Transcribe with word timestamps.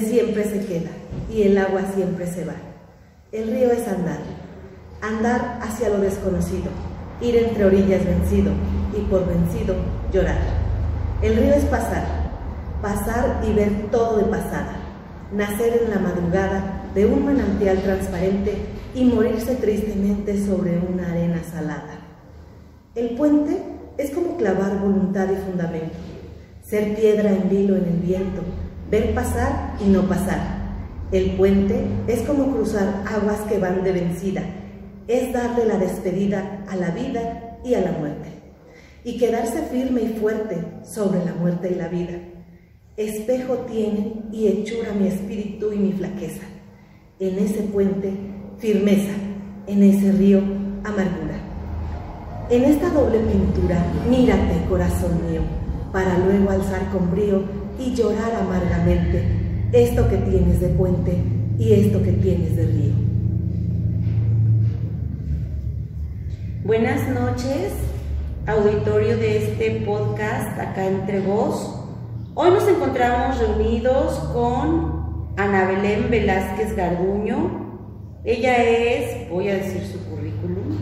Siempre 0.00 0.44
se 0.44 0.64
queda 0.64 0.90
y 1.32 1.42
el 1.42 1.58
agua 1.58 1.82
siempre 1.94 2.26
se 2.26 2.44
va. 2.44 2.54
El 3.32 3.50
río 3.50 3.70
es 3.70 3.86
andar, 3.86 4.20
andar 5.02 5.58
hacia 5.60 5.90
lo 5.90 5.98
desconocido, 5.98 6.70
ir 7.20 7.36
entre 7.36 7.64
orillas 7.64 8.04
vencido 8.04 8.52
y 8.96 9.02
por 9.02 9.26
vencido 9.26 9.74
llorar. 10.12 10.38
El 11.20 11.36
río 11.36 11.52
es 11.52 11.64
pasar, 11.64 12.06
pasar 12.80 13.42
y 13.46 13.52
ver 13.52 13.90
todo 13.90 14.18
de 14.18 14.24
pasada, 14.24 14.76
nacer 15.32 15.82
en 15.84 15.90
la 15.90 15.98
madrugada 15.98 16.84
de 16.94 17.06
un 17.06 17.24
manantial 17.24 17.82
transparente 17.82 18.56
y 18.94 19.04
morirse 19.04 19.56
tristemente 19.56 20.42
sobre 20.46 20.78
una 20.78 21.10
arena 21.10 21.42
salada. 21.44 21.98
El 22.94 23.10
puente 23.10 23.60
es 23.98 24.10
como 24.12 24.36
clavar 24.36 24.78
voluntad 24.78 25.28
y 25.30 25.36
fundamento, 25.36 25.96
ser 26.64 26.96
piedra 26.96 27.30
en 27.30 27.48
vilo 27.50 27.76
en 27.76 27.84
el 27.84 27.98
viento, 27.98 28.42
ver 28.90 29.14
pasar 29.14 29.74
y 29.84 29.88
no 29.88 30.02
pasar. 30.02 30.58
El 31.12 31.32
puente 31.32 31.86
es 32.06 32.20
como 32.22 32.52
cruzar 32.52 33.02
aguas 33.06 33.40
que 33.48 33.58
van 33.58 33.82
de 33.82 33.92
vencida, 33.92 34.42
es 35.06 35.32
darle 35.32 35.64
la 35.66 35.78
despedida 35.78 36.64
a 36.68 36.76
la 36.76 36.90
vida 36.90 37.58
y 37.64 37.74
a 37.74 37.80
la 37.80 37.92
muerte, 37.92 38.28
y 39.04 39.16
quedarse 39.18 39.62
firme 39.62 40.02
y 40.02 40.18
fuerte 40.20 40.56
sobre 40.84 41.24
la 41.24 41.32
muerte 41.34 41.70
y 41.72 41.76
la 41.76 41.88
vida. 41.88 42.12
Espejo 42.96 43.54
tiene 43.70 44.24
y 44.32 44.48
hechura 44.48 44.92
mi 44.92 45.06
espíritu 45.06 45.72
y 45.72 45.76
mi 45.76 45.92
flaqueza. 45.92 46.42
En 47.20 47.38
ese 47.38 47.62
puente, 47.62 48.12
firmeza, 48.58 49.12
en 49.66 49.82
ese 49.82 50.12
río, 50.12 50.40
amargura. 50.84 51.36
En 52.50 52.64
esta 52.64 52.90
doble 52.90 53.18
pintura, 53.20 53.84
mírate, 54.08 54.64
corazón 54.68 55.30
mío, 55.30 55.42
para 55.92 56.18
luego 56.18 56.50
alzar 56.50 56.90
con 56.90 57.10
brío 57.10 57.42
y 57.78 57.94
llorar 57.94 58.34
amargamente 58.34 59.22
esto 59.72 60.08
que 60.08 60.16
tienes 60.16 60.60
de 60.60 60.68
puente 60.68 61.16
y 61.58 61.72
esto 61.74 62.02
que 62.02 62.12
tienes 62.12 62.56
de 62.56 62.66
río. 62.66 62.92
Buenas 66.64 67.08
noches, 67.08 67.72
auditorio 68.46 69.16
de 69.16 69.44
este 69.44 69.82
podcast 69.86 70.58
acá 70.58 70.86
entre 70.86 71.20
vos. 71.20 71.74
Hoy 72.34 72.50
nos 72.50 72.66
encontramos 72.68 73.38
reunidos 73.38 74.18
con 74.32 75.32
Ana 75.36 75.66
Belén 75.66 76.10
Velázquez 76.10 76.74
Garduño. 76.76 77.68
Ella 78.24 78.62
es, 78.62 79.30
voy 79.30 79.48
a 79.48 79.54
decir 79.54 79.82
su 79.82 79.98
currículum, 80.10 80.78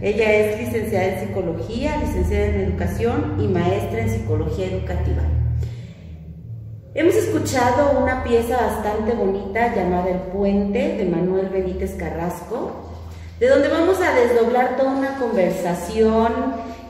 ella 0.00 0.32
es 0.32 0.60
licenciada 0.60 1.06
en 1.06 1.28
psicología, 1.28 1.96
licenciada 1.98 2.46
en 2.46 2.60
educación 2.60 3.36
y 3.38 3.48
maestra 3.48 4.00
en 4.00 4.10
psicología 4.10 4.66
educativa. 4.68 5.22
Hemos 6.92 7.14
escuchado 7.14 8.00
una 8.00 8.24
pieza 8.24 8.56
bastante 8.56 9.12
bonita 9.12 9.72
llamada 9.72 10.10
El 10.10 10.18
Puente 10.32 10.96
de 10.96 11.04
Manuel 11.04 11.48
Benítez 11.48 11.94
Carrasco, 11.94 12.72
de 13.38 13.46
donde 13.46 13.68
vamos 13.68 14.00
a 14.00 14.12
desdoblar 14.12 14.76
toda 14.76 14.90
una 14.90 15.16
conversación, 15.16 16.32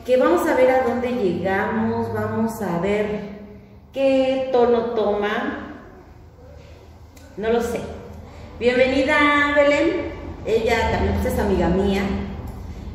que 0.03 0.17
vamos 0.17 0.47
a 0.47 0.55
ver 0.55 0.71
a 0.71 0.81
dónde 0.87 1.11
llegamos, 1.11 2.11
vamos 2.15 2.59
a 2.63 2.79
ver 2.79 3.41
qué 3.93 4.49
tono 4.51 4.95
toma, 4.95 5.85
no 7.37 7.51
lo 7.51 7.61
sé. 7.61 7.81
Bienvenida 8.59 9.53
Belén, 9.55 10.13
ella 10.47 10.93
también 10.93 11.19
pues, 11.21 11.31
es 11.31 11.39
amiga 11.39 11.67
mía 11.67 12.01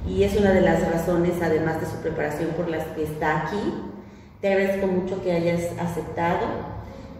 y 0.08 0.25
es 0.25 0.36
una 0.36 0.50
de 0.50 0.60
las 0.60 0.84
razones, 0.91 1.34
además 1.41 1.81
de 1.81 1.86
su 1.86 1.98
preparación, 1.98 2.50
por 2.56 2.69
las 2.69 2.84
que 2.97 3.04
está 3.04 3.42
aquí. 3.42 3.75
Te 4.41 4.48
agradezco 4.52 4.88
mucho 4.88 5.22
que 5.22 5.31
hayas 5.31 5.70
aceptado 5.78 6.75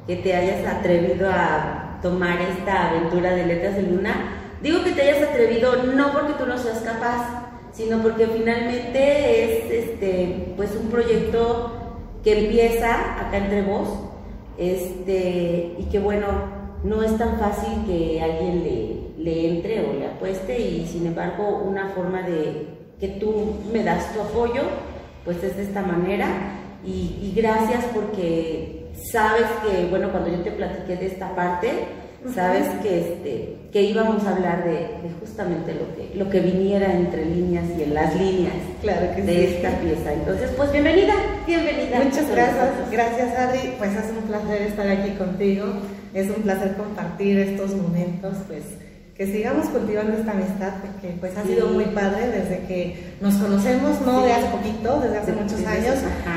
que 0.07 0.17
te 0.17 0.35
hayas 0.35 0.67
atrevido 0.67 1.29
a 1.31 1.99
tomar 2.03 2.41
esta 2.41 2.91
aventura 2.91 3.33
de 3.33 3.47
Letras 3.47 3.77
de 3.77 3.83
Luna. 3.83 4.43
Digo 4.63 4.85
que 4.85 4.93
te 4.93 5.03
hayas 5.03 5.29
atrevido 5.29 5.83
no 5.83 6.13
porque 6.13 6.35
tú 6.35 6.47
no 6.47 6.57
seas 6.59 6.79
capaz, 6.81 7.47
sino 7.73 7.99
porque 7.99 8.27
finalmente 8.27 9.45
es 9.45 9.71
este, 9.71 10.55
pues 10.57 10.71
un 10.81 10.89
proyecto 10.89 11.73
que 12.23 12.47
empieza 12.47 13.27
acá 13.27 13.37
entre 13.37 13.63
vos 13.63 13.89
este, 14.59 15.75
y 15.79 15.85
que 15.91 15.99
bueno, 15.99 16.27
no 16.85 17.03
es 17.03 17.17
tan 17.19 17.39
fácil 17.39 17.85
que 17.87 18.21
alguien 18.23 18.63
le, 18.63 19.23
le 19.23 19.49
entre 19.49 19.81
o 19.81 19.93
le 19.99 20.07
apueste 20.07 20.59
y 20.59 20.87
sin 20.87 21.07
embargo 21.07 21.63
una 21.65 21.91
forma 21.91 22.23
de 22.23 22.69
que 22.99 23.09
tú 23.09 23.57
me 23.73 23.83
das 23.83 24.15
tu 24.15 24.21
apoyo, 24.21 24.63
pues 25.25 25.43
es 25.43 25.57
de 25.57 25.65
esta 25.65 25.83
manera 25.83 26.27
y, 26.85 27.19
y 27.21 27.33
gracias 27.37 27.85
porque 27.93 28.76
sabes 29.11 29.47
que, 29.63 29.87
bueno, 29.87 30.11
cuando 30.11 30.31
yo 30.31 30.41
te 30.41 30.53
platiqué 30.53 30.97
de 30.97 31.07
esta 31.07 31.35
parte, 31.35 31.71
sabes 32.35 32.67
que, 32.83 33.01
este, 33.01 33.57
que 33.73 33.83
íbamos 33.83 34.25
a 34.25 34.35
hablar 34.35 34.65
de, 34.65 34.89
justamente 35.21 35.75
lo 35.75 35.95
que, 35.95 36.19
lo 36.19 36.31
que 36.31 36.41
viniera 36.41 36.93
entre 36.93 37.25
líneas 37.25 37.65
y 37.79 37.83
en 37.83 37.95
las 37.95 38.15
líneas 38.17 38.55
claro 38.81 39.15
que 39.15 39.23
de 39.23 39.57
esta 39.57 39.71
pieza. 39.79 40.13
Entonces, 40.13 40.51
pues 40.57 40.73
bienvenida, 40.73 41.15
bienvenida. 41.47 42.01
Muchas 42.03 42.31
gracias, 42.31 42.91
gracias. 42.91 43.39
Adri, 43.39 43.75
pues 43.79 43.91
es 43.93 44.11
un 44.17 44.25
placer 44.29 44.63
estar 44.63 44.89
aquí 44.89 45.11
contigo, 45.11 45.67
es 46.15 46.29
un 46.29 46.43
placer 46.43 46.75
compartir 46.77 47.39
estos 47.39 47.75
momentos, 47.75 48.37
pues 48.49 48.63
que 49.17 49.27
sigamos 49.27 49.67
cultivando 49.69 50.19
esta 50.19 50.33
amistad 50.33 50.75
porque 50.83 51.17
pues 51.19 51.35
ha 51.39 51.43
sido 51.45 51.69
muy 51.69 51.87
padre 51.87 52.29
desde 52.29 52.67
que 52.67 53.15
nos 53.23 53.35
conocemos, 53.37 54.01
no 54.03 54.23
de 54.23 54.33
hace 54.33 54.47
poquito, 54.49 55.01
desde 55.01 55.19
hace 55.19 55.33
muchos 55.33 55.65
años, 55.65 55.95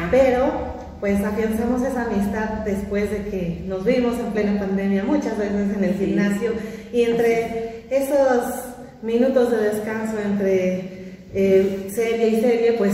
pero 0.09 0.78
pues 0.99 1.23
afianzamos 1.23 1.81
esa 1.81 2.03
amistad 2.03 2.49
después 2.65 3.09
de 3.09 3.23
que 3.29 3.63
nos 3.65 3.85
vimos 3.85 4.19
en 4.19 4.31
plena 4.31 4.59
pandemia 4.59 5.03
muchas 5.03 5.37
veces 5.37 5.75
en 5.75 5.83
el 5.83 5.93
gimnasio. 5.95 6.51
Y 6.91 7.03
entre 7.03 7.85
esos 7.89 8.43
minutos 9.01 9.51
de 9.51 9.57
descanso 9.57 10.19
entre 10.19 11.15
eh, 11.33 11.89
serie 11.93 12.27
y 12.27 12.41
serie, 12.41 12.73
pues 12.73 12.93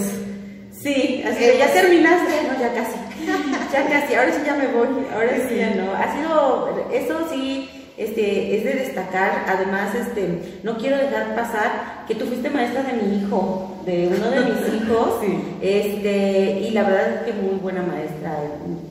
sí, 0.71 1.23
así 1.25 1.45
ya 1.57 1.73
terminaste, 1.73 2.31
no, 2.47 2.59
ya 2.59 2.73
casi, 2.73 2.97
ya 3.73 3.89
casi, 3.89 4.13
ahora 4.13 4.31
sí 4.33 4.41
ya 4.45 4.55
me 4.55 4.67
voy, 4.67 4.87
ahora 5.13 5.37
sí 5.49 5.55
ya 5.55 5.73
no, 5.75 5.93
ha 5.93 6.15
sido, 6.15 6.87
eso 6.91 7.27
sí 7.31 7.69
este, 7.97 8.57
es 8.57 8.63
de 8.63 8.73
destacar, 8.73 9.45
además, 9.47 9.95
este, 9.95 10.59
no 10.63 10.77
quiero 10.77 10.97
dejar 10.97 11.35
pasar 11.35 12.03
que 12.07 12.15
tú 12.15 12.25
fuiste 12.25 12.49
maestra 12.49 12.83
de 12.83 12.93
mi 12.93 13.17
hijo, 13.17 13.77
de 13.85 14.07
uno 14.07 14.29
de 14.31 14.39
mis 14.41 14.73
hijos, 14.81 15.21
este, 15.61 16.59
y 16.59 16.71
la 16.71 16.83
verdad 16.83 17.13
es 17.13 17.21
que 17.21 17.33
muy 17.41 17.55
buena 17.59 17.81
maestra, 17.81 18.37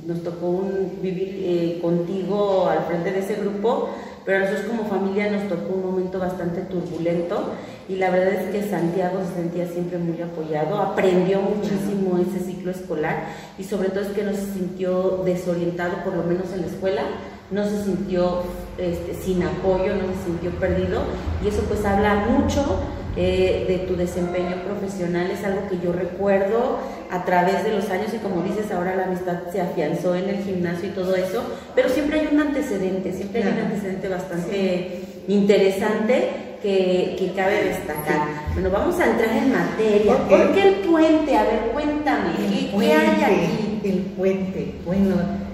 nos 0.06 0.22
tocó 0.22 0.64
vivir 1.02 1.42
eh, 1.44 1.78
contigo 1.80 2.68
al 2.68 2.84
frente 2.84 3.12
de 3.12 3.18
ese 3.20 3.34
grupo, 3.36 3.90
pero 4.24 4.38
a 4.38 4.40
nosotros 4.40 4.66
como 4.66 4.88
familia 4.88 5.30
nos 5.30 5.48
tocó 5.48 5.74
un 5.74 5.84
momento 5.84 6.18
bastante 6.18 6.62
turbulento. 6.62 7.52
Y 7.88 7.96
la 7.96 8.10
verdad 8.10 8.32
es 8.34 8.50
que 8.50 8.70
Santiago 8.70 9.18
se 9.28 9.42
sentía 9.42 9.66
siempre 9.66 9.98
muy 9.98 10.20
apoyado, 10.22 10.78
aprendió 10.78 11.42
muchísimo 11.42 12.18
ese 12.18 12.42
ciclo 12.42 12.70
escolar 12.70 13.26
y 13.58 13.64
sobre 13.64 13.90
todo 13.90 14.00
es 14.00 14.08
que 14.08 14.22
no 14.22 14.32
se 14.32 14.54
sintió 14.54 15.22
desorientado, 15.22 16.02
por 16.02 16.16
lo 16.16 16.22
menos 16.22 16.50
en 16.54 16.62
la 16.62 16.68
escuela, 16.68 17.02
no 17.50 17.64
se 17.64 17.84
sintió 17.84 18.42
este, 18.78 19.14
sin 19.14 19.42
apoyo, 19.42 19.94
no 19.94 20.12
se 20.18 20.24
sintió 20.26 20.50
perdido. 20.52 21.02
Y 21.44 21.48
eso 21.48 21.62
pues 21.68 21.84
habla 21.84 22.26
mucho 22.28 22.80
eh, 23.16 23.64
de 23.68 23.78
tu 23.86 23.94
desempeño 23.94 24.56
profesional, 24.64 25.30
es 25.30 25.44
algo 25.44 25.68
que 25.68 25.78
yo 25.78 25.92
recuerdo 25.92 26.78
a 27.12 27.24
través 27.24 27.62
de 27.62 27.72
los 27.72 27.88
años 27.90 28.12
y 28.12 28.18
como 28.18 28.42
dices 28.42 28.72
ahora 28.72 28.96
la 28.96 29.04
amistad 29.04 29.42
se 29.52 29.60
afianzó 29.60 30.16
en 30.16 30.28
el 30.30 30.42
gimnasio 30.42 30.88
y 30.88 30.92
todo 30.92 31.14
eso, 31.14 31.44
pero 31.76 31.88
siempre 31.88 32.18
hay 32.18 32.28
un 32.32 32.40
antecedente, 32.40 33.12
siempre 33.12 33.44
hay 33.44 33.52
un 33.52 33.58
antecedente 33.60 34.08
bastante 34.08 35.02
interesante 35.28 36.58
que, 36.60 37.14
que, 37.16 37.32
cabe 37.36 37.62
destacar. 37.62 38.26
Bueno, 38.54 38.70
vamos 38.70 38.98
a 38.98 39.10
entrar 39.10 39.30
en 39.36 39.52
materia. 39.52 40.16
¿Por 40.28 40.52
qué 40.52 40.68
el 40.68 40.74
puente? 40.76 41.36
A 41.36 41.44
ver, 41.44 41.70
cuéntame, 41.72 42.30
¿qué, 42.36 42.92
hay 42.92 43.22
aquí? 43.22 43.80
El 43.84 43.98
puente, 44.16 44.74
bueno 44.84 45.44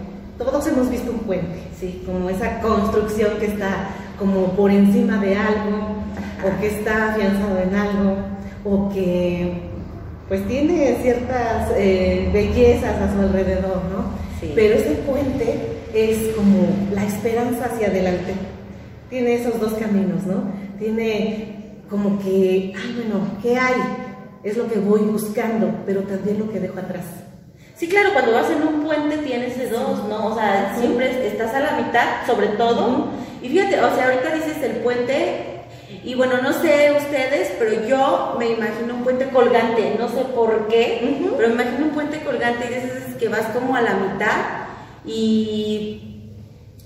todos 0.44 0.66
hemos 0.68 0.90
visto 0.90 1.10
un 1.10 1.18
puente, 1.18 1.58
¿sí? 1.80 2.02
Como 2.04 2.28
esa 2.28 2.60
construcción 2.60 3.38
que 3.38 3.46
está 3.46 3.88
como 4.18 4.52
por 4.52 4.70
encima 4.70 5.16
de 5.16 5.36
algo, 5.36 5.96
o 6.44 6.60
que 6.60 6.66
está 6.66 7.12
afianzado 7.12 7.58
en 7.58 7.74
algo, 7.74 8.16
o 8.64 8.90
que 8.90 9.70
pues 10.28 10.46
tiene 10.46 10.96
ciertas 11.02 11.72
eh, 11.76 12.30
bellezas 12.32 13.00
a 13.00 13.12
su 13.12 13.20
alrededor, 13.20 13.82
¿no? 13.90 14.10
Pero 14.54 14.74
ese 14.74 14.92
puente 15.06 15.80
es 15.92 16.34
como 16.36 16.68
la 16.94 17.04
esperanza 17.04 17.64
hacia 17.64 17.88
adelante. 17.88 18.34
Tiene 19.08 19.34
esos 19.34 19.58
dos 19.58 19.72
caminos, 19.72 20.24
¿no? 20.26 20.44
Tiene 20.78 21.72
como 21.90 22.20
que, 22.20 22.72
ay, 22.76 22.94
bueno, 22.94 23.26
¿qué 23.42 23.58
hay? 23.58 23.80
Es 24.44 24.56
lo 24.56 24.68
que 24.68 24.78
voy 24.78 25.00
buscando, 25.00 25.68
pero 25.84 26.02
también 26.02 26.38
lo 26.38 26.50
que 26.50 26.60
dejo 26.60 26.78
atrás. 26.78 27.04
Sí, 27.80 27.88
claro, 27.88 28.12
cuando 28.12 28.32
vas 28.32 28.50
en 28.50 28.62
un 28.62 28.82
puente 28.84 29.16
tienes 29.16 29.56
de 29.56 29.70
dos, 29.70 30.04
¿no? 30.04 30.26
O 30.26 30.34
sea, 30.34 30.76
siempre 30.78 31.26
estás 31.26 31.54
a 31.54 31.60
la 31.60 31.72
mitad, 31.80 32.26
sobre 32.26 32.48
todo. 32.48 33.06
Y 33.40 33.48
fíjate, 33.48 33.80
o 33.80 33.94
sea, 33.94 34.04
ahorita 34.04 34.34
dices 34.34 34.62
el 34.62 34.82
puente, 34.82 35.46
Y 36.04 36.14
bueno, 36.14 36.42
no 36.42 36.52
sé 36.52 36.92
ustedes, 36.92 37.52
pero 37.58 37.86
yo 37.86 38.36
me 38.38 38.50
imagino 38.50 38.94
un 38.94 39.02
puente 39.02 39.30
colgante, 39.30 39.96
no 39.98 40.08
sé 40.08 40.24
por 40.34 40.68
qué, 40.68 41.18
pero 41.36 41.48
me 41.48 41.54
imagino 41.54 41.86
un 41.86 41.92
puente 41.92 42.20
colgante 42.20 42.66
y 42.66 42.74
veces 42.74 43.16
que 43.18 43.28
vas 43.28 43.46
como 43.54 43.74
a 43.74 43.80
la 43.80 43.94
mitad 43.94 44.36
y, 45.06 46.28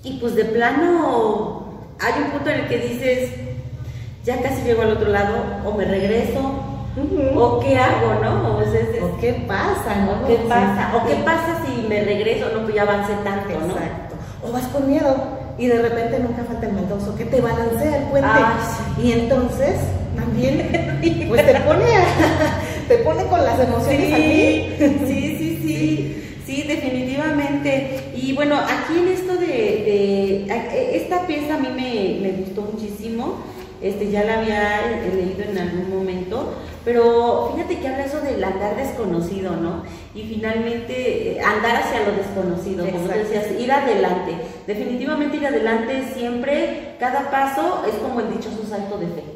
y 0.01 0.17
pues 0.19 0.35
de 0.35 0.45
plano 0.45 1.87
hay 1.99 2.23
un 2.23 2.31
punto 2.31 2.49
en 2.49 2.61
el 2.61 2.67
que 2.67 2.77
dices, 2.77 3.31
ya 4.23 4.41
casi 4.41 4.63
llego 4.63 4.81
al 4.81 4.93
otro 4.93 5.09
lado, 5.09 5.35
o 5.65 5.73
me 5.73 5.85
regreso, 5.85 6.74
O 7.35 7.59
qué 7.59 7.77
hago, 7.77 8.23
¿no? 8.23 8.57
O, 8.57 8.61
sea, 8.63 8.79
es- 8.79 9.03
¿O 9.03 9.17
qué 9.19 9.33
pasa, 9.47 9.95
no? 10.05 10.23
¿o 10.23 10.27
qué 10.27 10.35
pasa? 10.47 10.91
¿O 10.95 11.05
qué 11.07 11.15
pasa 11.25 11.61
si 11.65 11.87
me 11.87 12.03
regreso? 12.03 12.45
No, 12.53 12.63
pues 12.63 12.75
ya 12.75 12.83
avancé 12.83 13.13
tanto, 13.23 13.49
¿no? 13.59 13.73
Exacto. 13.73 14.15
O 14.43 14.51
vas 14.51 14.63
con 14.67 14.87
miedo 14.89 15.15
y 15.57 15.67
de 15.67 15.81
repente 15.81 16.19
nunca 16.19 16.43
falta 16.45 16.67
el 16.67 16.73
maldoso 16.73 17.15
que 17.17 17.25
te 17.25 17.41
balancea 17.41 17.97
el 17.97 18.03
puente. 18.05 18.29
Y 19.03 19.11
entonces 19.11 19.75
también 20.15 21.25
pues 21.27 21.45
te 21.45 21.55
pone, 21.61 21.85
a- 21.97 22.05
te 22.87 22.97
pone 22.99 23.23
con 23.25 23.43
las 23.43 23.59
emociones 23.59 24.13
a 24.13 24.17
Sí, 24.17 24.23
mí. 24.23 24.75
sí, 25.07 25.35
sí, 25.37 25.59
sí, 25.65 26.23
sí, 26.45 26.63
definitivamente. 26.67 28.11
Y 28.15 28.33
bueno, 28.33 28.55
aquí 28.55 28.99
en 28.99 29.07
esto 29.09 29.33
de, 29.35 29.47
de- 29.47 30.47
a- 30.51 30.73
e- 30.75 30.97
esta 30.97 31.27
pieza 31.27 31.55
a 31.55 31.57
mí 31.59 31.67
me, 31.75 32.21
me 32.29 32.37
gustó 32.37 32.61
muchísimo, 32.61 33.37
este, 33.81 34.11
ya 34.11 34.23
la 34.23 34.39
había 34.39 35.03
eh, 35.03 35.11
leído 35.13 35.43
en 35.49 35.57
algún 35.57 35.89
momento, 35.89 36.53
pero 36.83 37.51
fíjate 37.53 37.79
que 37.79 37.87
habla 37.87 38.05
eso 38.05 38.21
del 38.21 38.43
andar 38.43 38.75
desconocido, 38.75 39.55
¿no? 39.55 39.83
Y 40.13 40.23
finalmente 40.23 41.37
eh, 41.37 41.41
andar 41.41 41.77
hacia 41.77 42.05
lo 42.05 42.11
desconocido, 42.11 42.85
como 42.85 43.07
tú 43.07 43.17
decías, 43.17 43.59
ir 43.59 43.71
adelante. 43.71 44.33
Definitivamente 44.67 45.37
ir 45.37 45.47
adelante 45.47 46.03
siempre, 46.13 46.95
cada 46.99 47.29
paso 47.31 47.83
es 47.87 47.95
como 47.95 48.19
el 48.19 48.31
dichoso 48.31 48.63
salto 48.69 48.97
de 48.97 49.07
fe. 49.07 49.34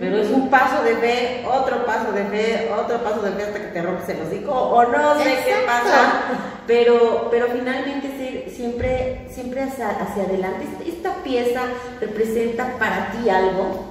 Pero 0.00 0.16
es 0.16 0.30
un 0.30 0.48
paso 0.48 0.82
de 0.82 0.96
fe, 0.96 1.44
otro 1.46 1.84
paso 1.84 2.10
de 2.10 2.24
fe, 2.24 2.70
otro 2.72 3.04
paso 3.04 3.20
de 3.20 3.32
fe 3.32 3.42
hasta 3.42 3.60
que 3.60 3.66
te 3.66 3.82
rompes 3.82 4.08
el 4.08 4.22
hocico 4.22 4.50
o 4.50 4.82
no 4.84 5.18
sé 5.18 5.24
qué 5.44 5.54
pasa. 5.66 6.22
Pero, 6.66 7.28
pero 7.30 7.48
finalmente 7.48 8.48
siempre, 8.56 9.26
siempre 9.30 9.62
hacia, 9.62 9.90
hacia 9.90 10.24
adelante. 10.24 10.66
Esta 10.86 11.14
pieza 11.22 11.60
representa 12.00 12.78
para 12.78 13.10
ti 13.10 13.28
algo. 13.28 13.90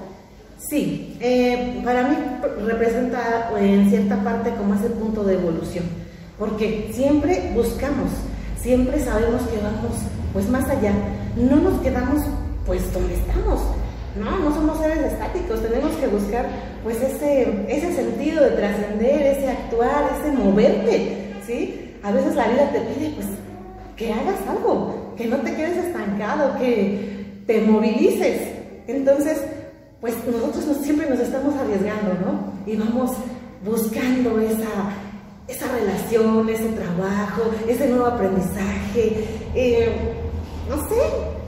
Sí, 0.58 1.18
eh, 1.22 1.82
para 1.86 2.04
mí 2.08 2.18
representa 2.66 3.52
en 3.58 3.90
cierta 3.90 4.18
parte 4.24 4.50
como 4.56 4.74
ese 4.74 4.90
punto 4.90 5.24
de 5.24 5.36
evolución, 5.36 5.86
porque 6.38 6.92
siempre 6.94 7.52
buscamos, 7.56 8.10
siempre 8.62 9.00
sabemos 9.00 9.44
que 9.44 9.58
vamos 9.58 9.94
pues 10.34 10.50
más 10.50 10.68
allá, 10.70 10.92
no 11.38 11.56
nos 11.56 11.80
quedamos 11.82 12.24
pues 12.66 12.92
donde 12.94 13.16
estamos, 13.16 13.62
no, 14.18 14.40
no 14.40 14.54
somos 14.56 14.80
seres 14.80 15.00
estáticos, 15.14 15.62
tenemos 15.62 15.92
que 15.98 16.08
buscar 16.08 16.48
pues 16.84 17.02
ese, 17.02 17.66
ese 17.68 17.94
sentido 17.94 18.44
de 18.44 18.52
trascender, 18.52 19.22
ese 19.38 19.50
actuar, 19.50 20.10
ese 20.20 20.32
moverte, 20.32 21.34
¿sí? 21.46 21.96
A 22.04 22.12
veces 22.12 22.36
la 22.36 22.48
vida 22.48 22.72
te 22.72 22.80
pide 22.82 23.10
pues 23.16 23.28
que 23.96 24.14
hagas 24.14 24.38
algo, 24.50 25.14
que 25.18 25.28
no 25.28 25.38
te 25.38 25.54
quedes 25.56 25.78
estancado, 25.86 26.58
que 26.58 27.26
te 27.46 27.62
movilices. 27.62 28.42
Entonces, 28.88 29.42
pues 30.02 30.14
nosotros 30.26 30.66
nos- 30.66 30.78
siempre 30.78 31.10
nos 31.10 31.20
estamos 31.20 31.54
arriesgando, 31.56 32.14
¿no? 32.26 32.54
Y 32.72 32.78
vamos 32.78 33.12
buscando 33.66 34.40
esa, 34.40 34.94
esa 35.50 35.66
relación, 35.74 36.48
ese 36.50 36.70
trabajo, 36.70 37.42
ese 37.68 37.90
nuevo 37.90 38.06
aprendizaje, 38.06 39.26
eh, 39.56 39.90
no 40.70 40.78
sé, 40.88 40.96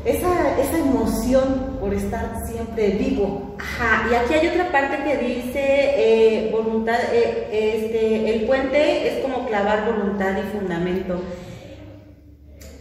esa, 0.06 0.60
esa 0.60 0.78
emoción 0.80 1.78
por 1.80 1.94
estar 1.94 2.46
siempre 2.48 2.92
vivo. 2.92 3.56
Ajá, 3.60 4.08
y 4.10 4.16
aquí 4.16 4.34
hay 4.34 4.48
otra 4.48 4.72
parte 4.72 5.04
que 5.04 5.18
dice 5.18 5.60
eh, 5.60 6.50
voluntad, 6.52 6.98
eh, 7.14 7.48
este, 7.52 8.36
el 8.36 8.46
puente 8.46 9.08
es 9.08 9.24
como 9.24 9.46
clavar 9.48 9.86
voluntad 9.86 10.38
y 10.38 10.58
fundamento. 10.58 11.22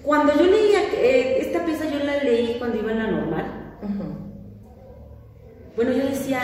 Cuando 0.02 0.34
yo 0.34 0.44
leía 0.44 0.80
eh, 0.94 1.38
esta 1.40 1.64
pieza, 1.64 1.84
yo 1.84 2.02
la 2.04 2.22
leí 2.24 2.56
cuando 2.58 2.78
iba 2.78 2.92
en 2.92 2.98
la 2.98 3.06
normal. 3.06 3.56
Bueno, 5.76 5.92
yo 5.92 6.04
decía, 6.08 6.40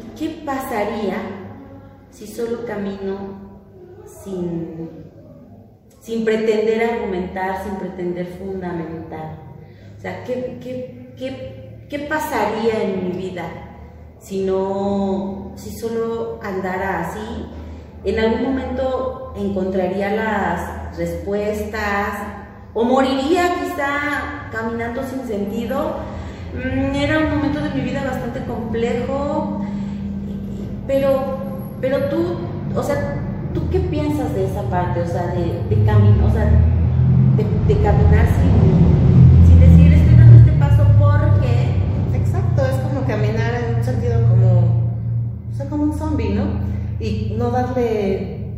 ¿y 0.00 0.18
qué 0.18 0.42
pasaría 0.44 1.16
si 2.10 2.26
solo 2.26 2.64
camino 2.64 3.62
sin, 4.06 4.88
sin 6.00 6.24
pretender 6.24 6.90
argumentar, 6.90 7.62
sin 7.62 7.76
pretender 7.76 8.26
fundamentar? 8.38 9.43
Sea, 10.04 10.22
¿qué, 10.24 10.58
qué, 10.62 11.14
qué, 11.16 11.86
qué 11.88 11.98
pasaría 12.00 12.82
en 12.82 13.04
mi 13.08 13.12
vida 13.16 13.44
si 14.20 14.44
no, 14.44 15.52
si 15.56 15.70
solo 15.78 16.40
andara 16.42 17.08
así? 17.08 17.46
En 18.04 18.18
algún 18.18 18.42
momento 18.42 19.32
encontraría 19.34 20.10
las 20.14 20.98
respuestas 20.98 22.18
o 22.74 22.84
moriría 22.84 23.54
quizá 23.54 24.50
caminando 24.52 25.02
sin 25.04 25.26
sentido. 25.26 25.94
Mm, 26.52 26.94
Era 26.96 27.20
un 27.20 27.36
momento 27.36 27.60
de 27.60 27.70
mi 27.70 27.80
vida 27.80 28.04
bastante 28.04 28.44
complejo, 28.44 29.62
pero, 30.86 31.38
pero 31.80 32.10
tú, 32.10 32.40
o 32.76 32.82
sea, 32.82 33.22
¿tú 33.54 33.70
qué 33.70 33.80
piensas 33.80 34.34
de 34.34 34.44
esa 34.50 34.64
parte? 34.64 35.00
O 35.00 35.06
sea, 35.06 35.28
de, 35.28 35.62
de 35.74 35.84
caminar, 35.86 36.26
o 36.26 36.30
sea, 36.30 36.50
de, 37.38 37.74
caminar 37.82 38.26
sin 38.26 39.03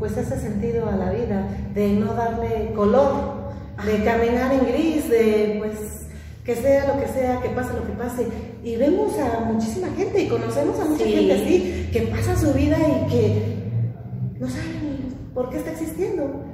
pues, 0.06 0.26
ese 0.26 0.41
sentido 0.41 0.88
a 0.88 0.97
la 0.97 1.11
vida, 1.11 1.49
de 1.75 1.93
no 1.93 2.14
darle 2.14 2.73
color, 2.75 3.47
de 3.85 4.05
caminar 4.05 4.53
en 4.53 4.67
gris, 4.67 5.08
de, 5.08 5.56
pues, 5.58 6.06
que 6.44 6.55
sea 6.55 6.94
lo 6.94 7.00
que 7.00 7.08
sea, 7.08 7.41
que 7.41 7.49
pase 7.50 7.75
lo 7.75 7.85
que 7.87 7.93
pase. 7.93 8.26
Y 8.62 8.76
vemos 8.76 9.19
a 9.19 9.41
muchísima 9.41 9.88
gente 9.97 10.23
y 10.23 10.29
conocemos 10.29 10.79
a 10.81 10.85
mucha 10.85 11.05
Sí. 11.05 11.12
gente 11.12 11.32
así, 11.35 11.91
que 11.93 12.03
pasa 12.03 12.37
su 12.37 12.52
vida 12.52 12.76
y 12.78 13.11
que 13.11 13.42
no 14.38 14.49
sabe 14.49 14.64
ni 14.83 15.14
por 15.35 15.50
qué 15.50 15.59
está 15.59 15.73
existiendo. 15.73 16.45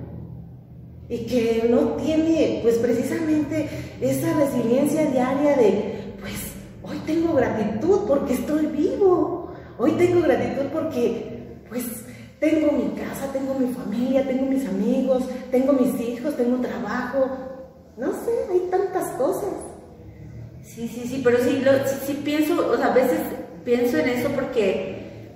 Y 1.08 1.26
que 1.26 1.66
no 1.68 1.78
tiene, 2.02 2.60
pues 2.62 2.76
precisamente, 2.76 3.68
esa 4.00 4.32
resiliencia 4.34 5.04
diaria 5.10 5.56
de, 5.56 6.14
pues, 6.20 6.52
hoy 6.82 6.96
tengo 7.06 7.34
gratitud 7.34 8.00
porque 8.08 8.32
estoy 8.32 8.66
vivo. 8.66 9.52
Hoy 9.78 9.92
tengo 9.92 10.22
gratitud 10.22 10.66
porque, 10.72 11.58
pues, 11.68 11.84
tengo 12.42 12.72
mi 12.72 12.88
casa, 13.00 13.32
tengo 13.32 13.54
mi 13.54 13.72
familia, 13.72 14.26
tengo 14.26 14.46
mis 14.46 14.66
amigos, 14.66 15.22
tengo 15.52 15.74
mis 15.74 16.00
hijos, 16.00 16.36
tengo 16.36 16.56
trabajo. 16.56 17.28
No 17.96 18.10
sé, 18.10 18.32
hay 18.50 18.68
tantas 18.68 19.10
cosas. 19.10 19.54
Sí, 20.60 20.88
sí, 20.88 21.06
sí, 21.06 21.20
pero 21.22 21.38
sí, 21.38 21.62
sí 22.04 22.20
pienso, 22.24 22.68
o 22.68 22.76
sea, 22.76 22.86
a 22.86 22.94
veces 22.94 23.20
pienso 23.64 23.96
en 23.98 24.08
eso 24.08 24.28
porque 24.34 25.30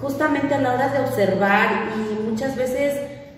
justamente 0.00 0.52
a 0.52 0.60
la 0.60 0.74
hora 0.74 0.88
de 0.88 0.98
observar 0.98 1.90
y 1.94 2.28
muchas 2.28 2.56
veces 2.56 2.92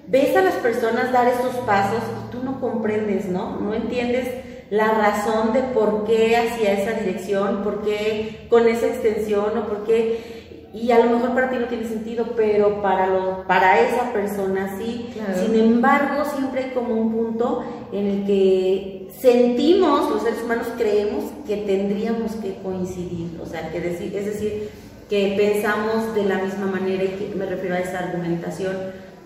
ves 0.06 0.34
a 0.34 0.40
las 0.40 0.54
personas 0.54 1.12
dar 1.12 1.28
estos 1.28 1.56
pasos 1.66 2.00
y 2.00 2.32
tú 2.32 2.42
no 2.42 2.58
comprendes, 2.58 3.26
¿no? 3.26 3.60
No 3.60 3.74
entiendes 3.74 4.28
la 4.70 4.92
razón 4.92 5.52
de 5.52 5.60
por 5.60 6.06
qué 6.06 6.38
hacia 6.38 6.72
esa 6.72 6.98
dirección, 6.98 7.64
por 7.64 7.82
qué 7.82 8.46
con 8.48 8.66
esa 8.66 8.86
extensión 8.86 9.58
o 9.58 9.66
por 9.68 9.84
qué... 9.84 10.39
Y 10.72 10.92
a 10.92 11.04
lo 11.04 11.10
mejor 11.10 11.34
para 11.34 11.50
ti 11.50 11.56
no 11.58 11.66
tiene 11.66 11.88
sentido, 11.88 12.26
pero 12.36 12.80
para, 12.80 13.08
lo, 13.08 13.44
para 13.46 13.80
esa 13.80 14.12
persona 14.12 14.76
sí. 14.78 15.10
Claro. 15.12 15.44
Sin 15.44 15.58
embargo, 15.58 16.24
siempre 16.36 16.64
hay 16.64 16.70
como 16.70 16.94
un 16.94 17.12
punto 17.12 17.64
en 17.92 18.06
el 18.06 18.26
que 18.26 19.08
sentimos, 19.18 20.10
los 20.10 20.22
seres 20.22 20.42
humanos 20.44 20.68
creemos 20.78 21.24
que 21.46 21.58
tendríamos 21.58 22.32
que 22.36 22.54
coincidir, 22.62 23.38
o 23.42 23.46
sea, 23.46 23.70
que 23.70 23.80
decir, 23.80 24.14
es 24.14 24.26
decir, 24.26 24.70
que 25.08 25.34
pensamos 25.36 26.14
de 26.14 26.24
la 26.24 26.38
misma 26.38 26.66
manera 26.66 27.02
y 27.02 27.08
que 27.08 27.34
me 27.34 27.46
refiero 27.46 27.74
a 27.74 27.80
esa 27.80 27.98
argumentación, 27.98 28.76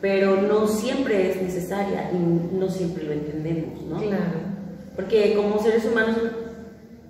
pero 0.00 0.36
no 0.40 0.66
siempre 0.66 1.30
es 1.30 1.42
necesaria 1.42 2.10
y 2.12 2.56
no 2.56 2.68
siempre 2.70 3.04
lo 3.04 3.12
entendemos, 3.12 3.82
¿no? 3.82 3.98
Claro. 3.98 4.54
Porque 4.96 5.34
como 5.34 5.62
seres 5.62 5.84
humanos, 5.84 6.16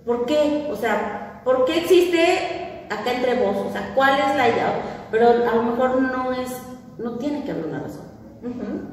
¿por 0.04 0.26
qué? 0.26 0.66
O 0.70 0.76
sea, 0.76 1.40
¿por 1.44 1.64
qué 1.66 1.78
existe 1.78 2.63
acá 2.90 3.12
entre 3.12 3.42
vos? 3.42 3.56
O 3.68 3.72
sea, 3.72 3.92
¿cuál 3.94 4.18
es 4.18 4.36
la 4.36 4.48
idea? 4.48 4.72
Pero 5.10 5.28
a 5.28 5.54
lo 5.54 5.62
mejor 5.62 6.02
no 6.02 6.32
es, 6.32 6.50
no 6.98 7.12
tiene 7.18 7.44
que 7.44 7.52
haber 7.52 7.66
una 7.66 7.80
razón, 7.80 8.04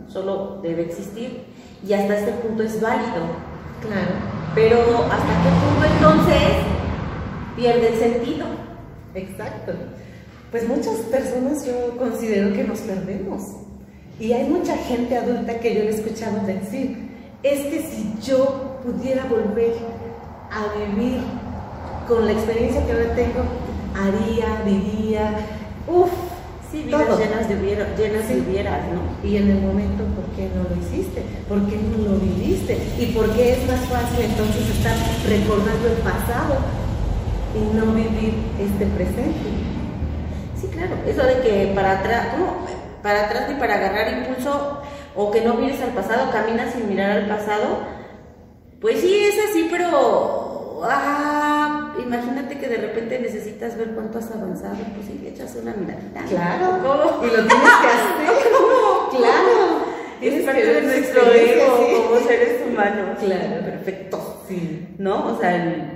solo 0.08 0.60
debe 0.62 0.84
existir 0.84 1.46
y 1.86 1.94
hasta 1.94 2.18
este 2.18 2.32
punto 2.34 2.64
es 2.64 2.80
válido. 2.80 3.52
Claro. 3.82 4.12
Pero 4.54 4.78
hasta 5.06 5.34
qué 5.44 5.50
punto 5.62 5.94
entonces 5.94 6.72
pierde 7.56 7.88
el 7.94 8.00
sentido. 8.00 8.46
Exacto. 9.16 9.74
Pues 10.52 10.68
muchas 10.68 10.98
personas 11.10 11.66
yo 11.66 11.98
considero 11.98 12.54
que 12.54 12.64
nos 12.64 12.80
perdemos. 12.80 13.42
Y 14.20 14.34
hay 14.34 14.48
mucha 14.48 14.78
gente 14.78 15.18
adulta 15.18 15.60
que 15.60 15.74
yo 15.74 15.82
he 15.82 15.90
escuchado 15.90 16.46
decir, 16.46 17.10
es 17.42 17.62
que 17.62 17.82
si 17.82 18.16
yo 18.22 18.80
pudiera 18.84 19.26
volver 19.26 19.74
a 20.52 20.78
vivir 20.78 21.22
con 22.08 22.26
la 22.26 22.34
experiencia 22.34 22.86
que 22.86 22.92
ahora 22.92 23.16
tengo, 23.16 23.44
haría, 23.96 24.62
diría, 24.66 25.34
uff, 25.88 26.10
Sí, 26.72 26.84
vidas 26.84 27.06
todo. 27.06 27.20
llenas 27.20 27.50
de 27.50 27.56
hubiera- 27.56 27.96
llenas 27.98 28.28
de 28.30 28.36
Sí. 28.36 28.44
hubieras, 28.48 28.80
¿no? 28.94 29.28
Y 29.28 29.36
en 29.38 29.50
el 29.52 29.60
momento, 29.62 30.04
¿por 30.16 30.24
qué 30.38 30.50
no 30.56 30.64
lo 30.64 30.76
hiciste? 30.82 31.22
¿Por 31.50 31.60
qué 31.68 31.76
no 31.78 32.10
lo 32.12 32.18
viviste? 32.18 32.78
¿Y 32.98 33.08
por 33.08 33.30
qué 33.34 33.54
es 33.54 33.68
más 33.68 33.82
fácil 33.92 34.24
entonces 34.26 34.70
estar 34.70 34.96
recordando 35.28 35.88
el 35.88 35.98
pasado 36.00 36.56
y 37.54 37.76
no 37.76 37.92
vivir 37.92 38.36
este 38.58 38.86
presente? 38.86 39.50
Sí, 40.60 40.68
claro. 40.68 40.96
Eso 41.06 41.24
de 41.24 41.42
que 41.42 41.72
para 41.76 42.00
atrás, 42.00 42.28
¿cómo? 42.32 42.66
Para 43.04 43.26
atrás 43.26 43.50
ni 43.50 43.56
para 43.56 43.76
agarrar 43.76 44.14
impulso 44.20 44.82
o 45.16 45.30
que 45.32 45.42
no 45.42 45.56
mires 45.56 45.82
al 45.82 45.90
pasado, 45.90 46.32
caminas 46.32 46.72
sin 46.74 46.88
mirar 46.88 47.12
al 47.12 47.28
pasado. 47.28 47.80
Pues 48.80 49.02
sí, 49.02 49.14
es 49.14 49.36
así, 49.50 49.68
pero 49.70 50.82
ah, 50.86 51.61
imagínate 52.06 52.58
que 52.58 52.68
de 52.68 52.78
repente 52.78 53.20
necesitas 53.20 53.78
ver 53.78 53.92
cuánto 53.92 54.20
has 54.20 54.32
avanzado, 54.32 54.76
pues 54.96 55.08
sí, 55.08 55.20
le 55.24 55.30
echas 55.30 55.56
una 55.62 55.74
miradita. 55.74 56.22
¿Cómo? 56.82 57.24
Y 57.26 57.28
lo 57.28 57.48
tienes 57.48 57.72
que 57.82 57.88
hacer. 57.88 58.52
claro. 59.18 59.92
Es 60.22 60.46
parte 60.46 60.66
de 60.66 60.82
nuestro 60.84 61.22
ego 61.34 61.78
sí. 61.80 61.94
como 62.04 62.28
seres 62.28 62.62
humanos. 62.68 63.18
Claro. 63.20 63.66
Perfecto. 63.66 64.44
Sí. 64.48 64.88
¿no? 64.98 65.34
O 65.36 65.40
sea, 65.40 65.56
el- 65.56 65.92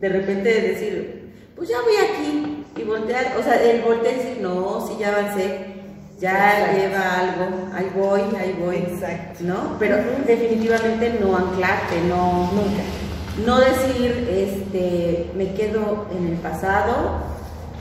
de 0.00 0.08
repente 0.08 0.60
decir, 0.60 1.32
pues 1.54 1.68
ya 1.68 1.76
voy 1.82 1.94
aquí 1.96 2.64
y 2.76 2.82
voltear, 2.82 3.34
o 3.38 3.42
sea, 3.42 3.62
el 3.62 3.82
voltear 3.82 4.14
y 4.14 4.18
decir, 4.18 4.38
no, 4.42 4.86
sí 4.86 4.94
ya 4.98 5.08
avancé, 5.16 5.74
ya 6.18 6.58
Exacto. 6.60 6.78
lleva 6.78 7.18
algo, 7.20 7.68
ahí 7.74 7.90
voy, 7.94 8.20
ahí 8.38 8.56
voy, 8.60 8.76
Exacto. 8.76 9.38
¿no? 9.44 9.76
Pero 9.78 9.96
definitivamente 10.26 11.18
no 11.20 11.36
anclarte, 11.36 12.00
no, 12.08 12.50
Nunca. 12.52 12.82
No 13.44 13.60
decir, 13.60 14.28
este, 14.30 15.30
me 15.36 15.52
quedo 15.54 16.06
en 16.16 16.28
el 16.28 16.36
pasado, 16.38 17.20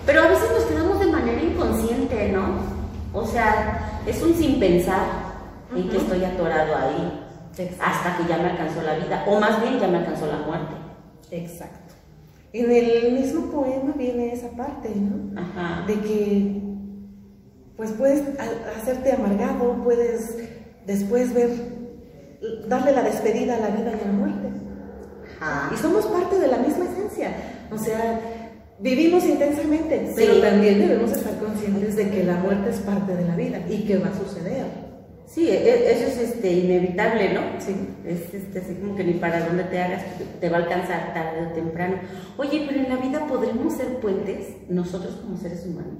pero 0.06 0.24
a 0.24 0.28
veces 0.28 0.50
nos 0.52 0.64
quedamos 0.66 1.00
de 1.00 1.08
manera 1.08 1.42
inconsciente, 1.42 2.32
¿no? 2.32 2.58
O 3.14 3.26
sea, 3.26 4.02
es 4.06 4.22
un 4.22 4.34
sin 4.34 4.60
pensar 4.60 5.06
en 5.76 5.90
que 5.90 5.98
estoy 5.98 6.24
atorado 6.24 6.76
ahí 6.76 7.22
Exacto. 7.58 7.84
hasta 7.84 8.18
que 8.18 8.30
ya 8.30 8.38
me 8.38 8.50
alcanzó 8.50 8.82
la 8.82 8.96
vida, 8.96 9.24
o 9.28 9.40
más 9.40 9.62
bien 9.62 9.80
ya 9.80 9.88
me 9.88 10.00
alcanzó 10.00 10.28
la 10.28 10.40
muerte. 10.40 10.76
Exacto. 11.32 11.94
En 12.54 12.72
el 12.72 13.14
mismo 13.14 13.52
poema 13.52 13.94
viene 13.98 14.34
esa 14.34 14.50
parte, 14.50 14.90
¿no? 14.96 15.40
Ajá. 15.40 15.86
De 15.88 16.00
que, 16.00 16.62
pues 17.76 17.92
puedes 17.94 18.24
hacerte 18.78 19.14
amargado, 19.14 19.84
puedes 19.84 20.38
después 20.86 21.34
ver, 21.34 21.50
darle 22.68 22.92
la 22.92 23.04
despedida 23.04 23.56
a 23.56 23.60
la 23.60 23.68
vida 23.70 23.92
y 23.92 24.04
a 24.04 24.08
la 24.08 24.14
muerte. 24.14 24.65
Ajá. 25.40 25.72
Y 25.74 25.78
somos 25.78 26.06
parte 26.08 26.40
de 26.40 26.48
la 26.48 26.58
misma 26.58 26.86
esencia. 26.86 27.32
O 27.72 27.78
sea, 27.78 28.20
vivimos 28.80 29.24
intensamente, 29.26 30.12
pero 30.16 30.36
Sí. 30.36 30.42
también 30.42 30.80
debemos 30.80 31.12
estar 31.12 31.38
conscientes 31.40 31.96
de 31.96 32.10
que 32.10 32.24
la 32.24 32.36
muerte 32.36 32.70
es 32.70 32.78
parte 32.80 33.16
de 33.16 33.26
la 33.26 33.36
vida 33.36 33.60
y 33.70 33.86
que 33.86 33.98
va 33.98 34.08
a 34.10 34.14
suceder. 34.18 34.86
Sí, 35.28 35.50
e- 35.50 35.92
eso 35.92 36.08
es 36.08 36.18
este, 36.30 36.52
inevitable, 36.52 37.34
¿no? 37.34 37.42
Sí. 37.60 37.76
Es 38.06 38.32
este, 38.34 38.60
así 38.60 38.76
como 38.76 38.96
que 38.96 39.04
ni 39.04 39.14
para 39.14 39.44
dónde 39.46 39.64
te 39.64 39.82
hagas, 39.82 40.04
te 40.40 40.50
va 40.50 40.58
a 40.58 40.60
alcanzar 40.62 41.14
tarde 41.14 41.48
o 41.50 41.54
temprano. 41.54 41.96
Oye, 42.38 42.64
pero 42.68 42.80
en 42.82 42.90
la 42.90 42.98
vida 42.98 43.26
podremos 43.28 43.74
ser 43.74 43.98
puentes, 44.00 44.50
nosotros 44.70 45.16
como 45.24 45.36
seres 45.38 45.66
humanos. 45.66 45.96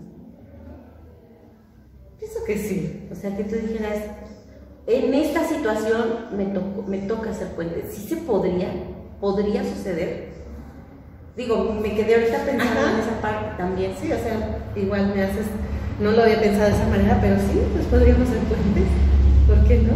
Pienso 2.20 2.44
que 2.46 2.58
sí. 2.58 3.08
O 3.12 3.16
sea, 3.16 3.36
que 3.36 3.44
tú 3.44 3.56
dijeras, 3.56 3.98
en 4.88 5.14
esta 5.16 5.44
situación 5.48 6.28
me, 6.38 6.46
tocó- 6.46 6.84
me 6.88 7.00
toca 7.00 7.34
ser 7.34 7.48
puente. 7.50 7.84
Sí 7.90 8.08
se 8.08 8.18
podría, 8.18 8.70
podría 9.20 9.64
suceder. 9.64 10.34
Digo, 11.36 11.78
me 11.82 11.94
quedé 11.94 12.16
ahorita 12.16 12.46
pensando 12.46 12.80
Ajá. 12.80 12.92
en 12.94 13.00
esa 13.00 13.22
parte 13.22 13.58
también. 13.58 13.94
Sí, 14.00 14.12
o 14.12 14.18
sea, 14.18 14.60
igual 14.76 15.12
me 15.14 15.24
haces, 15.24 15.48
no 16.00 16.12
lo 16.12 16.24
había 16.24 16.40
pensado 16.40 16.70
de 16.70 16.76
esa 16.76 16.88
manera, 16.88 17.18
pero 17.22 17.36
sí, 17.38 17.60
pues 17.74 17.86
podríamos 17.88 18.30
ser 18.30 18.38
puentes. 18.40 18.86
¿Por 19.48 19.68
qué 19.68 19.80
no? 19.80 19.94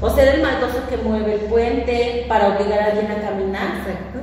O 0.00 0.10
ser 0.10 0.34
el 0.34 0.42
maldoso 0.42 0.86
que 0.90 0.98
mueve 0.98 1.34
el 1.34 1.40
puente 1.40 2.26
para 2.28 2.48
obligar 2.48 2.80
a 2.80 2.86
alguien 2.86 3.10
a 3.10 3.20
caminar. 3.20 3.78
Exacto. 3.78 4.18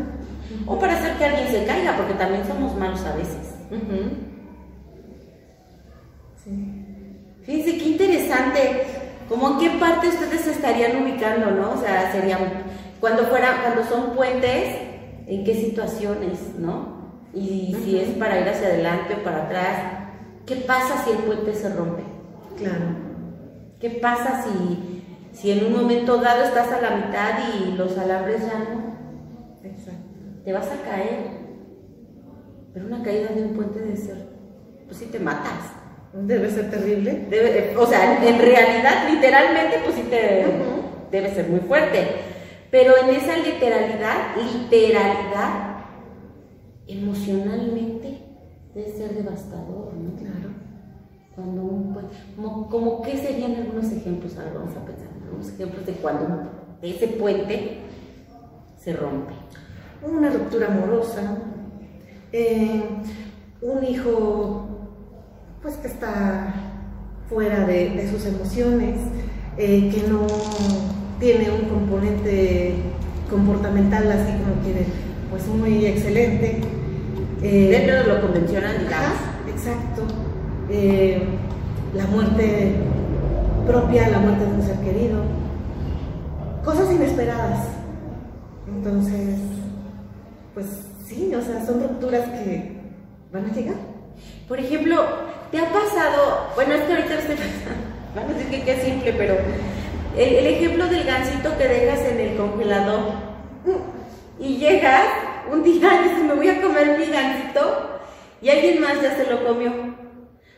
O 0.67 0.79
para 0.79 0.93
hacer 0.93 1.17
que 1.17 1.25
alguien 1.25 1.47
se 1.47 1.65
caiga, 1.65 1.97
porque 1.97 2.13
también 2.13 2.45
somos 2.47 2.75
malos 2.75 3.03
a 3.05 3.15
veces. 3.15 3.55
Sí. 6.43 6.51
Fíjense 7.43 7.77
qué 7.77 7.85
interesante. 7.89 8.83
Como 9.27 9.51
en 9.51 9.57
qué 9.57 9.79
parte 9.79 10.09
ustedes 10.09 10.41
se 10.41 10.51
estarían 10.51 11.01
ubicando, 11.01 11.49
¿no? 11.51 11.71
O 11.71 11.77
sea, 11.77 12.11
serían 12.11 12.39
cuando 13.03 13.23
fuera, 13.23 13.59
cuando 13.63 13.83
son 13.83 14.15
puentes, 14.15 14.77
en 15.27 15.43
qué 15.43 15.53
situaciones, 15.55 16.39
¿no? 16.57 17.19
Y 17.33 17.75
si 17.83 17.99
es 17.99 18.11
para 18.11 18.39
ir 18.39 18.47
hacia 18.47 18.67
adelante 18.69 19.15
o 19.19 19.23
para 19.25 19.43
atrás, 19.43 19.77
¿qué 20.45 20.55
pasa 20.55 21.03
si 21.03 21.11
el 21.11 21.17
puente 21.17 21.53
se 21.53 21.67
rompe? 21.75 22.01
Claro. 22.57 22.85
¿Qué 23.81 23.89
pasa 23.89 24.45
si, 24.45 25.03
si 25.33 25.51
en 25.51 25.65
un 25.65 25.73
momento 25.81 26.15
dado 26.15 26.45
estás 26.45 26.71
a 26.71 26.79
la 26.79 26.91
mitad 26.91 27.39
y 27.53 27.73
los 27.73 27.97
alambres 27.97 28.39
ya 28.39 28.59
no? 28.59 29.67
Exacto. 29.69 29.99
Te 30.45 30.53
vas 30.53 30.67
a 30.67 30.89
caer. 30.89 31.25
Pero 32.73 32.85
una 32.85 33.03
caída 33.03 33.33
de 33.35 33.41
un 33.43 33.49
puente 33.53 33.79
debe 33.81 33.97
ser, 33.97 34.29
pues 34.85 34.95
sí 34.95 35.07
te 35.11 35.19
matas. 35.19 35.73
Debe 36.13 36.49
ser 36.49 36.69
terrible. 36.71 37.27
Debe- 37.29 37.75
o 37.77 37.85
sea, 37.85 38.25
en 38.25 38.39
realidad, 38.39 39.09
literalmente, 39.11 39.79
pues 39.83 39.93
sí 39.93 40.03
te 40.03 40.45
Ujú. 40.47 41.09
debe 41.11 41.35
ser 41.35 41.49
muy 41.49 41.59
fuerte. 41.59 42.31
Pero 42.73 42.93
en 42.97 43.11
esa 43.11 43.37
literalidad, 43.37 44.35
literalidad, 44.35 45.75
emocionalmente 46.87 48.17
debe 48.73 48.91
ser 48.91 49.13
devastador, 49.13 49.93
¿no? 49.93 50.15
Claro. 50.15 50.49
Cuando 51.35 51.61
un 51.61 51.93
puen- 51.93 52.09
como, 52.35 52.67
como 52.69 53.01
qué 53.03 53.15
serían 53.15 53.53
algunos 53.57 53.91
ejemplos, 53.91 54.35
ahora 54.39 54.53
vamos 54.55 54.75
a 54.75 54.83
pensar, 54.87 55.07
algunos 55.23 55.49
ejemplos 55.49 55.85
de 55.85 55.91
cuando 55.93 56.49
ese 56.81 57.07
puente 57.09 57.81
se 58.75 58.93
rompe. 58.93 59.33
Una 60.03 60.31
ruptura 60.31 60.65
amorosa, 60.65 61.37
eh, 62.31 62.83
un 63.61 63.83
hijo 63.83 64.67
pues 65.61 65.75
que 65.77 65.89
está 65.89 66.55
fuera 67.29 67.67
de, 67.67 67.91
de 67.91 68.09
sus 68.09 68.25
emociones, 68.25 68.97
eh, 69.59 69.91
que 69.93 70.07
no 70.09 70.25
tiene 71.19 71.49
un 71.49 71.69
componente 71.69 72.75
comportamental 73.29 74.11
así 74.11 74.31
como 74.33 74.61
quiere, 74.63 74.85
pues 75.29 75.47
muy 75.47 75.85
excelente. 75.85 76.61
Eh, 77.41 77.67
Dentro 77.69 77.95
de 77.95 78.03
lo 78.03 78.21
convencional, 78.21 78.77
digamos. 78.79 79.17
Exacto. 79.49 80.03
Eh, 80.69 81.21
la 81.93 82.05
muerte 82.07 82.75
propia, 83.67 84.09
la 84.09 84.19
muerte 84.19 84.45
de 84.45 84.51
un 84.51 84.61
ser 84.61 84.77
querido. 84.77 85.21
Cosas 86.63 86.91
inesperadas. 86.91 87.67
Entonces, 88.67 89.39
pues 90.53 90.65
sí, 91.05 91.33
o 91.35 91.41
sea, 91.41 91.65
son 91.65 91.81
rupturas 91.81 92.29
que 92.29 92.77
van 93.31 93.45
a 93.45 93.53
llegar. 93.53 93.75
Por 94.47 94.59
ejemplo, 94.59 95.03
¿te 95.51 95.57
ha 95.57 95.65
pasado? 95.71 96.47
Bueno, 96.55 96.73
es 96.73 96.81
que 96.81 96.93
ahorita 96.93 97.15
pensando, 97.27 97.43
van 98.15 98.25
a 98.25 98.33
decir 98.33 98.49
que 98.49 98.61
qué 98.63 98.81
simple, 98.81 99.13
pero 99.13 99.35
el, 100.17 100.35
el 100.35 100.47
ejemplo 100.47 100.87
del 100.87 101.03
gansito 101.03 101.57
que 101.57 101.67
dejas 101.67 102.01
en 102.01 102.19
el 102.19 102.37
congelador 102.37 102.99
y 104.39 104.57
llegas 104.57 105.03
un 105.51 105.63
día 105.63 106.01
y 106.01 106.03
dices, 106.09 106.23
me 106.23 106.33
voy 106.33 106.49
a 106.49 106.61
comer 106.61 106.97
mi 106.97 107.05
gansito 107.05 107.99
y 108.41 108.49
alguien 108.49 108.81
más 108.81 109.01
ya 109.01 109.15
se 109.15 109.29
lo 109.29 109.45
comió. 109.45 109.71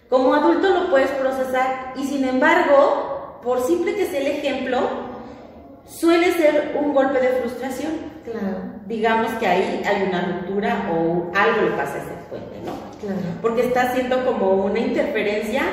Como 0.09 0.33
adulto 0.33 0.69
lo 0.69 0.89
puedes 0.89 1.09
procesar 1.11 1.93
y 1.95 2.03
sin 2.03 2.27
embargo, 2.27 3.39
por 3.43 3.61
simple 3.61 3.95
que 3.95 4.05
sea 4.05 4.19
el 4.21 4.27
ejemplo, 4.27 4.79
suele 5.85 6.31
ser 6.33 6.75
un 6.79 6.93
golpe 6.93 7.19
de 7.19 7.41
frustración. 7.41 7.93
Claro, 8.23 8.75
Digamos 8.87 9.31
que 9.33 9.47
ahí 9.47 9.83
hay 9.85 10.07
una 10.09 10.21
ruptura 10.21 10.91
o 10.91 11.31
algo 11.35 11.61
le 11.61 11.71
pasa 11.71 11.95
a 11.95 11.97
ese 11.97 12.13
puente, 12.29 12.59
¿no? 12.65 12.73
claro. 12.99 13.19
porque 13.41 13.67
está 13.67 13.83
haciendo 13.83 14.23
como 14.25 14.65
una 14.65 14.79
interferencia 14.79 15.63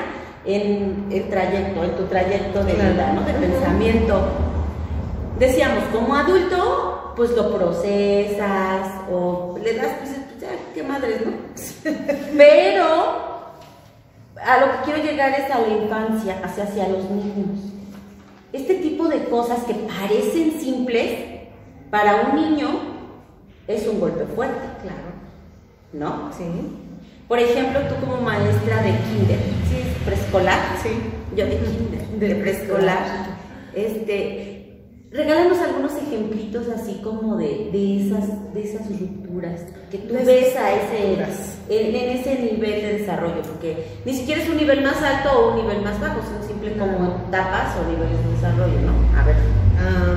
en 0.45 1.07
el 1.11 1.29
trayecto, 1.29 1.85
en 1.85 1.97
tu 1.97 2.05
trayecto 2.05 2.65
de 2.65 2.73
vida, 2.73 3.13
¿no? 3.15 3.23
De 3.23 3.33
pensamiento. 3.35 4.23
Decíamos, 5.39 5.85
como 5.93 6.15
adulto, 6.15 7.13
pues 7.17 7.31
lo 7.33 7.55
procesas 7.55 8.89
o 9.11 9.59
le 9.63 9.75
das, 9.75 9.89
pues, 10.01 10.11
pues, 10.11 10.41
ya, 10.41 10.49
qué 10.75 10.83
madres, 10.83 11.21
¿no? 11.25 11.33
Pero 12.37 13.23
a 14.45 14.61
lo 14.61 14.73
que 14.73 14.79
quiero 14.85 15.03
llegar 15.03 15.33
es 15.39 15.51
a 15.51 15.61
la 15.61 15.69
infancia, 15.69 16.41
hacia, 16.45 16.65
hacia 16.65 16.89
los 16.89 17.09
niños. 17.11 17.61
Este 18.53 18.75
tipo 18.75 19.09
de 19.09 19.25
cosas 19.25 19.61
que 19.65 19.75
parecen 19.75 20.61
simples, 20.61 21.33
para 21.91 22.23
un 22.23 22.37
niño 22.37 22.69
es 23.69 23.87
un 23.87 24.01
golpe 24.01 24.25
fuerte, 24.35 24.61
Claro, 24.83 25.13
¿no? 25.93 26.31
sí, 26.33 26.45
Por 27.29 27.38
ejemplo, 27.38 27.81
tú 27.88 27.95
como 28.05 28.21
maestra 28.21 28.83
de 28.83 28.91
kinder, 28.91 29.38
¿sí? 29.69 29.83
preescolar, 30.05 30.59
sí. 30.83 30.91
yo 31.37 31.47
de 31.47 31.59
kinder, 31.59 32.07
De 32.19 32.35
preescolar, 32.37 33.05
este, 33.75 34.52
Regálanos 35.12 35.59
algunos 35.59 35.93
ejemplitos 35.95 36.69
así 36.69 37.02
como 37.05 37.37
de, 37.37 37.69
de, 37.71 38.07
esas, 38.07 38.55
de 38.55 38.62
esas 38.62 38.88
rupturas 38.88 39.61
que 39.91 39.99
tú 39.99 40.14
Las 40.14 40.25
ves 40.25 40.57
a 40.57 40.73
ese, 40.73 41.19
en, 41.69 41.95
en 41.95 42.19
ese 42.19 42.38
nivel 42.38 42.81
de 42.81 42.99
desarrollo, 43.00 43.43
porque 43.43 43.88
ni 44.07 44.14
siquiera 44.14 44.41
es 44.41 44.49
un 44.49 44.57
nivel 44.57 44.83
más 44.83 45.02
alto 45.02 45.31
o 45.33 45.50
un 45.50 45.57
nivel 45.57 45.83
más 45.83 46.00
bajo, 46.00 46.21
sino 46.23 46.43
simple 46.49 46.79
como 46.79 47.26
etapas 47.29 47.76
o 47.76 47.91
niveles 47.91 48.25
de 48.25 48.33
desarrollo, 48.33 48.81
¿no? 48.81 49.21
A 49.21 49.26
ver. 49.26 49.37
Ah, 49.79 50.17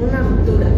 una 0.00 0.20
ruptura. 0.20 0.68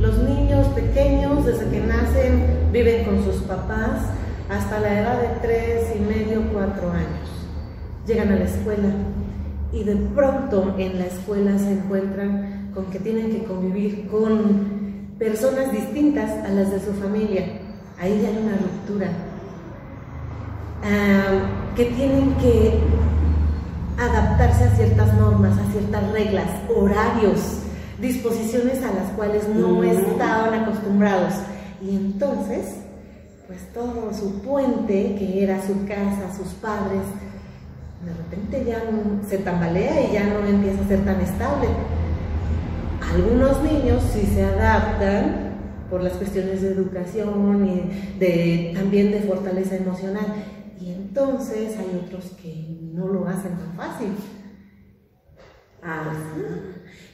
Los 0.00 0.16
niños 0.16 0.66
pequeños, 0.68 1.44
desde 1.44 1.68
que 1.68 1.80
nacen, 1.80 2.46
viven 2.72 3.04
con 3.04 3.22
sus 3.24 3.42
papás 3.42 4.06
hasta 4.52 4.80
la 4.80 5.00
edad 5.00 5.20
de 5.20 5.28
tres 5.40 5.92
y 5.96 6.00
medio, 6.00 6.42
cuatro 6.52 6.90
años. 6.90 7.28
Llegan 8.06 8.32
a 8.32 8.36
la 8.36 8.44
escuela 8.44 8.88
y 9.72 9.84
de 9.84 9.96
pronto 10.14 10.74
en 10.78 10.98
la 10.98 11.06
escuela 11.06 11.58
se 11.58 11.72
encuentran 11.72 12.70
con 12.74 12.86
que 12.86 12.98
tienen 12.98 13.30
que 13.30 13.44
convivir 13.44 14.08
con 14.08 15.12
personas 15.18 15.72
distintas 15.72 16.30
a 16.44 16.48
las 16.48 16.70
de 16.70 16.80
su 16.80 16.92
familia. 16.94 17.44
Ahí 18.00 18.20
ya 18.22 18.28
hay 18.28 18.38
una 18.42 18.56
ruptura. 18.56 19.08
Ah, 20.84 21.74
que 21.76 21.84
tienen 21.86 22.34
que 22.34 22.78
adaptarse 23.98 24.64
a 24.64 24.76
ciertas 24.76 25.14
normas, 25.14 25.56
a 25.58 25.70
ciertas 25.72 26.10
reglas, 26.12 26.46
horarios, 26.74 27.58
disposiciones 28.00 28.82
a 28.82 28.92
las 28.92 29.12
cuales 29.16 29.48
no 29.48 29.80
Mm. 29.80 29.84
estaban 29.84 30.54
acostumbrados. 30.54 31.34
Y 31.80 31.94
entonces, 31.96 32.81
pues 33.52 33.72
todo 33.74 34.12
su 34.14 34.40
puente, 34.40 35.14
que 35.18 35.42
era 35.44 35.60
su 35.60 35.84
casa, 35.86 36.34
sus 36.34 36.54
padres, 36.54 37.02
de 38.02 38.12
repente 38.14 38.64
ya 38.64 38.78
no- 38.90 39.28
se 39.28 39.38
tambalea 39.38 40.08
y 40.08 40.12
ya 40.14 40.24
no 40.24 40.46
empieza 40.46 40.82
a 40.82 40.88
ser 40.88 41.04
tan 41.04 41.20
estable. 41.20 41.68
Algunos 43.12 43.62
niños 43.62 44.02
sí 44.12 44.26
se 44.26 44.42
adaptan 44.42 45.52
por 45.90 46.02
las 46.02 46.14
cuestiones 46.14 46.62
de 46.62 46.68
educación 46.68 47.68
y 47.68 48.18
de, 48.18 48.72
también 48.74 49.12
de 49.12 49.20
fortaleza 49.20 49.76
emocional. 49.76 50.24
Y 50.80 50.92
entonces 50.92 51.76
hay 51.78 52.00
otros 52.06 52.32
que 52.42 52.78
no 52.94 53.06
lo 53.08 53.28
hacen 53.28 53.52
tan 53.58 53.74
fácil. 53.76 54.08
Ah, 55.82 56.12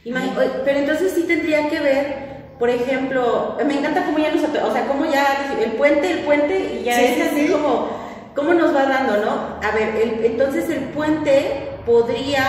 oye, 0.07 0.33
pero 0.65 0.79
entonces 0.79 1.13
sí 1.15 1.25
tendría 1.27 1.69
que 1.69 1.81
ver, 1.81 2.38
por 2.59 2.69
ejemplo, 2.71 3.57
me 3.67 3.79
encanta 3.79 4.05
cómo 4.05 4.19
ya 4.19 4.33
nos, 4.35 4.43
o 4.45 4.73
sea, 4.73 4.87
cómo 4.87 5.05
ya 5.05 5.25
el 5.63 5.73
puente, 5.73 6.11
el 6.11 6.19
puente 6.25 6.59
y 6.81 6.85
ya 6.85 6.95
Sí, 6.97 7.05
es 7.05 7.15
sí, 7.15 7.23
así 7.23 7.47
sí. 7.47 7.53
como, 7.53 7.89
cómo 8.35 8.55
nos 8.55 8.75
va 8.75 8.85
dando, 8.87 9.17
¿no? 9.25 9.31
A 9.67 9.71
ver, 9.75 9.95
el- 9.97 10.25
entonces 10.25 10.69
el 10.71 10.81
puente 10.91 11.71
podría, 11.87 12.43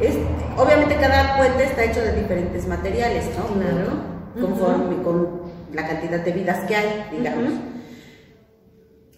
es, 0.00 0.14
obviamente 0.56 0.96
cada 0.96 1.36
puente 1.36 1.64
está 1.64 1.84
hecho 1.84 2.00
de 2.00 2.12
diferentes 2.14 2.66
materiales, 2.66 3.26
¿no? 3.38 3.46
Claro. 3.60 4.10
Conforme 4.40 5.02
con 5.02 5.42
la 5.72 5.86
cantidad 5.86 6.20
de 6.20 6.32
vidas 6.32 6.58
que 6.66 6.76
hay, 6.76 7.08
digamos. 7.12 7.52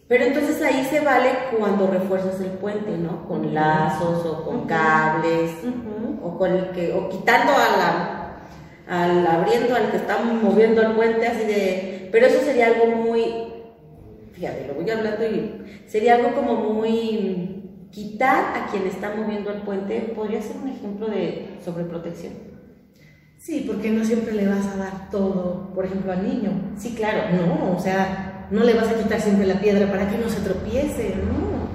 Pero 0.09 0.25
entonces 0.25 0.61
ahí 0.63 0.85
se 0.91 1.01
vale 1.01 1.31
cuando 1.59 1.87
refuerzas 1.87 2.41
el 2.41 2.51
puente, 2.51 2.91
¿no? 2.99 3.27
Con 3.29 3.55
lazos 3.55 4.27
o 4.27 4.45
con 4.45 4.67
cables 4.67 5.53
o 6.23 6.37
con 6.39 6.51
el 6.55 6.71
que 6.71 6.93
o 6.93 7.09
quitando 7.09 7.53
a 7.53 7.77
la 7.79 8.22
al 8.93 9.27
abriendo 9.27 9.75
al 9.75 9.91
que 9.91 9.97
está 9.97 10.19
moviendo 10.19 10.83
el 10.83 10.93
puente 10.93 11.27
así 11.27 11.45
de 11.45 12.09
pero 12.13 12.27
eso 12.27 12.41
sería 12.41 12.67
algo 12.67 12.87
muy 12.87 13.25
fíjate 14.33 14.67
lo 14.69 14.75
voy 14.75 14.91
hablando 14.91 15.25
y 15.27 15.83
sería 15.87 16.17
algo 16.17 16.35
como 16.35 16.57
muy 16.57 17.89
quitar 17.91 18.55
a 18.57 18.67
quien 18.71 18.87
está 18.87 19.15
moviendo 19.17 19.51
el 19.51 19.63
puente 19.63 20.13
podría 20.15 20.43
ser 20.43 20.57
un 20.63 20.69
ejemplo 20.69 21.07
de 21.07 21.59
sobreprotección 21.65 22.53
Sí, 23.39 23.65
porque 23.67 23.91
no 23.91 24.05
siempre 24.05 24.35
le 24.35 24.47
vas 24.47 24.65
a 24.69 24.77
dar 24.77 25.11
todo, 25.11 25.73
por 25.75 25.85
ejemplo, 25.85 26.13
al 26.13 26.23
niño. 26.23 26.53
sí 26.77 26.95
claro 26.95 27.23
No, 27.35 27.75
o 27.77 27.81
sea, 27.81 28.47
no 28.53 28.63
le 28.63 28.73
vas 28.75 28.87
a 28.87 28.95
quitar 28.95 29.21
siempre 29.21 29.49
la 29.49 29.61
piedra 29.61 29.91
para 29.91 30.09
que 30.09 30.17
no 30.17 30.29
se 30.29 30.43
tropiece, 30.43 31.17
no. 31.17 31.67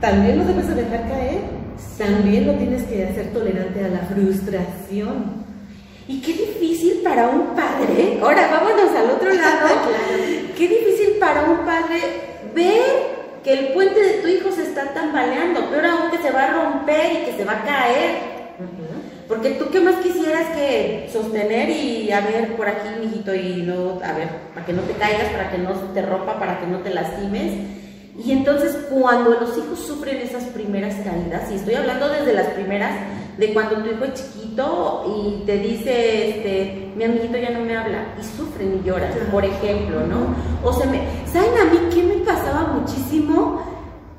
También 0.00 0.38
lo 0.38 0.46
debes 0.46 0.66
de 0.66 0.76
dejar 0.76 1.06
caer. 1.06 1.40
También 1.98 2.46
lo 2.46 2.54
tienes 2.54 2.84
que 2.84 3.04
hacer 3.04 3.34
tolerante 3.34 3.84
a 3.84 3.88
la 3.88 3.98
frustración. 3.98 5.37
Y 6.08 6.20
qué 6.20 6.32
difícil 6.32 7.02
para 7.04 7.28
un 7.28 7.54
padre 7.54 8.18
ahora 8.22 8.48
vámonos 8.50 8.96
al 8.96 9.10
otro 9.10 9.32
lado. 9.34 9.68
Qué 10.56 10.68
difícil 10.68 11.18
para 11.20 11.42
un 11.42 11.58
padre 11.58 12.00
ver 12.54 13.18
que 13.44 13.52
el 13.52 13.72
puente 13.72 14.00
de 14.00 14.14
tu 14.14 14.28
hijo 14.28 14.50
se 14.50 14.62
está 14.62 14.92
tambaleando, 14.94 15.70
peor 15.70 15.86
aún 15.86 16.10
que 16.10 16.18
se 16.18 16.30
va 16.30 16.44
a 16.44 16.52
romper 16.52 17.12
y 17.12 17.24
que 17.26 17.36
se 17.36 17.44
va 17.44 17.52
a 17.52 17.64
caer. 17.64 18.38
Porque 19.28 19.50
tú 19.50 19.66
qué 19.70 19.80
más 19.80 19.96
quisieras 19.96 20.56
que 20.56 21.10
sostener 21.12 21.68
y 21.68 22.10
a 22.10 22.22
ver 22.22 22.56
por 22.56 22.66
aquí, 22.66 22.88
mijito, 22.98 23.34
y 23.34 23.62
no, 23.62 24.00
a 24.02 24.12
ver, 24.14 24.28
para 24.54 24.64
que 24.64 24.72
no 24.72 24.80
te 24.82 24.94
caigas, 24.94 25.28
para 25.28 25.50
que 25.50 25.58
no 25.58 25.74
se 25.74 25.86
te 25.92 26.00
rompa, 26.00 26.38
para 26.38 26.58
que 26.58 26.66
no 26.66 26.78
te 26.78 26.90
lastimes. 26.90 27.52
Y 28.24 28.32
entonces 28.32 28.74
cuando 28.90 29.30
los 29.38 29.56
hijos 29.58 29.78
sufren 29.86 30.16
esas 30.16 30.44
primeras 30.44 30.94
caídas, 31.04 31.52
y 31.52 31.56
estoy 31.56 31.74
hablando 31.74 32.08
desde 32.08 32.32
las 32.32 32.46
primeras, 32.48 32.92
de 33.38 33.54
cuando 33.54 33.76
tu 33.76 33.90
hijo 33.90 34.04
es 34.04 34.14
chiquito 34.14 35.04
y 35.06 35.46
te 35.46 35.58
dice, 35.58 36.28
este, 36.28 36.92
mi 36.96 37.04
amiguito 37.04 37.38
ya 37.38 37.50
no 37.50 37.60
me 37.60 37.76
habla, 37.76 38.14
y 38.20 38.24
sufren 38.24 38.80
y 38.80 38.86
lloran, 38.86 39.12
por 39.30 39.44
ejemplo, 39.44 40.00
¿no? 40.06 40.34
O 40.68 40.72
se 40.72 40.86
me, 40.86 41.00
¿saben 41.32 41.56
a 41.56 41.64
mí 41.70 41.78
qué 41.94 42.02
me 42.02 42.24
pasaba 42.24 42.72
muchísimo? 42.74 43.62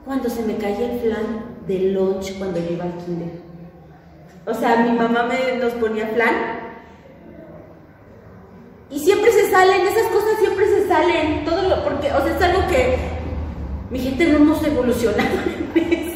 Cuando 0.05 0.29
se 0.29 0.41
me 0.43 0.55
caía 0.55 0.93
el 0.93 0.99
flan 1.01 1.58
del 1.67 1.93
lunch 1.93 2.38
cuando 2.38 2.60
yo 2.60 2.71
iba 2.71 2.86
al 2.86 2.93
kinder. 3.05 3.29
O 4.45 4.53
sea, 4.53 4.77
mi 4.77 4.97
mamá 4.97 5.23
me, 5.23 5.58
nos 5.58 5.73
ponía 5.73 6.08
flan. 6.08 6.69
Y 8.89 8.99
siempre 8.99 9.32
se 9.32 9.51
salen, 9.51 9.86
esas 9.86 10.08
cosas 10.08 10.39
siempre 10.39 10.65
se 10.65 10.88
salen. 10.88 11.45
Todo 11.45 11.62
lo, 11.69 11.84
porque, 11.84 12.12
o 12.12 12.23
sea, 12.23 12.36
es 12.36 12.41
algo 12.41 12.67
que 12.67 12.97
mi 13.91 13.99
gente 13.99 14.25
no 14.27 14.38
hemos 14.38 14.65
evolucionado 14.65 15.29
en 15.75 15.93
eso. 15.93 16.10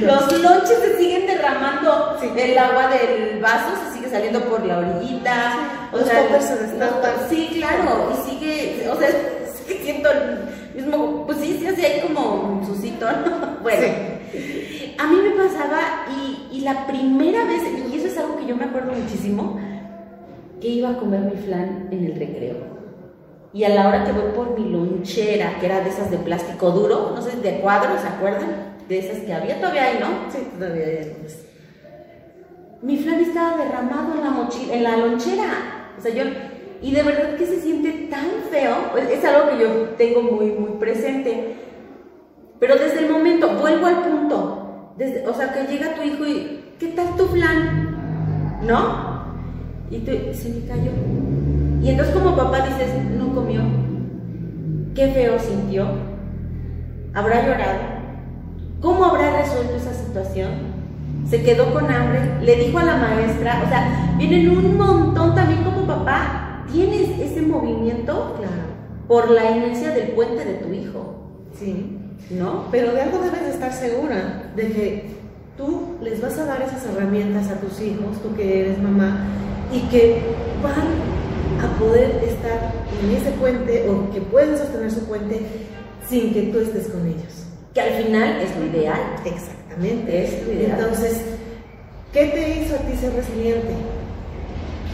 Los 0.00 0.42
lonches 0.42 0.78
se 0.78 0.98
siguen 0.98 1.26
derramando, 1.48 2.16
Sí. 2.20 2.28
el 2.36 2.58
agua 2.58 2.88
del 2.88 3.40
vaso 3.40 3.68
se 3.86 3.94
sigue 3.98 4.10
saliendo 4.10 4.40
por 4.44 4.64
la 4.64 4.78
orillita. 4.78 5.52
Sí. 5.92 5.96
Los 5.98 6.04
toppers 6.10 6.44
se 6.44 6.56
destapan. 6.56 7.12
los- 7.18 7.28
Sí, 7.28 7.50
claro, 7.54 8.10
y 8.12 8.30
sigue, 8.30 8.88
o 8.90 8.96
sea, 8.96 9.08
sigue 9.54 9.80
siendo 9.82 10.10
el 10.10 10.38
mismo, 10.74 11.24
pues 11.26 11.38
sí, 11.38 11.56
sí, 11.60 11.66
así 11.66 11.84
hay 11.84 12.00
como 12.00 12.34
un 12.34 12.66
susito, 12.66 13.06
¿no? 13.10 13.58
Bueno, 13.62 13.86
a 14.98 15.06
mí 15.06 15.16
me 15.22 15.30
pasaba 15.30 15.78
y, 16.10 16.56
y 16.58 16.60
la 16.60 16.86
primera 16.86 17.44
vez, 17.44 17.62
y 17.90 17.96
eso 17.96 18.06
es 18.06 18.18
algo 18.18 18.36
que 18.36 18.46
yo 18.46 18.56
me 18.56 18.64
acuerdo 18.64 18.92
muchísimo, 18.92 19.58
que 20.60 20.68
iba 20.68 20.90
a 20.90 20.96
comer 20.98 21.20
mi 21.20 21.36
flan 21.42 21.88
en 21.90 22.04
el 22.04 22.18
recreo. 22.18 22.56
Y 23.52 23.64
a 23.64 23.70
la 23.70 23.88
hora 23.88 24.04
que 24.04 24.12
voy 24.12 24.30
por 24.34 24.58
mi 24.58 24.68
lonchera, 24.68 25.56
que 25.58 25.66
era 25.66 25.80
de 25.80 25.88
esas 25.90 26.10
de 26.10 26.18
plástico 26.18 26.70
duro, 26.70 27.12
no 27.14 27.22
sé, 27.22 27.36
de 27.36 27.60
cuadros, 27.60 28.00
¿se 28.02 28.08
acuerdan? 28.08 28.67
De 28.88 28.98
esas 28.98 29.18
que 29.18 29.34
había, 29.34 29.60
todavía 29.60 29.84
hay, 29.84 29.98
¿no? 29.98 30.30
Sí, 30.32 30.38
todavía 30.58 30.86
hay 30.86 30.96
algunos. 30.98 31.36
Mi 32.80 32.96
flan 32.96 33.20
estaba 33.20 33.56
derramado 33.56 34.14
en 34.14 34.24
la 34.24 34.30
mochila, 34.30 34.74
en 34.74 34.82
la 34.82 34.96
lonchera. 34.96 35.92
O 35.98 36.00
sea, 36.00 36.14
yo, 36.14 36.24
y 36.80 36.94
de 36.94 37.02
verdad 37.02 37.36
que 37.36 37.44
se 37.46 37.60
siente 37.60 38.08
tan 38.08 38.26
feo, 38.50 38.74
pues 38.92 39.10
es 39.10 39.24
algo 39.24 39.50
que 39.50 39.62
yo 39.62 39.68
tengo 39.98 40.22
muy, 40.22 40.52
muy 40.52 40.78
presente. 40.78 41.56
Pero 42.60 42.76
desde 42.76 43.04
el 43.04 43.10
momento, 43.10 43.56
vuelvo 43.56 43.86
al 43.86 44.02
punto, 44.04 44.94
desde, 44.96 45.26
o 45.26 45.34
sea, 45.34 45.52
que 45.52 45.70
llega 45.70 45.94
tu 45.94 46.02
hijo 46.02 46.24
y, 46.24 46.64
¿qué 46.78 46.88
tal 46.88 47.16
tu 47.16 47.26
flan? 47.26 48.60
¿No? 48.66 49.18
Y 49.90 49.98
tú, 49.98 50.12
se 50.32 50.48
me 50.50 50.66
cayó. 50.66 50.92
Y 51.82 51.90
entonces 51.90 52.14
como 52.14 52.36
papá 52.36 52.66
dices, 52.66 52.88
no 53.18 53.34
comió. 53.34 53.60
Qué 54.94 55.08
feo 55.08 55.38
sintió. 55.38 55.86
Habrá 57.14 57.46
llorado. 57.46 57.97
¿Cómo 58.80 59.04
habrá 59.04 59.42
resuelto 59.42 59.74
esa 59.74 59.92
situación? 59.92 60.78
Se 61.28 61.42
quedó 61.42 61.72
con 61.72 61.90
hambre, 61.90 62.40
le 62.42 62.56
dijo 62.56 62.78
a 62.78 62.84
la 62.84 62.96
maestra, 62.96 63.62
o 63.64 63.68
sea, 63.68 64.14
vienen 64.16 64.50
un 64.50 64.76
montón 64.76 65.34
también 65.34 65.64
como 65.64 65.84
papá, 65.86 66.64
tienes 66.70 67.18
ese 67.18 67.42
movimiento 67.42 68.34
Claro, 68.38 68.68
por 69.08 69.30
la 69.30 69.50
inercia 69.50 69.90
del 69.90 70.10
puente 70.10 70.44
de 70.44 70.54
tu 70.54 70.72
hijo, 70.72 71.16
sí. 71.58 71.98
¿no? 72.30 72.66
Pero 72.70 72.92
de 72.92 73.02
algo 73.02 73.18
debes 73.18 73.42
de 73.42 73.50
estar 73.50 73.72
segura, 73.72 74.52
de 74.54 74.72
que 74.72 75.10
tú 75.56 75.96
les 76.00 76.20
vas 76.22 76.38
a 76.38 76.44
dar 76.44 76.62
esas 76.62 76.86
herramientas 76.86 77.50
a 77.50 77.60
tus 77.60 77.80
hijos, 77.80 78.22
tú 78.22 78.36
que 78.36 78.60
eres 78.60 78.78
mamá, 78.80 79.26
y 79.72 79.80
que 79.88 80.22
van 80.62 81.66
a 81.66 81.78
poder 81.78 82.22
estar 82.22 82.72
en 83.02 83.16
ese 83.16 83.32
puente 83.32 83.88
o 83.88 84.10
que 84.12 84.20
pueden 84.20 84.56
sostener 84.56 84.90
su 84.90 85.04
puente 85.06 85.42
sin 86.08 86.32
que 86.32 86.42
tú 86.52 86.60
estés 86.60 86.88
con 86.88 87.06
ellos. 87.06 87.47
Que 87.78 87.84
al 87.84 88.02
final 88.02 88.40
es 88.42 88.56
lo 88.56 88.66
ideal. 88.66 89.00
Exactamente. 89.24 90.24
Es 90.24 90.44
lo 90.44 90.52
ideal. 90.52 90.80
Entonces, 90.80 91.20
¿qué 92.12 92.24
te 92.26 92.58
hizo 92.60 92.74
a 92.74 92.78
ti 92.78 92.96
ser 92.96 93.12
resiliente? 93.14 93.68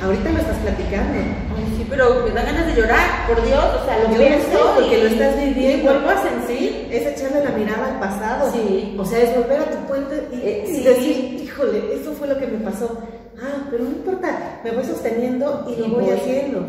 Ahorita 0.03 0.29
lo 0.31 0.39
estás 0.39 0.57
platicando. 0.59 1.15
Ay, 1.57 1.65
sí, 1.79 1.87
pero 1.89 2.25
me 2.27 2.31
da 2.33 2.43
ganas 2.43 2.67
de 2.67 2.75
llorar, 2.83 3.27
por 3.27 3.43
Dios, 3.47 3.65
o 3.81 3.87
sea, 3.87 4.01
lo 4.05 4.11
Yo 4.11 4.19
pienso 4.19 4.49
sé, 4.51 4.59
porque 4.75 4.99
y- 4.99 5.03
lo 5.03 5.09
estás 5.09 5.37
viviendo. 5.43 5.79
y 5.79 5.83
vuelvo 5.87 6.11
a 6.11 6.23
sentir. 6.23 6.89
Es 6.91 7.07
echarle 7.07 7.43
la 7.43 7.51
mirada 7.57 7.87
al 7.95 8.01
pasado. 8.01 8.53
Sí. 8.53 8.95
O 8.99 9.05
sea, 9.07 9.23
es 9.23 9.35
volver 9.35 9.61
a 9.61 9.71
tu 9.71 9.79
puente 9.89 10.29
y, 10.31 10.37
Eh, 10.47 10.65
y 10.69 10.75
sí. 10.77 10.83
decir, 10.83 11.41
híjole, 11.43 11.95
eso 11.95 12.13
fue 12.13 12.29
lo 12.29 12.37
que 12.37 12.47
me 12.49 12.59
pasó. 12.59 12.99
Ah, 13.41 13.67
pero 13.71 13.85
no 13.85 13.91
importa, 13.93 14.61
me 14.63 14.73
voy 14.73 14.85
sosteniendo 14.85 15.65
y 15.75 15.81
lo 15.81 15.89
voy, 15.89 16.05
voy. 16.05 16.13
haciendo. 16.13 16.67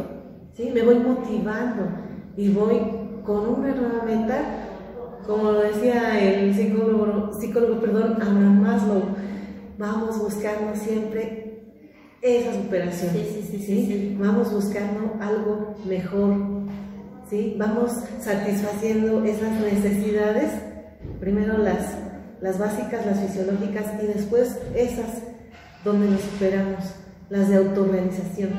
¿sí? 0.56 0.72
Me 0.74 0.82
voy 0.84 0.96
motivando 0.96 1.88
y 2.38 2.48
voy 2.54 2.80
con 3.26 3.50
una 3.50 3.76
nueva 3.76 4.04
meta, 4.06 4.38
como 5.26 5.52
lo 5.52 5.62
decía 5.62 6.20
el 6.22 6.54
psicólogo, 6.54 7.32
psicólogo 7.40 7.80
perdón, 7.80 8.14
Abraham 8.22 8.62
Maslow, 8.62 9.04
vamos 9.78 10.20
buscando 10.20 10.76
siempre 10.76 11.64
esa 12.22 12.54
superación. 12.54 13.12
Sí, 13.14 13.26
sí, 13.34 13.48
sí, 13.52 13.58
sí, 13.58 13.86
sí. 13.86 14.18
Vamos 14.20 14.52
buscando 14.52 15.14
algo 15.20 15.76
mejor, 15.86 16.36
¿sí? 17.30 17.56
Vamos 17.58 17.92
satisfaciendo 18.20 19.24
esas 19.24 19.52
necesidades, 19.60 20.52
primero 21.20 21.58
las, 21.58 21.98
las 22.42 22.58
básicas, 22.58 23.06
las 23.06 23.20
fisiológicas, 23.20 23.86
y 24.04 24.08
después 24.08 24.60
esas 24.76 25.22
donde 25.84 26.10
nos 26.10 26.22
superamos, 26.22 26.84
las 27.30 27.50
de 27.50 27.58
autorrealización. 27.58 28.50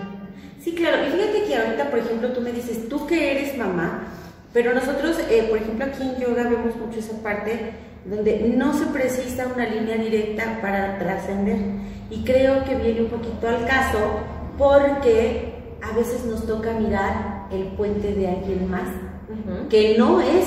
Sí, 0.63 0.75
claro. 0.75 1.07
Y 1.07 1.11
fíjate 1.11 1.45
que 1.47 1.57
ahorita, 1.57 1.91
por 1.91 1.99
ejemplo, 1.99 2.33
tú 2.33 2.41
me 2.41 2.53
dices, 2.53 2.89
tú 2.89 3.07
que 3.07 3.33
eres 3.33 3.57
mamá, 3.57 4.09
pero 4.57 4.73
nosotros, 4.73 5.19
eh, 5.29 5.49
por 5.51 5.59
ejemplo, 5.59 5.85
aquí 5.85 6.03
en 6.03 6.17
yoga 6.17 6.45
vemos 6.45 6.75
mucho 6.77 6.99
esa 6.99 7.23
parte 7.23 7.73
donde 8.07 8.55
no 8.57 8.73
se 8.73 8.87
precisa 8.87 9.49
una 9.55 9.67
línea 9.67 9.97
directa 9.99 10.61
para 10.63 10.99
trascender. 10.99 11.59
Y 12.09 12.25
creo 12.25 12.65
que 12.65 12.75
viene 12.77 13.03
un 13.03 13.09
poquito 13.09 13.47
al 13.49 13.67
caso 13.67 13.99
porque 14.57 15.53
a 15.83 15.95
veces 15.95 16.25
nos 16.25 16.47
toca 16.47 16.71
mirar 16.73 17.49
el 17.51 17.65
puente 17.77 18.15
de 18.15 18.29
alguien 18.29 18.71
más 18.71 18.89
que 19.69 19.97
no 19.99 20.23
es 20.23 20.47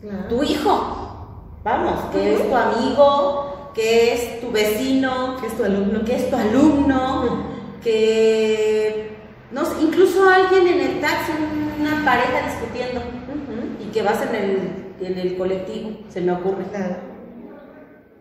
Claro. 0.00 0.24
tu 0.30 0.42
hijo. 0.42 1.58
Vamos, 1.62 2.06
que 2.10 2.32
es 2.34 2.48
tu 2.48 2.56
amigo, 2.56 3.70
que 3.74 4.14
es 4.14 4.40
tu 4.40 4.50
vecino, 4.50 5.36
Que 5.38 5.48
es 5.48 5.54
tu 5.54 5.64
alumno. 5.64 6.02
que 6.02 6.16
es 6.16 6.30
tu 6.30 6.36
alumno, 6.36 7.42
que 7.84 9.18
no 9.50 9.62
incluso 9.82 10.26
alguien 10.30 10.66
en 10.66 10.80
el 10.80 11.00
taxi, 11.02 11.32
una 11.78 12.04
pareja 12.06 12.46
discutiendo 12.48 13.17
Y 13.80 13.90
que 13.90 14.02
vas 14.02 14.20
en 14.22 14.34
el, 14.34 14.58
en 15.00 15.18
el 15.18 15.36
colectivo, 15.36 15.90
se 16.08 16.20
me 16.20 16.32
ocurre. 16.32 16.64
Claro. 16.72 16.96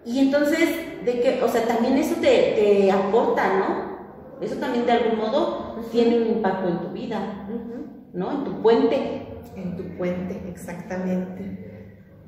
Y 0.06 0.20
entonces, 0.20 0.70
de 1.06 1.20
que, 1.22 1.41
o 1.43 1.48
sea, 1.48 1.63
también 1.63 1.98
eso 1.98 2.15
te, 2.15 2.28
te 2.28 2.91
aporta, 2.91 3.58
¿no? 3.58 3.98
Eso 4.41 4.56
también 4.58 4.86
de 4.86 4.91
algún 4.93 5.17
modo 5.20 5.82
tiene 5.91 6.17
un 6.17 6.28
impacto 6.28 6.67
en 6.70 6.80
tu 6.80 6.89
vida. 6.89 7.20
¿no? 8.13 8.32
En 8.32 8.43
tu 8.43 8.62
puente. 8.62 9.28
En 9.56 9.76
tu 9.78 9.84
puente, 9.98 10.41
exactamente. 10.50 11.65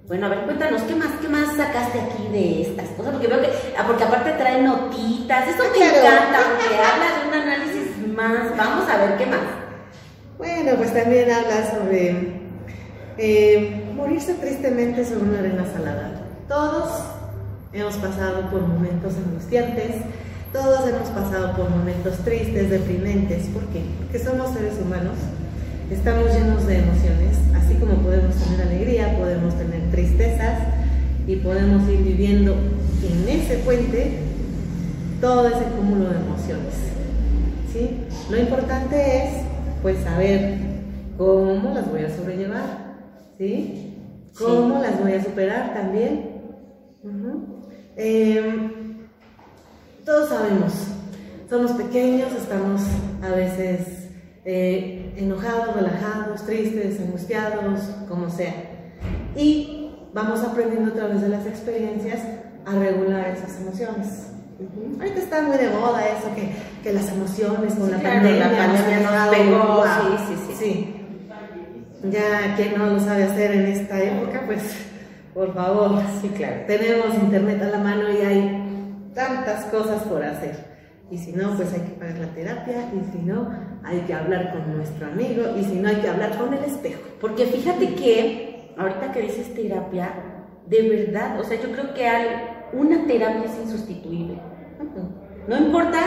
Bueno, 0.08 0.26
a 0.26 0.30
ver, 0.30 0.39
cuéntanos, 0.46 0.82
¿qué 0.84 0.96
más, 0.96 1.10
qué 1.22 1.28
más 1.28 1.56
sacaste 1.56 2.00
aquí 2.02 2.28
de 2.32 2.62
estas 2.63 2.89
cosas? 2.89 3.13
Porque 3.13 3.28
veo 3.28 3.42
que, 3.42 3.50
ah, 3.78 3.84
porque 3.86 4.04
aparte 4.04 4.32
trae 4.34 4.62
notitas, 4.63 5.48
esto 5.48 5.63
me 5.63 5.70
Claro. 5.78 5.98
encanta, 6.00 6.39
porque 6.50 6.76
habla 6.76 7.06
de 7.20 7.28
un 7.28 7.34
análisis 7.48 8.08
más. 8.15 8.58
Vamos 8.58 8.89
a 8.89 8.98
ver 8.98 9.18
qué 9.18 9.26
más. 9.28 9.39
Bueno, 10.39 10.72
pues 10.78 10.94
también 10.94 11.30
habla 11.32 11.70
sobre 11.72 12.38
eh, 13.22 13.84
morirse 13.96 14.36
tristemente 14.36 15.04
sobre 15.04 15.30
una 15.30 15.40
arena 15.40 15.66
salada. 15.66 16.22
Todos 16.48 17.04
hemos 17.74 17.96
pasado 17.98 18.50
por 18.50 18.62
momentos 18.62 19.14
angustiantes, 19.18 19.96
todos 20.54 20.88
hemos 20.88 21.10
pasado 21.10 21.56
por 21.56 21.70
momentos 21.70 22.18
tristes, 22.20 22.70
deprimentes. 22.70 23.48
¿Por 23.48 23.64
qué? 23.68 23.82
Porque 24.00 24.20
somos 24.20 24.54
seres 24.54 24.76
humanos, 24.82 25.18
estamos 25.92 26.34
llenos 26.34 26.66
de 26.66 26.80
emociones, 26.80 27.38
así 27.56 27.76
como 27.76 27.96
podemos 27.96 28.36
tener 28.36 28.62
alegría, 28.62 29.18
podemos 29.18 29.54
tener 29.56 29.92
tristezas 29.92 30.60
y 31.28 31.36
podemos 31.36 31.88
ir 31.90 32.00
viviendo 32.00 32.56
en 33.04 33.30
ese 33.30 33.58
puente 33.58 34.20
todo 35.20 35.46
ese 35.50 35.66
cúmulo 35.76 36.10
de 36.10 36.20
emociones. 36.20 36.74
¿sí? 37.74 37.98
Lo 38.32 38.40
importante 38.40 39.26
es 39.26 39.34
pues 39.82 40.02
saber 40.04 40.58
cómo 41.18 41.74
las 41.74 41.90
voy 41.92 42.04
a 42.04 42.16
sobrellevar, 42.16 42.88
¿sí? 43.39 43.95
¿Cómo 44.38 44.75
Sí. 44.75 44.82
las 44.84 45.02
voy 45.02 45.13
a 45.13 45.23
superar 45.23 45.73
también? 45.73 46.30
Eh, 47.95 48.71
todos 50.06 50.30
sabemos, 50.30 50.73
somos 51.49 51.71
pequeños, 51.73 52.32
estamos 52.34 52.82
a 53.23 53.30
veces 53.36 53.95
eh, 54.45 55.13
enojados, 55.17 55.75
relajados, 55.75 56.43
tristes, 56.45 56.99
angustiados, 57.02 57.82
como 58.08 58.30
sea. 58.30 58.54
Y 59.36 59.91
vamos 60.13 60.41
aprendiendo 60.43 60.91
a 60.91 60.95
través 60.95 61.21
de 61.21 61.30
las 61.30 61.45
experiencias 61.45 62.19
a 62.65 62.75
regular 62.75 63.28
esas 63.30 63.60
emociones. 63.62 64.28
Ahorita 64.99 65.19
está 65.19 65.41
muy 65.43 65.58
de 65.58 65.69
moda 65.69 66.02
eso, 66.08 66.34
que, 66.36 66.49
que 66.84 66.93
las 66.93 67.10
emociones 67.12 67.75
con 67.75 67.86
Sí, 67.88 67.91
la 67.91 67.99
claro, 67.99 68.15
pandemia. 68.21 68.47
la 68.52 68.58
pandemia 68.58 68.99
dejado- 68.99 69.32
pegó, 69.32 69.84
sí, 69.84 70.23
sí, 70.28 70.36
sí. 70.47 70.56
Sí. 70.63 70.95
Ya 72.04 72.56
quien 72.56 72.78
no 72.78 72.88
lo 72.88 73.00
sabe 73.00 73.24
hacer 73.24 73.52
en 73.52 73.66
esta 73.66 74.02
época, 74.02 74.44
pues 74.46 74.62
por 75.34 75.54
favor. 75.54 76.02
Sí, 76.22 76.30
claro. 76.30 76.64
Tenemos 76.68 77.14
internet 77.16 77.62
a 77.62 77.68
la 77.68 77.80
mano 77.80 78.12
y 78.12 78.22
hay 78.22 79.12
tantas 79.14 79.66
cosas 79.66 80.04
por 80.04 80.24
hacer. 80.24 80.70
Y 81.12 81.18
si 81.18 81.34
no, 81.34 81.56
pues 81.56 81.74
hay 81.74 81.82
que 81.82 81.92
pagar 82.00 82.20
la 82.20 82.28
terapia. 82.28 82.90
Y 82.94 83.12
si 83.12 83.24
no, 83.24 83.50
hay 83.84 84.00
que 84.02 84.14
hablar 84.14 84.52
con 84.52 84.78
nuestro 84.78 85.08
amigo. 85.08 85.44
Y 85.60 85.64
si 85.64 85.76
no, 85.76 85.90
hay 85.90 85.98
que 85.98 86.10
hablar 86.10 86.38
con 86.38 86.54
el 86.54 86.64
espejo. 86.64 87.02
Porque 87.20 87.46
fíjate 87.46 87.96
que, 87.96 88.74
ahorita 88.78 89.12
que 89.12 89.22
dices 89.24 89.54
terapia, 89.54 90.14
de 90.68 90.90
verdad, 90.90 91.40
o 91.40 91.44
sea, 91.44 91.60
yo 91.60 91.72
creo 91.72 91.94
que 91.94 92.08
hay, 92.08 92.28
una 92.72 93.06
terapia 93.08 93.46
es 93.46 93.58
insustituible. 93.64 94.40
No 95.48 95.58
importa 95.58 96.00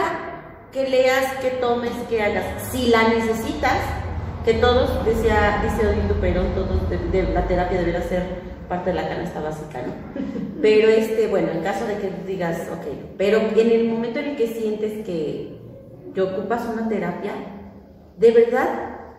que 0.72 0.88
leas, 0.88 1.34
que 1.40 1.50
tomes, 1.60 1.92
que 2.08 2.22
hagas, 2.22 2.44
si 2.70 2.88
la 2.88 3.08
necesitas, 3.08 3.76
que 4.44 4.54
todos, 4.54 5.04
decía, 5.04 5.60
dice 5.62 5.86
Odilio 5.86 6.20
Perón, 6.20 6.46
todos, 6.54 6.88
de, 6.90 6.98
de- 6.98 7.32
la 7.32 7.46
terapia 7.46 7.78
debería 7.78 8.02
ser 8.02 8.22
parte 8.68 8.90
de 8.90 8.96
la 8.96 9.08
canasta 9.08 9.40
básica, 9.40 9.82
¿no? 9.86 9.92
Pero 10.62 10.88
este, 10.88 11.26
bueno, 11.28 11.48
en 11.52 11.60
caso 11.62 11.86
de 11.86 11.96
que 11.96 12.10
digas, 12.26 12.68
ok, 12.72 12.86
pero 13.18 13.38
en 13.56 13.70
el 13.70 13.88
momento 13.88 14.20
en 14.20 14.26
el 14.30 14.36
que 14.36 14.46
sientes 14.46 15.04
que, 15.04 15.58
que 16.14 16.20
ocupas 16.20 16.64
una 16.72 16.88
terapia, 16.88 17.32
de 18.16 18.30
verdad 18.30 18.66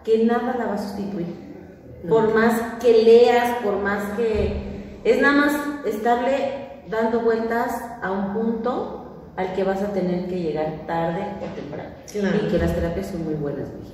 que 0.06 0.24
nada 0.24 0.56
la 0.58 0.66
va 0.68 0.74
a 0.76 0.78
sustituir. 0.78 1.26
Por 2.08 2.34
más 2.34 2.60
que 2.82 3.04
leas, 3.04 3.58
por 3.64 3.78
más 3.78 4.04
que... 4.18 4.54
Es 5.04 5.22
nada 5.22 5.34
más 5.34 5.54
estarle 5.86 6.84
dando 6.90 7.20
vueltas 7.22 7.82
a 8.02 8.12
un 8.12 8.34
punto 8.34 9.32
al 9.36 9.54
que 9.54 9.64
vas 9.64 9.82
a 9.82 9.92
tener 9.94 10.28
que 10.28 10.40
llegar 10.40 10.86
tarde 10.88 11.24
o 11.42 11.46
temprano. 11.56 11.90
Claro. 12.12 12.38
Y 12.46 12.50
que 12.52 12.58
las 12.58 12.74
terapias 12.74 13.08
son 13.08 13.26
muy 13.26 13.34
buenas, 13.36 13.68
gente. 13.70 13.93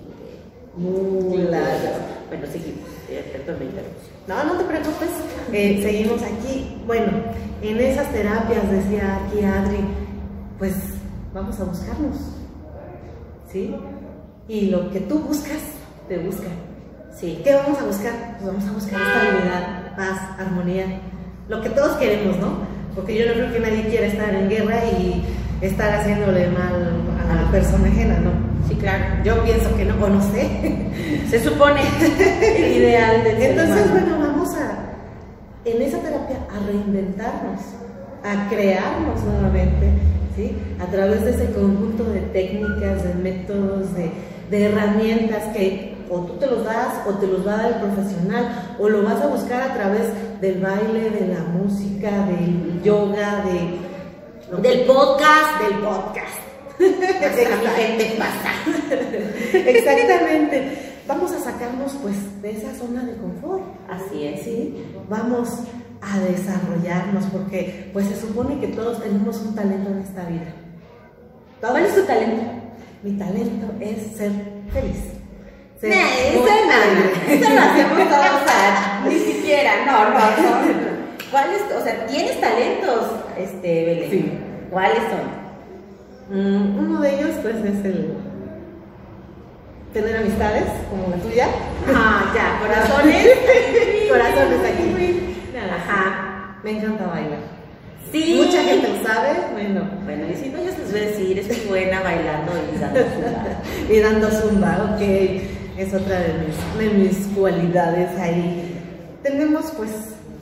Muy 0.75 1.37
largas. 1.37 1.99
Bueno, 2.29 2.45
seguimos. 2.51 2.89
Eh, 3.09 3.23
Perdón, 3.33 3.59
me 3.59 3.65
interrumpí. 3.65 3.99
No, 4.27 4.43
no 4.43 4.57
te 4.57 4.63
preocupes. 4.65 5.09
Eh, 5.51 5.79
seguimos 5.81 6.21
aquí. 6.21 6.81
Bueno, 6.85 7.11
en 7.61 7.79
esas 7.79 8.11
terapias, 8.11 8.69
decía 8.71 9.19
aquí 9.25 9.43
Adri, 9.43 9.79
pues 10.57 10.73
vamos 11.33 11.59
a 11.59 11.63
buscarnos. 11.63 12.17
¿Sí? 13.51 13.75
Y 14.47 14.67
lo 14.67 14.91
que 14.91 14.99
tú 15.01 15.19
buscas, 15.19 15.59
te 16.07 16.19
busca. 16.19 16.47
Sí. 17.15 17.41
¿Qué 17.43 17.55
vamos 17.55 17.79
a 17.79 17.85
buscar? 17.85 18.37
Pues 18.37 18.45
vamos 18.45 18.69
a 18.69 18.71
buscar 18.71 19.01
estabilidad, 19.01 19.95
paz, 19.95 20.39
armonía. 20.39 21.01
Lo 21.49 21.61
que 21.61 21.69
todos 21.69 21.97
queremos, 21.97 22.37
¿no? 22.37 22.59
Porque 22.95 23.17
yo 23.17 23.25
no 23.25 23.33
creo 23.33 23.51
que 23.51 23.59
nadie 23.59 23.87
quiera 23.87 24.07
estar 24.07 24.33
en 24.33 24.49
guerra 24.49 24.85
y 24.85 25.23
estar 25.61 25.91
haciéndole 25.99 26.49
mal 26.49 26.91
a 27.27 27.35
la 27.35 27.51
persona 27.51 27.87
ajena, 27.87 28.19
¿no? 28.19 28.48
Sí, 28.69 28.75
claro. 28.75 29.03
Yo 29.23 29.43
pienso 29.43 29.75
que 29.75 29.85
no, 29.85 29.95
o 29.95 30.09
no 30.09 30.21
sé. 30.21 31.27
Se 31.29 31.43
supone 31.43 31.81
el 32.41 32.77
ideal 32.77 33.23
del 33.23 33.41
Entonces, 33.41 33.91
bueno, 33.91 34.19
vamos 34.19 34.53
a, 34.55 34.93
en 35.65 35.81
esa 35.81 35.97
terapia, 35.99 36.37
a 36.55 36.65
reinventarnos, 36.67 37.61
a 38.23 38.49
crearnos 38.49 39.23
nuevamente, 39.23 39.89
¿sí? 40.35 40.55
A 40.79 40.85
través 40.85 41.25
de 41.25 41.31
ese 41.31 41.51
conjunto 41.51 42.03
de 42.03 42.21
técnicas, 42.21 43.03
de 43.03 43.13
métodos, 43.15 43.95
de, 43.95 44.11
de 44.51 44.65
herramientas 44.65 45.43
que 45.55 45.97
o 46.11 46.21
tú 46.21 46.33
te 46.37 46.47
los 46.47 46.65
das 46.65 47.01
o 47.07 47.13
te 47.13 47.27
los 47.27 47.45
va 47.45 47.53
a 47.53 47.57
dar 47.57 47.71
el 47.73 47.79
profesional 47.81 48.75
o 48.79 48.89
lo 48.89 49.03
vas 49.03 49.21
a 49.21 49.27
buscar 49.27 49.61
a 49.61 49.73
través 49.73 50.07
del 50.41 50.59
baile, 50.59 51.09
de 51.11 51.27
la 51.27 51.41
música, 51.41 52.09
del 52.25 52.81
yoga, 52.83 53.43
de... 53.45 53.89
Del 54.61 54.85
podcast. 54.87 55.61
Del 55.61 55.79
podcast. 55.79 56.48
Gente, 56.79 58.15
pasa. 58.17 58.51
Exactamente. 59.53 61.01
Vamos 61.07 61.31
a 61.33 61.39
sacarnos 61.39 61.93
pues 62.01 62.15
de 62.41 62.51
esa 62.51 62.73
zona 62.75 63.03
de 63.03 63.17
confort. 63.17 63.63
Así 63.89 64.25
es. 64.25 64.43
¿sí? 64.43 64.85
Vamos 65.09 65.49
a 66.01 66.19
desarrollarnos 66.19 67.25
porque 67.25 67.89
pues 67.91 68.07
se 68.07 68.19
supone 68.19 68.59
que 68.59 68.67
todos 68.67 69.03
tenemos 69.03 69.37
un 69.41 69.55
talento 69.55 69.89
en 69.89 69.99
esta 69.99 70.23
vida. 70.25 70.53
¿Cuál 71.59 71.85
es 71.85 71.95
tu 71.95 72.03
talento? 72.03 72.43
Mi 73.03 73.11
talento 73.17 73.73
es 73.81 74.15
ser 74.15 74.31
feliz. 74.71 74.97
Ser 75.81 75.89
Nah, 75.89 76.09
eso 76.31 76.45
no, 76.45 77.33
eso 77.33 77.53
lo 77.53 77.61
hacemos 77.61 78.09
todos, 78.09 78.41
o 78.41 78.47
sea, 78.47 79.05
ni 79.07 79.19
siquiera, 79.33 79.85
no, 79.85 80.09
no, 80.09 80.19
no. 80.19 80.99
¿Cuáles, 81.31 81.61
o 81.77 81.83
sea, 81.83 82.05
tienes 82.07 82.39
talentos, 82.41 83.11
este, 83.37 83.85
Belén? 83.85 84.11
Sí. 84.11 84.31
¿Cuáles 84.69 84.99
son? 84.99 85.38
Mm, 86.29 86.77
uno 86.77 87.01
de 87.01 87.15
ellos, 87.15 87.35
pues, 87.41 87.55
es 87.55 87.85
el 87.85 88.13
tener 89.93 90.17
amistades, 90.17 90.65
como 90.89 91.09
la 91.09 91.17
tuya. 91.17 91.47
Ah, 91.87 92.31
ya, 92.35 92.59
corazones. 92.59 93.27
Corazones 94.09 94.59
aquí. 94.65 95.35
Ajá. 95.57 96.57
Me 96.63 96.71
encanta 96.71 97.07
bailar. 97.07 97.39
Sí. 98.11 98.41
Mucha 98.43 98.63
gente 98.63 98.87
lo 98.89 99.07
sabe, 99.07 99.29
bueno. 99.53 99.89
Bueno, 100.03 100.25
y 100.31 100.35
si 100.35 100.49
no, 100.49 100.57
yo 100.59 100.65
les 100.65 100.91
voy 100.91 101.01
a 101.01 101.05
decir, 101.05 101.39
es 101.39 101.47
muy 101.47 101.67
buena 101.67 102.01
bailando 102.01 102.51
y 102.73 102.79
dando 102.79 102.99
zumba. 102.99 103.61
Y 103.89 103.99
dando 103.99 104.29
zumba, 104.29 104.93
ok. 104.93 105.01
Es 105.77 105.93
otra 105.93 106.19
de 106.19 106.33
mis, 106.33 106.79
de 106.79 106.97
mis 106.97 107.27
cualidades 107.35 108.17
ahí. 108.19 108.77
Tenemos, 109.23 109.71
pues, 109.77 109.91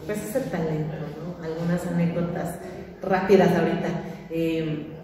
pues 0.05 0.17
ese 0.17 0.39
talento, 0.41 0.95
¿no? 1.17 1.45
Algunas 1.45 1.85
anécdotas 1.87 2.55
rápidas 3.01 3.49
ahorita. 3.55 3.89
Eh, 4.29 4.96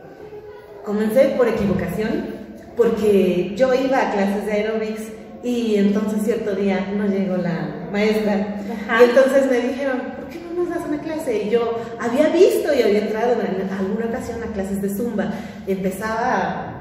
comencé 0.83 1.33
por 1.37 1.47
equivocación, 1.47 2.43
porque 2.75 3.53
yo 3.55 3.73
iba 3.73 3.97
a 4.01 4.11
clases 4.11 4.45
de 4.45 4.51
aerobics 4.51 5.01
y 5.43 5.75
entonces 5.75 6.23
cierto 6.23 6.55
día 6.55 6.91
no 6.95 7.05
llegó 7.05 7.37
la 7.37 7.87
maestra. 7.91 8.57
Ajá. 8.85 9.01
Y 9.03 9.09
entonces 9.09 9.49
me 9.49 9.59
dijeron, 9.59 10.01
¿por 10.15 10.27
qué 10.29 10.39
no 10.39 10.63
nos 10.63 10.69
das 10.73 10.87
una 10.87 10.99
clase? 10.99 11.43
Y 11.43 11.49
yo 11.49 11.79
había 11.99 12.29
visto 12.29 12.73
y 12.73 12.81
había 12.81 12.99
entrado 12.99 13.33
en 13.41 13.69
alguna 13.69 14.05
ocasión 14.05 14.41
a 14.43 14.53
clases 14.53 14.81
de 14.81 14.89
zumba. 14.89 15.33
Empezaba 15.67 16.73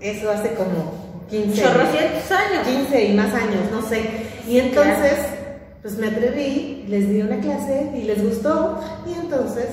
eso 0.00 0.30
hace 0.30 0.54
como 0.54 1.08
15 1.28 1.62
Chorrocientos 1.62 2.30
años. 2.30 2.66
15 2.66 3.04
y 3.04 3.14
más 3.14 3.34
años, 3.34 3.70
no 3.70 3.82
sé. 3.82 4.02
Y 4.48 4.58
entonces, 4.58 5.18
pues 5.82 5.98
me 5.98 6.08
atreví, 6.08 6.86
les 6.88 7.08
di 7.08 7.20
una 7.20 7.38
clase 7.40 7.92
y 7.94 8.02
les 8.02 8.22
gustó. 8.22 8.80
Y 9.06 9.12
entonces, 9.12 9.66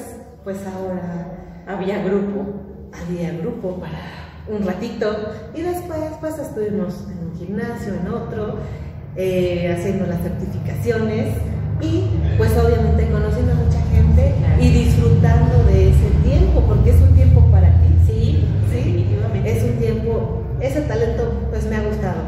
pues 0.43 0.57
ahora 0.67 1.31
Había 1.67 2.03
grupo. 2.03 2.74
Había 3.01 3.31
grupo 3.33 3.79
para 3.79 3.99
un 4.47 4.65
ratito. 4.65 5.33
Y 5.55 5.61
después, 5.61 5.99
pues 6.19 6.37
estuvimos 6.37 7.05
en 7.11 7.27
un 7.29 7.35
gimnasio, 7.37 7.93
en 7.95 8.07
otro, 8.07 8.57
eh, 9.15 9.75
haciendo 9.77 10.05
las 10.05 10.21
certificaciones. 10.21 11.35
Y 11.81 12.05
pues 12.37 12.51
obviamente 12.57 13.09
conociendo 13.11 13.51
a 13.51 13.55
mucha 13.55 13.81
gente 13.91 14.33
Claro. 14.39 14.63
y 14.63 14.69
disfrutando 14.69 15.63
de 15.65 15.89
ese 15.89 16.09
tiempo, 16.23 16.61
porque 16.61 16.91
es 16.91 17.01
un 17.01 17.13
tiempo 17.15 17.41
para 17.51 17.67
ti. 17.81 17.87
Sí, 18.07 18.47
Sí, 18.71 18.75
definitivamente. 18.77 19.51
es 19.57 19.63
un 19.63 19.71
tiempo, 19.77 20.43
ese 20.61 20.81
talento 20.81 21.47
pues 21.49 21.65
me 21.65 21.75
ha 21.75 21.81
gustado. 21.83 22.21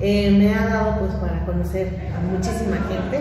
Eh, 0.00 0.30
me 0.30 0.54
ha 0.54 0.66
dado 0.66 0.98
pues 1.00 1.12
para 1.14 1.44
conocer 1.46 1.88
a 2.16 2.20
muchísima 2.32 2.76
gente, 2.88 3.20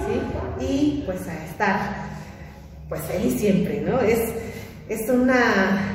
¿sí? 0.00 0.64
Y 0.64 1.02
pues 1.06 1.26
a 1.28 1.44
estar 1.44 1.78
pues 2.88 3.00
feliz 3.02 3.38
siempre, 3.40 3.80
¿no? 3.82 4.00
Es, 4.00 4.20
es 4.88 5.08
una, 5.08 5.91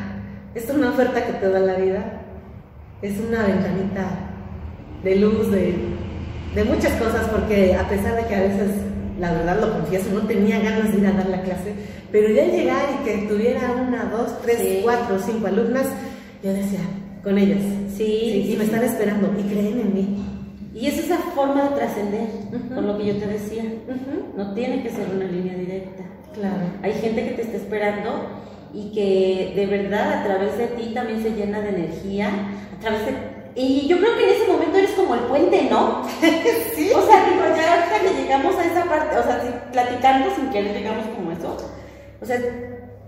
es 0.55 0.69
una 0.69 0.89
oferta 0.89 1.25
que 1.25 1.33
te 1.33 1.49
da 1.49 1.60
la 1.60 1.75
vida, 1.75 2.21
es 3.01 3.13
una 3.19 3.43
ventanita 3.45 4.07
de 5.03 5.15
luz, 5.17 5.51
de, 5.51 5.75
de 6.55 6.63
muchas 6.63 6.93
cosas, 6.93 7.27
porque 7.29 7.75
a 7.75 7.88
pesar 7.88 8.15
de 8.15 8.25
que 8.27 8.36
a 8.36 8.41
veces, 8.41 8.71
la 9.19 9.33
verdad 9.33 9.60
lo 9.62 9.73
confieso, 9.73 10.10
no 10.13 10.21
tenía 10.21 10.60
ganas 10.60 10.91
de 10.91 10.99
ir 10.99 11.07
a 11.07 11.12
dar 11.12 11.27
la 11.29 11.41
clase, 11.41 11.73
pero 12.12 12.29
ya 12.33 12.45
llegar 12.45 12.86
y 13.01 13.05
que 13.05 13.27
tuviera 13.27 13.71
una, 13.73 14.05
dos, 14.05 14.41
tres, 14.41 14.57
Sí. 14.60 14.79
cuatro, 14.83 15.19
cinco 15.19 15.47
alumnas, 15.47 15.86
yo 16.43 16.53
decía, 16.53 16.79
con 17.23 17.38
ellas. 17.38 17.62
Sí, 17.95 18.49
y 18.53 18.55
me 18.57 18.63
están 18.63 18.83
esperando 18.83 19.31
y 19.39 19.43
creen 19.43 19.79
en 19.79 19.93
mí. 19.93 20.23
Y 20.73 20.88
es 20.88 20.99
esa 20.99 21.17
forma 21.36 21.63
de 21.69 21.75
trascender, 21.75 22.27
Ujú. 22.53 22.75
con 22.75 22.88
lo 22.88 22.97
que 22.97 23.07
yo 23.07 23.17
te 23.17 23.27
decía. 23.27 23.63
No 24.38 24.53
tiene 24.53 24.83
que 24.83 24.89
ser 24.91 25.07
una 25.13 25.25
línea 25.25 25.55
directa. 25.55 26.03
Claro. 26.33 26.62
Hay 26.83 26.93
gente 26.93 27.23
que 27.27 27.31
te 27.31 27.41
está 27.41 27.57
esperando 27.57 28.29
y 28.73 28.91
que 28.93 29.53
de 29.56 29.65
verdad 29.65 30.21
a 30.21 30.23
través 30.23 30.58
de 30.58 30.67
ti 30.67 30.93
también 30.93 31.21
se 31.21 31.32
llena 31.32 31.62
de 31.62 31.69
energía. 31.69 32.30
A 32.77 32.80
través 32.82 33.06
de... 33.06 33.13
Y 33.56 33.88
yo 33.88 33.97
creo 33.97 34.15
que 34.15 34.23
en 34.23 34.36
ese 34.36 34.51
momento 34.51 34.77
eres 34.77 34.91
como 34.91 35.15
el 35.15 35.21
puente, 35.21 35.67
¿no? 35.69 36.03
Sí. 36.75 36.91
O 36.93 37.06
sea, 37.06 37.25
digo, 37.25 37.43
ya 37.56 37.73
ahorita 37.73 37.99
que 38.01 38.21
llegamos 38.21 38.56
a 38.56 38.65
esa 38.65 38.86
parte, 38.86 39.17
o 39.17 39.23
sea, 39.23 39.41
si 39.41 39.49
platicando 39.71 40.36
sin 40.36 40.51
querer 40.51 40.75
llegamos 40.75 41.08
como 41.08 41.32
eso. 41.32 41.58
O 42.21 42.25
sea, 42.25 42.39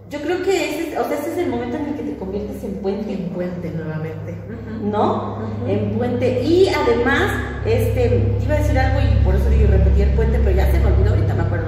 yo 0.09 0.21
creo 0.21 0.41
que 0.41 0.69
ese, 0.69 0.97
o 0.97 1.07
sea, 1.07 1.17
ese 1.19 1.33
es 1.33 1.37
el 1.37 1.49
momento 1.49 1.77
en 1.77 1.85
el 1.85 1.95
que 1.95 2.03
te 2.03 2.17
conviertes 2.17 2.63
en 2.63 2.73
puente. 2.81 3.13
En 3.13 3.29
puente 3.29 3.69
nuevamente. 3.69 4.35
¿no? 4.81 5.37
En 5.67 5.97
puente. 5.97 6.41
Y 6.41 6.69
además, 6.69 7.31
este, 7.65 8.09
te 8.39 8.45
iba 8.45 8.55
a 8.55 8.59
decir 8.59 8.77
algo 8.77 8.99
y 8.99 9.23
por 9.23 9.35
eso 9.35 9.51
yo 9.51 9.67
repetí 9.67 10.01
el 10.01 10.11
puente, 10.11 10.39
pero 10.43 10.55
ya 10.55 10.71
se 10.71 10.79
me 10.79 10.87
olvidó 10.87 11.11
ahorita, 11.11 11.33
me 11.33 11.41
acuerdo. 11.41 11.67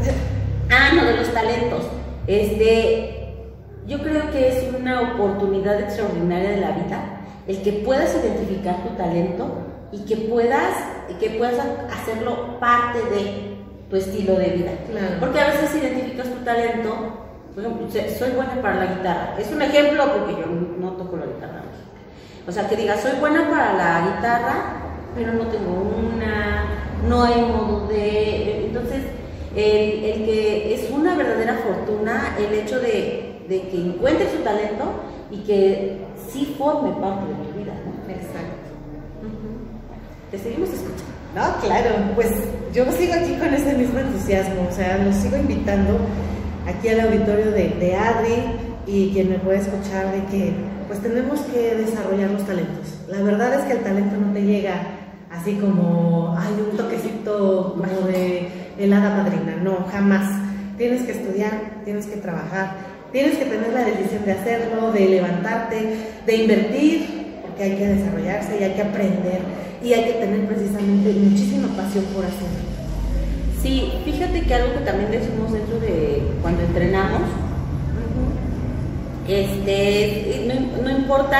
Ah, 0.74 0.90
no, 0.94 1.04
de 1.04 1.18
los 1.18 1.30
talentos. 1.34 1.84
Este, 2.26 3.21
yo 3.86 3.98
creo 3.98 4.30
que 4.30 4.48
es 4.48 4.74
una 4.74 5.12
oportunidad 5.12 5.80
extraordinaria 5.80 6.50
de 6.50 6.60
la 6.60 6.70
vida 6.72 7.22
el 7.46 7.62
que 7.62 7.72
puedas 7.84 8.14
identificar 8.14 8.82
tu 8.84 8.90
talento 8.90 9.48
y 9.90 10.04
que 10.04 10.16
puedas, 10.16 10.74
que 11.18 11.30
puedas 11.30 11.54
hacerlo 11.90 12.58
parte 12.60 12.98
de 12.98 13.56
tu 13.90 13.96
estilo 13.96 14.36
de 14.36 14.48
vida. 14.50 14.70
Claro. 14.88 15.16
Porque 15.20 15.40
a 15.40 15.48
veces 15.48 15.74
identificas 15.74 16.28
tu 16.28 16.44
talento, 16.44 16.94
por 17.54 17.64
ejemplo, 17.64 17.88
soy 17.90 18.30
buena 18.30 18.62
para 18.62 18.76
la 18.76 18.86
guitarra. 18.94 19.34
Es 19.38 19.50
un 19.50 19.60
ejemplo 19.60 20.04
porque 20.12 20.40
yo 20.40 20.46
no 20.46 20.92
toco 20.92 21.16
la 21.16 21.26
guitarra. 21.26 21.62
O 22.46 22.52
sea, 22.52 22.68
que 22.68 22.76
digas, 22.76 23.00
soy 23.00 23.12
buena 23.20 23.48
para 23.50 23.74
la 23.74 24.14
guitarra, 24.14 24.54
pero 25.14 25.32
no 25.32 25.44
tengo 25.46 25.92
una, 26.14 26.64
no 27.08 27.24
hay 27.24 27.42
modo 27.42 27.86
de... 27.88 28.66
Entonces, 28.66 29.02
el, 29.54 30.04
el 30.04 30.24
que 30.24 30.74
es 30.74 30.90
una 30.90 31.14
verdadera 31.14 31.56
fortuna 31.56 32.34
el 32.38 32.54
hecho 32.54 32.80
de, 32.80 33.31
de 33.48 33.62
que 33.68 33.76
encuentres 33.76 34.32
tu 34.32 34.42
talento 34.42 34.84
y 35.30 35.38
que 35.38 35.98
sí 36.30 36.54
forme 36.58 36.92
parte 37.00 37.26
de 37.26 37.34
tu 37.34 37.58
vida, 37.58 37.74
¿no? 37.84 38.12
Exacto. 38.12 38.62
Te 40.30 40.38
seguimos 40.38 40.68
escuchando. 40.70 41.12
No, 41.34 41.56
claro, 41.60 41.90
pues 42.14 42.30
yo 42.74 42.84
sigo 42.92 43.14
aquí 43.14 43.34
con 43.34 43.54
ese 43.54 43.74
mismo 43.74 43.98
entusiasmo, 43.98 44.66
o 44.70 44.72
sea, 44.72 44.98
los 44.98 45.14
sigo 45.16 45.36
invitando 45.36 45.98
aquí 46.66 46.88
al 46.88 47.00
auditorio 47.00 47.50
de, 47.52 47.68
de 47.68 47.96
Adri 47.96 48.34
y 48.86 49.12
quien 49.12 49.30
me 49.30 49.38
puede 49.38 49.58
escuchar 49.58 50.12
de 50.12 50.24
que 50.26 50.52
pues 50.88 51.00
tenemos 51.00 51.40
que 51.40 51.74
desarrollar 51.74 52.30
los 52.30 52.44
talentos. 52.44 52.98
La 53.08 53.22
verdad 53.22 53.54
es 53.54 53.60
que 53.62 53.72
el 53.72 53.78
talento 53.78 54.16
no 54.16 54.32
te 54.32 54.42
llega 54.42 54.74
así 55.30 55.54
como, 55.54 56.36
hay 56.38 56.52
un 56.70 56.76
toquecito 56.76 57.76
como 57.78 58.06
de 58.06 58.48
helada 58.78 59.22
madrina, 59.22 59.56
no, 59.62 59.86
jamás. 59.90 60.30
Tienes 60.76 61.02
que 61.02 61.12
estudiar, 61.12 61.82
tienes 61.84 62.06
que 62.06 62.16
trabajar, 62.16 62.76
tienes 63.12 63.36
que 63.36 63.44
tener 63.44 63.72
la 63.72 63.84
decisión 63.84 64.24
de 64.24 64.32
hacerlo, 64.32 64.90
de 64.90 65.08
levantarte, 65.08 65.96
de 66.26 66.36
invertir, 66.36 67.06
porque 67.42 67.62
hay 67.62 67.76
que 67.76 67.86
desarrollarse 67.86 68.58
y 68.58 68.64
hay 68.64 68.72
que 68.72 68.82
aprender 68.82 69.40
y 69.84 69.92
hay 69.92 70.04
que 70.04 70.12
tener 70.12 70.46
precisamente 70.46 71.12
muchísima 71.12 71.68
pasión 71.68 72.04
por 72.06 72.24
hacerlo. 72.24 72.72
Sí, 73.62 73.92
fíjate 74.04 74.42
que 74.42 74.54
algo 74.54 74.74
que 74.74 74.80
también 74.80 75.10
decimos 75.10 75.52
dentro 75.52 75.78
de 75.78 76.22
cuando 76.40 76.62
entrenamos, 76.62 77.22
este, 79.28 80.46
no, 80.48 80.82
no 80.82 80.98
importa 80.98 81.38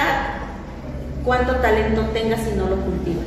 cuánto 1.24 1.56
talento 1.56 2.02
tengas 2.12 2.40
si 2.40 2.56
no 2.56 2.68
lo 2.68 2.76
cultivas, 2.76 3.26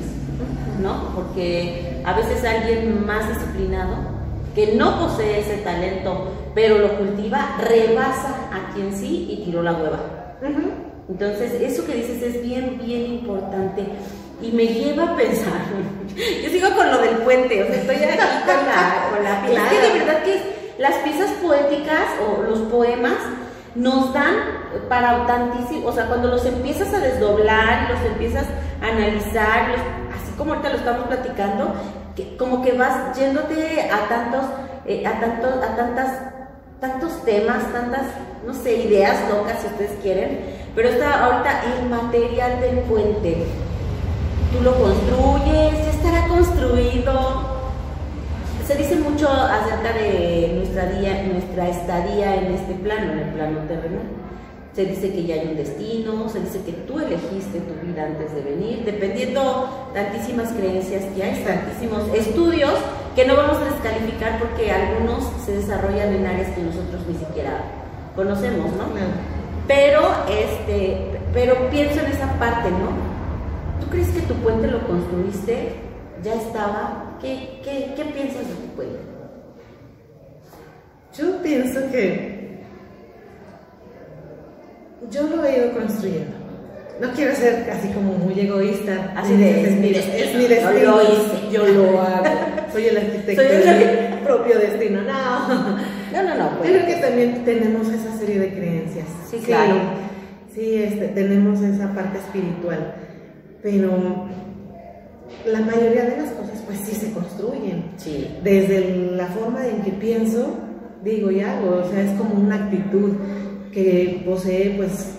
¿no? 0.81 1.13
Porque 1.15 2.01
a 2.05 2.13
veces 2.13 2.43
alguien 2.45 3.05
más 3.05 3.27
disciplinado 3.27 4.14
que 4.55 4.73
no 4.75 4.97
posee 4.99 5.41
ese 5.41 5.57
talento, 5.57 6.31
pero 6.55 6.77
lo 6.79 6.97
cultiva, 6.97 7.57
rebasa 7.59 8.47
a 8.53 8.73
quien 8.73 8.95
sí 8.95 9.27
y 9.29 9.45
tiró 9.45 9.61
la 9.61 9.73
hueva. 9.73 9.99
Entonces, 11.09 11.53
eso 11.61 11.85
que 11.85 11.93
dices 11.95 12.21
es 12.23 12.41
bien, 12.41 12.79
bien 12.83 13.05
importante 13.05 13.85
y 14.41 14.51
me 14.51 14.65
lleva 14.65 15.03
a 15.11 15.15
pensar. 15.15 15.53
Yo 16.43 16.49
sigo 16.49 16.69
con 16.75 16.89
lo 16.89 16.97
del 16.99 17.17
puente, 17.17 17.61
o 17.63 17.67
sea, 17.67 17.75
estoy 17.75 17.95
aquí 17.97 18.17
con 18.45 18.55
la, 18.65 19.07
con 19.13 19.23
la 19.23 19.41
pieza. 19.45 19.63
Es 19.65 19.69
que 19.69 19.87
de 19.93 19.99
verdad 19.99 20.23
que 20.23 20.55
las 20.79 20.93
piezas 20.95 21.29
poéticas 21.43 22.05
o 22.25 22.41
los 22.43 22.59
poemas 22.71 23.17
nos 23.75 24.13
dan 24.13 24.35
para 24.89 25.25
tantísimo, 25.27 25.87
o 25.87 25.91
sea, 25.91 26.05
cuando 26.07 26.29
los 26.29 26.45
empiezas 26.45 26.93
a 26.93 26.99
desdoblar 26.99 27.89
los 27.91 27.99
empiezas 28.11 28.45
a 28.81 28.87
analizar, 28.87 29.69
los- 29.69 29.79
así 30.15 30.31
como 30.37 30.51
ahorita 30.53 30.69
lo 30.69 30.77
estamos 30.77 31.07
platicando, 31.07 31.73
como 32.37 32.61
que 32.61 32.73
vas 32.73 33.17
yéndote 33.17 33.89
a 33.91 34.07
tantos, 34.07 34.45
eh, 34.85 35.05
a 35.05 35.19
tantos, 35.19 35.63
a 35.63 35.75
tantas 35.75 36.09
tantos 36.79 37.23
temas, 37.23 37.71
tantas, 37.71 38.03
no 38.45 38.53
sé, 38.53 38.77
ideas 38.77 39.29
locas 39.29 39.59
si 39.59 39.67
ustedes 39.67 39.97
quieren, 40.01 40.39
pero 40.75 40.89
está 40.89 41.25
ahorita 41.25 41.63
el 41.77 41.89
material 41.89 42.61
del 42.61 42.79
puente. 42.79 43.45
Tú 44.51 44.63
lo 44.63 44.75
construyes, 44.75 45.85
ya 45.85 45.91
estará 45.91 46.27
construido. 46.27 47.55
Se 48.67 48.75
dice 48.75 48.95
mucho 48.95 49.29
acerca 49.29 49.93
de 49.93 50.53
nuestra, 50.55 50.85
día, 50.87 51.23
nuestra 51.23 51.69
estadía 51.69 52.35
en 52.35 52.53
este 52.55 52.73
plano, 52.75 53.13
en 53.13 53.19
el 53.19 53.29
plano 53.29 53.59
terrenal. 53.67 54.24
Se 54.75 54.83
dice 54.85 55.13
que 55.13 55.23
ya 55.23 55.35
hay 55.35 55.47
un 55.47 55.55
destino, 55.55 56.27
se 56.27 56.41
dice 56.41 56.59
que 56.65 56.73
tú 56.73 56.99
elegiste 56.99 57.61
tu 57.61 57.87
vida 57.87 58.07
antes 58.07 58.35
de 58.35 58.41
venir, 58.41 58.83
dependiendo 58.83 59.89
tantísimas 59.93 60.51
creencias 60.51 61.05
que 61.15 61.23
hay, 61.23 61.41
tantísimos 61.45 62.13
estudios 62.13 62.73
que 63.15 63.25
no 63.25 63.37
vamos 63.37 63.55
a 63.57 63.73
descalificar 63.73 64.37
porque 64.37 64.69
algunos 64.69 65.31
se 65.45 65.53
desarrollan 65.55 66.13
en 66.13 66.25
áreas 66.25 66.49
que 66.53 66.61
nosotros 66.61 67.01
ni 67.07 67.17
siquiera 67.17 67.61
conocemos, 68.17 68.69
¿no? 68.73 68.83
Pero, 69.65 70.01
este, 70.29 71.21
pero 71.33 71.69
pienso 71.69 72.01
en 72.01 72.07
esa 72.07 72.33
parte, 72.33 72.69
¿no? 72.69 72.89
¿Tú 73.79 73.89
crees 73.89 74.09
que 74.09 74.21
tu 74.23 74.33
puente 74.35 74.67
lo 74.67 74.85
construiste? 74.85 75.69
¿Ya 76.21 76.35
estaba? 76.35 77.17
¿Qué, 77.21 77.61
qué, 77.63 77.93
qué 77.95 78.03
piensas 78.11 78.45
de 78.45 78.53
tu 78.55 78.75
puente? 78.75 78.99
Yo 81.17 81.41
pienso 81.41 81.79
que 81.91 82.34
yo 85.11 85.23
lo 85.23 85.45
he 85.45 85.57
ido 85.57 85.73
construyendo. 85.73 86.45
No 86.99 87.11
quiero 87.11 87.35
ser 87.35 87.69
así 87.69 87.89
como 87.89 88.13
muy 88.13 88.39
egoísta. 88.39 89.13
Así 89.15 89.35
de, 89.35 89.61
es 89.61 89.79
mi 89.79 89.91
destino. 89.91 90.79
Yo 90.79 90.91
lo 90.91 91.01
hice. 91.03 91.51
Yo 91.51 91.67
lo 91.67 92.01
hago. 92.01 92.25
Soy 92.71 92.85
el 92.85 92.97
arquitecto 92.97 93.41
Soy 93.41 93.51
el 93.51 93.63
de 93.63 94.17
mi 94.19 94.25
propio 94.25 94.59
destino. 94.59 95.01
No. 95.01 95.77
No, 96.13 96.23
no, 96.23 96.35
no. 96.35 96.51
Yo 96.51 96.57
pues. 96.59 96.71
creo 96.71 96.85
que 96.85 96.95
también 96.95 97.43
tenemos 97.43 97.89
esa 97.89 98.17
serie 98.17 98.39
de 98.39 98.53
creencias. 98.53 99.05
Sí, 99.29 99.39
claro. 99.39 99.75
Sí, 100.53 100.75
este, 100.81 101.09
tenemos 101.09 101.59
esa 101.61 101.93
parte 101.93 102.19
espiritual. 102.19 102.95
Pero 103.61 104.29
la 105.45 105.59
mayoría 105.59 106.05
de 106.05 106.17
las 106.17 106.31
cosas, 106.31 106.63
pues 106.65 106.79
sí 106.79 106.95
se 106.95 107.11
construyen. 107.11 107.91
Sí. 107.97 108.37
Desde 108.41 109.11
la 109.11 109.27
forma 109.27 109.67
en 109.67 109.81
que 109.81 109.91
pienso, 109.91 110.55
digo 111.03 111.29
y 111.31 111.41
hago. 111.41 111.81
O 111.85 111.91
sea, 111.91 112.01
es 112.01 112.11
como 112.11 112.35
una 112.35 112.55
actitud 112.55 113.11
que 113.75 114.23
posee, 114.25 114.75
pues, 114.77 115.17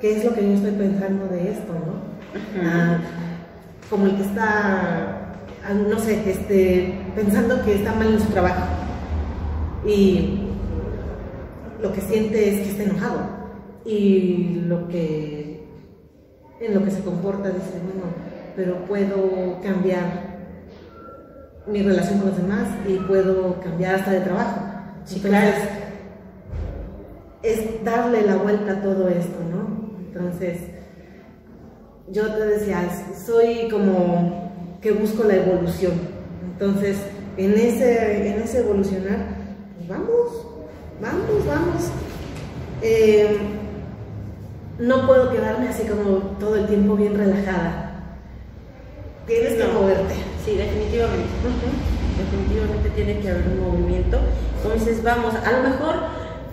qué 0.00 0.16
es 0.16 0.24
lo 0.24 0.34
que 0.34 0.42
yo 0.42 0.54
estoy 0.54 0.72
pensando 0.72 1.28
de 1.28 1.52
esto, 1.52 1.72
¿no? 1.72 2.60
Ah, 2.60 2.98
como 3.88 4.06
el 4.06 4.16
que 4.16 4.22
está, 4.24 5.36
ah, 5.64 5.74
no 5.74 5.96
sé, 6.00 6.28
este, 6.28 6.92
pensando 7.14 7.64
que 7.64 7.76
está 7.76 7.94
mal 7.94 8.12
en 8.12 8.20
su 8.20 8.26
trabajo 8.26 8.64
y 9.86 10.40
lo 11.80 11.92
que 11.92 12.00
siente 12.00 12.48
es 12.48 12.62
que 12.62 12.70
está 12.70 12.82
enojado 12.82 13.20
y 13.84 14.62
lo 14.66 14.88
que 14.88 15.64
en 16.60 16.74
lo 16.74 16.82
que 16.84 16.90
se 16.90 17.02
comporta 17.02 17.50
dice 17.50 17.78
bueno 17.84 18.06
pero 18.56 18.84
puedo 18.86 19.60
cambiar 19.62 20.36
mi 21.68 21.82
relación 21.82 22.18
con 22.18 22.30
los 22.30 22.38
demás 22.38 22.66
y 22.88 22.94
puedo 22.94 23.60
cambiar 23.60 23.96
hasta 23.96 24.10
de 24.12 24.20
trabajo 24.20 24.62
Sí, 25.04 25.16
entonces 25.16 25.54
claro. 25.54 25.85
Es 27.46 27.84
darle 27.84 28.22
la 28.22 28.36
vuelta 28.36 28.72
a 28.72 28.82
todo 28.82 29.08
esto 29.08 29.36
no 29.50 29.90
entonces 30.06 30.58
yo 32.10 32.32
te 32.32 32.46
decía 32.46 32.88
soy 33.24 33.68
como 33.68 34.46
que 34.80 34.92
busco 34.92 35.24
la 35.24 35.36
evolución. 35.36 35.94
Entonces 36.52 36.96
en 37.36 37.52
ese 37.54 38.28
en 38.28 38.42
ese 38.42 38.60
evolucionar 38.60 39.18
pues 39.76 39.88
vamos 39.88 40.46
vamos 41.00 41.46
vamos. 41.46 41.82
Eh, 42.82 43.36
no 44.78 45.06
puedo 45.06 45.32
quedarme 45.32 45.68
así 45.68 45.84
como 45.88 46.18
todo 46.38 46.56
el 46.56 46.66
tiempo 46.66 46.94
bien 46.96 47.16
relajada. 47.16 47.82
Tienes 49.26 49.54
que 49.54 49.64
moverte. 49.72 50.14
Sí, 50.44 50.56
definitivamente. 50.56 51.26
Definitivamente 52.18 52.90
tiene 52.90 53.20
que 53.20 53.30
haber 53.30 53.44
un 53.48 53.60
movimiento. 53.60 54.18
Entonces, 54.62 55.02
vamos, 55.02 55.34
a 55.34 55.52
lo 55.52 55.68
mejor, 55.68 55.94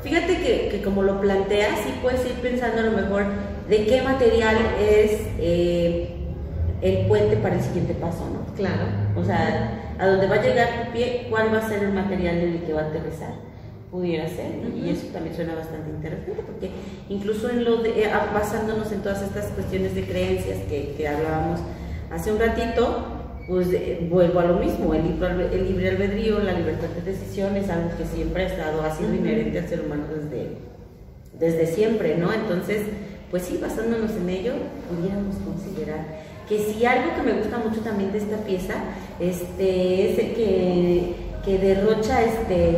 fíjate 0.03 0.37
que, 0.37 0.69
que 0.69 0.81
como 0.83 1.01
lo 1.01 1.19
planteas, 1.21 1.79
sí 1.79 1.93
puedes 2.01 2.25
ir 2.25 2.33
pensando 2.33 2.79
a 2.79 2.83
lo 2.83 2.91
mejor 2.91 3.25
de 3.69 3.85
qué 3.85 4.01
material 4.01 4.57
es 4.79 5.21
eh, 5.39 6.09
el 6.81 7.07
puente 7.07 7.37
para 7.37 7.55
el 7.55 7.61
siguiente 7.61 7.93
paso, 7.93 8.29
¿no? 8.29 8.53
claro 8.55 8.85
O 9.15 9.23
sea, 9.23 9.95
a 9.97 10.07
donde 10.07 10.27
va 10.27 10.35
a 10.35 10.41
llegar 10.41 10.85
tu 10.85 10.91
pie, 10.91 11.27
¿cuál 11.29 11.53
va 11.53 11.59
a 11.59 11.69
ser 11.69 11.83
el 11.83 11.93
material 11.93 12.37
en 12.37 12.53
el 12.53 12.63
que 12.63 12.73
va 12.73 12.81
a 12.81 12.85
aterrizar? 12.87 13.33
Pudiera 13.89 14.27
ser, 14.27 14.51
y 14.75 14.89
eso 14.89 15.07
también 15.13 15.35
suena 15.35 15.53
bastante 15.53 15.91
interesante, 15.91 16.41
porque 16.45 16.71
incluso 17.09 17.49
en 17.49 17.63
lo 17.63 17.77
de, 17.77 18.03
eh, 18.03 18.11
basándonos 18.33 18.91
en 18.91 19.01
todas 19.01 19.21
estas 19.21 19.45
cuestiones 19.51 19.93
de 19.93 20.03
creencias 20.03 20.57
que, 20.67 20.95
que 20.97 21.07
hablábamos 21.07 21.59
hace 22.11 22.31
un 22.31 22.39
ratito, 22.39 23.12
pues 23.47 23.67
eh, 23.73 24.08
vuelvo 24.10 24.39
a 24.39 24.45
lo 24.45 24.56
mismo, 24.56 24.93
el 24.93 25.03
libre, 25.03 25.27
albe- 25.27 25.51
el 25.51 25.67
libre 25.67 25.89
albedrío, 25.89 26.39
la 26.39 26.53
libertad 26.53 26.88
de 26.89 27.12
decisión 27.12 27.56
es 27.58 27.69
algo 27.69 27.89
que 27.97 28.06
siempre 28.06 28.43
ha 28.43 28.47
estado, 28.47 28.82
ha 28.84 28.95
sido 28.95 29.13
inherente 29.13 29.60
al 29.60 29.67
ser 29.67 29.82
humano 29.82 30.03
desde, 30.15 30.58
desde 31.39 31.67
siempre, 31.73 32.15
¿no? 32.17 32.32
Entonces, 32.32 32.82
pues 33.29 33.43
sí, 33.43 33.60
basándonos 33.62 34.12
en 34.12 34.29
ello, 34.29 34.53
pudiéramos 34.89 35.36
considerar 35.38 36.06
que 36.47 36.60
si 36.60 36.86
algo 36.86 37.15
que 37.15 37.21
me 37.21 37.34
gusta 37.39 37.58
mucho 37.58 37.82
también 37.82 38.12
de 38.12 38.19
esta 38.19 38.38
pieza, 38.38 38.75
este, 39.19 40.12
es 40.12 40.15
que, 40.36 41.15
que 41.43 41.58
derrocha 41.58 42.21
este 42.21 42.77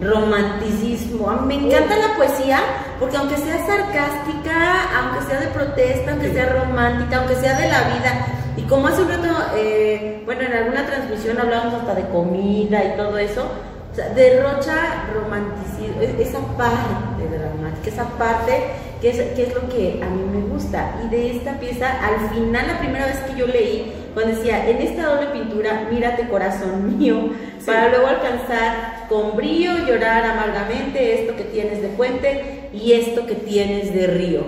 romanticismo. 0.00 1.30
A 1.30 1.40
mí 1.42 1.56
me 1.56 1.66
encanta 1.66 1.96
la 1.96 2.14
poesía, 2.16 2.58
porque 3.00 3.16
aunque 3.16 3.36
sea 3.36 3.58
sarcástica, 3.66 4.54
aunque 4.98 5.26
sea 5.26 5.40
de 5.40 5.46
protesta, 5.48 6.12
aunque 6.12 6.32
sea 6.32 6.46
romántica, 6.64 7.18
aunque 7.18 7.34
sea 7.36 7.58
de 7.58 7.68
la 7.68 7.80
vida, 7.94 8.26
y 8.56 8.62
como 8.62 8.88
hace 8.88 9.02
un 9.02 9.08
rato, 9.08 9.28
eh, 9.56 10.22
bueno, 10.24 10.42
en 10.42 10.52
alguna 10.52 10.86
transmisión 10.86 11.38
hablábamos 11.38 11.74
hasta 11.74 11.94
de 11.94 12.06
comida 12.08 12.82
y 12.84 12.96
todo 12.96 13.18
eso, 13.18 13.46
o 13.92 13.94
sea, 13.94 14.08
derrocha 14.10 15.06
romanticismo, 15.14 16.00
e- 16.02 16.22
esa 16.22 16.38
parte 16.56 17.28
dramática, 17.28 17.88
esa 17.88 18.04
parte 18.18 18.52
que 19.00 19.10
es, 19.10 19.16
que 19.34 19.42
es 19.44 19.54
lo 19.54 19.68
que 19.68 20.00
a 20.02 20.08
mí 20.08 20.22
me 20.32 20.46
gusta. 20.48 20.96
Y 21.04 21.08
de 21.08 21.36
esta 21.36 21.52
pieza, 21.60 21.86
al 22.04 22.30
final, 22.30 22.66
la 22.66 22.78
primera 22.78 23.06
vez 23.06 23.18
que 23.20 23.38
yo 23.38 23.46
leí, 23.46 23.92
cuando 24.14 24.34
decía, 24.34 24.68
en 24.68 24.78
esta 24.78 25.06
doble 25.06 25.26
pintura, 25.28 25.86
mírate 25.90 26.28
corazón 26.28 26.98
mío, 26.98 27.30
Sí. 27.58 27.66
para 27.66 27.88
luego 27.88 28.06
alcanzar 28.06 29.06
con 29.08 29.36
brío, 29.36 29.72
llorar 29.86 30.24
amargamente 30.24 31.20
esto 31.22 31.36
que 31.36 31.44
tienes 31.44 31.82
de 31.82 31.88
puente 31.88 32.68
y 32.72 32.92
esto 32.92 33.26
que 33.26 33.34
tienes 33.34 33.92
de 33.94 34.06
río. 34.06 34.40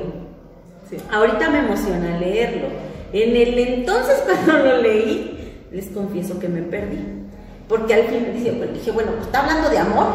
sí. 0.89 0.97
Ahorita 1.13 1.51
me 1.51 1.59
emociona 1.59 2.19
leerlo. 2.19 2.69
En 3.13 3.37
el 3.37 3.59
entonces 3.59 4.23
cuando 4.25 4.65
lo 4.65 4.83
leí, 4.83 5.65
les 5.73 5.87
confieso 5.87 6.39
que 6.39 6.49
me 6.49 6.63
perdí. 6.63 6.99
Porque 7.69 7.95
al 7.95 8.05
fin 8.05 8.33
dije, 8.35 8.53
bueno, 8.53 8.73
dije, 8.73 8.91
bueno, 8.91 9.13
pues 9.13 9.27
está 9.27 9.41
hablando 9.41 9.69
de 9.69 9.79
amor 9.79 10.07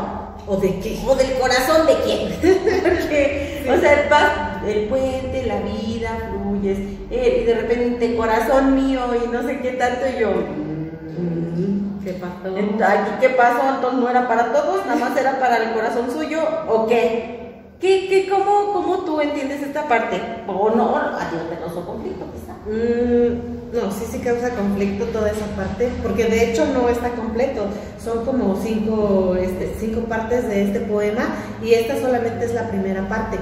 o 0.47 0.57
de 0.57 0.79
qué 0.79 0.99
o 1.07 1.15
del 1.15 1.33
corazón 1.33 1.85
de 1.85 1.95
quién. 2.03 2.29
Porque, 2.83 3.63
o 3.69 3.79
sea, 3.79 4.07
vas, 4.09 4.63
el 4.67 4.87
puente, 4.87 5.45
la 5.45 5.59
vida, 5.59 6.31
fluyes, 6.31 6.79
eh, 7.11 7.41
y 7.41 7.45
de 7.45 7.53
repente 7.53 8.15
corazón 8.15 8.75
mío 8.75 9.01
y 9.23 9.27
no 9.27 9.43
sé 9.43 9.59
qué 9.59 9.71
tanto 9.73 10.05
y 10.07 10.19
yo. 10.19 10.31
mm, 10.31 12.03
qué 12.03 12.13
pasó 12.13 12.55
¿Aquí 12.85 13.11
qué 13.21 13.29
pasó? 13.29 13.75
Entonces 13.75 13.99
no 13.99 14.09
era 14.09 14.27
para 14.27 14.51
todos, 14.51 14.85
nada 14.85 14.99
más 14.99 15.17
era 15.17 15.39
para 15.39 15.57
el 15.57 15.73
corazón 15.73 16.09
suyo, 16.11 16.39
¿o 16.67 16.87
qué? 16.87 17.43
¿Qué, 17.79 18.07
qué, 18.07 18.29
cómo, 18.29 18.71
¿Cómo 18.71 18.99
tú 18.99 19.19
entiendes 19.19 19.61
esta 19.61 19.87
parte? 19.87 20.19
¿O 20.47 20.69
no? 20.69 20.95
¿A 20.95 21.29
no 21.31 21.49
te 21.49 21.57
causó 21.59 21.85
conflicto 21.85 22.25
quizá? 22.31 22.42
Mm, 22.65 23.75
no, 23.75 23.91
sí, 23.91 24.05
sí 24.11 24.19
causa 24.19 24.49
conflicto 24.51 25.05
toda 25.05 25.29
esa 25.31 25.45
parte, 25.55 25.89
porque 26.01 26.25
de 26.25 26.51
hecho 26.51 26.65
no 26.73 26.87
está 26.89 27.09
completo. 27.11 27.65
Son 28.03 28.23
como 28.25 28.59
cinco, 28.63 29.35
este, 29.39 29.73
cinco 29.79 30.01
partes 30.01 30.47
de 30.47 30.63
este 30.63 30.79
poema 30.81 31.23
y 31.63 31.73
esta 31.73 31.99
solamente 31.99 32.45
es 32.45 32.53
la 32.53 32.69
primera 32.69 33.07
parte. 33.09 33.37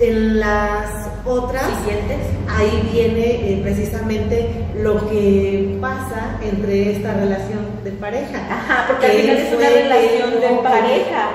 En 0.00 0.40
las 0.40 0.86
otras, 1.26 1.64
¿Siguientes? 1.84 2.18
ahí 2.48 2.88
viene 2.92 3.52
eh, 3.52 3.60
precisamente 3.62 4.48
lo 4.80 5.08
que 5.08 5.76
pasa 5.80 6.38
entre 6.42 6.92
esta 6.96 7.12
relación 7.14 7.60
de 7.84 7.90
pareja. 7.92 8.38
Ajá, 8.50 8.84
porque 8.88 9.06
al 9.06 9.12
Que 9.12 9.18
final 9.20 9.36
es 9.36 9.54
una 9.54 9.68
relación 9.68 10.30
que- 10.30 10.38
de 10.48 10.54
pareja. 10.62 11.30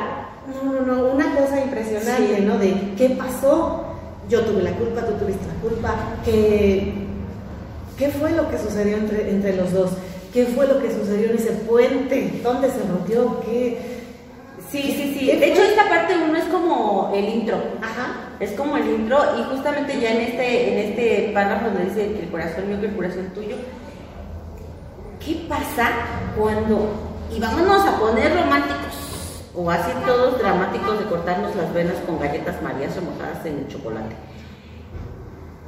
No, 0.63 0.71
no, 0.73 0.81
no, 0.81 1.11
una 1.13 1.35
cosa 1.35 1.59
impresionante, 1.61 2.35
Sí. 2.37 2.41
¿no? 2.43 2.57
De 2.57 2.73
qué 2.97 3.09
pasó, 3.11 3.83
yo 4.29 4.41
tuve 4.41 4.63
la 4.63 4.71
culpa, 4.71 5.01
tú 5.01 5.13
tuviste 5.13 5.45
la 5.45 5.61
culpa, 5.61 5.95
¿qué, 6.25 7.06
qué 7.97 8.09
fue 8.09 8.31
lo 8.31 8.49
que 8.49 8.57
sucedió 8.57 8.97
entre, 8.97 9.29
entre 9.29 9.55
los 9.55 9.73
dos? 9.73 9.91
¿Qué 10.33 10.45
fue 10.45 10.67
lo 10.67 10.79
que 10.79 10.91
sucedió 10.91 11.31
en 11.31 11.37
ese 11.37 11.51
puente? 11.51 12.41
¿Dónde 12.43 12.69
se 12.69 12.79
rompió? 12.87 13.41
¿Qué? 13.41 13.97
Sí, 14.71 14.81
sí, 14.81 15.15
sí. 15.17 15.25
¿Qué 15.25 15.37
De 15.37 15.51
hecho, 15.51 15.63
esta 15.63 15.87
parte 15.89 16.13
uno 16.15 16.37
es 16.37 16.45
como 16.45 17.11
el 17.15 17.25
intro. 17.27 17.57
Ajá. 17.81 18.35
Es 18.39 18.51
como 18.51 18.77
el 18.77 18.87
intro 18.87 19.17
y 19.39 19.43
justamente 19.55 19.99
ya 19.99 20.11
en 20.11 20.21
este, 20.21 20.73
en 20.73 20.89
este 20.89 21.31
párrafo 21.33 21.65
donde 21.65 21.85
dice 21.85 22.13
que 22.13 22.23
el 22.23 22.29
corazón 22.29 22.67
mío, 22.67 22.79
que 22.79 22.87
el 22.87 22.95
corazón 22.95 23.31
tuyo. 23.33 23.55
¿Qué 25.23 25.45
pasa 25.49 25.89
cuando, 26.37 26.93
y 27.35 27.39
vámonos 27.39 27.81
a 27.85 27.99
poner 27.99 28.33
románticos, 28.33 29.43
o 29.55 29.71
así 29.71 29.91
todos 30.05 30.37
dramáticos 30.39 30.99
de 30.99 31.05
cortarnos 31.05 31.55
las 31.55 31.73
venas 31.73 31.95
con 32.05 32.19
galletas 32.19 32.61
marías 32.61 32.95
remojadas 32.95 33.43
en 33.45 33.67
chocolate? 33.67 34.15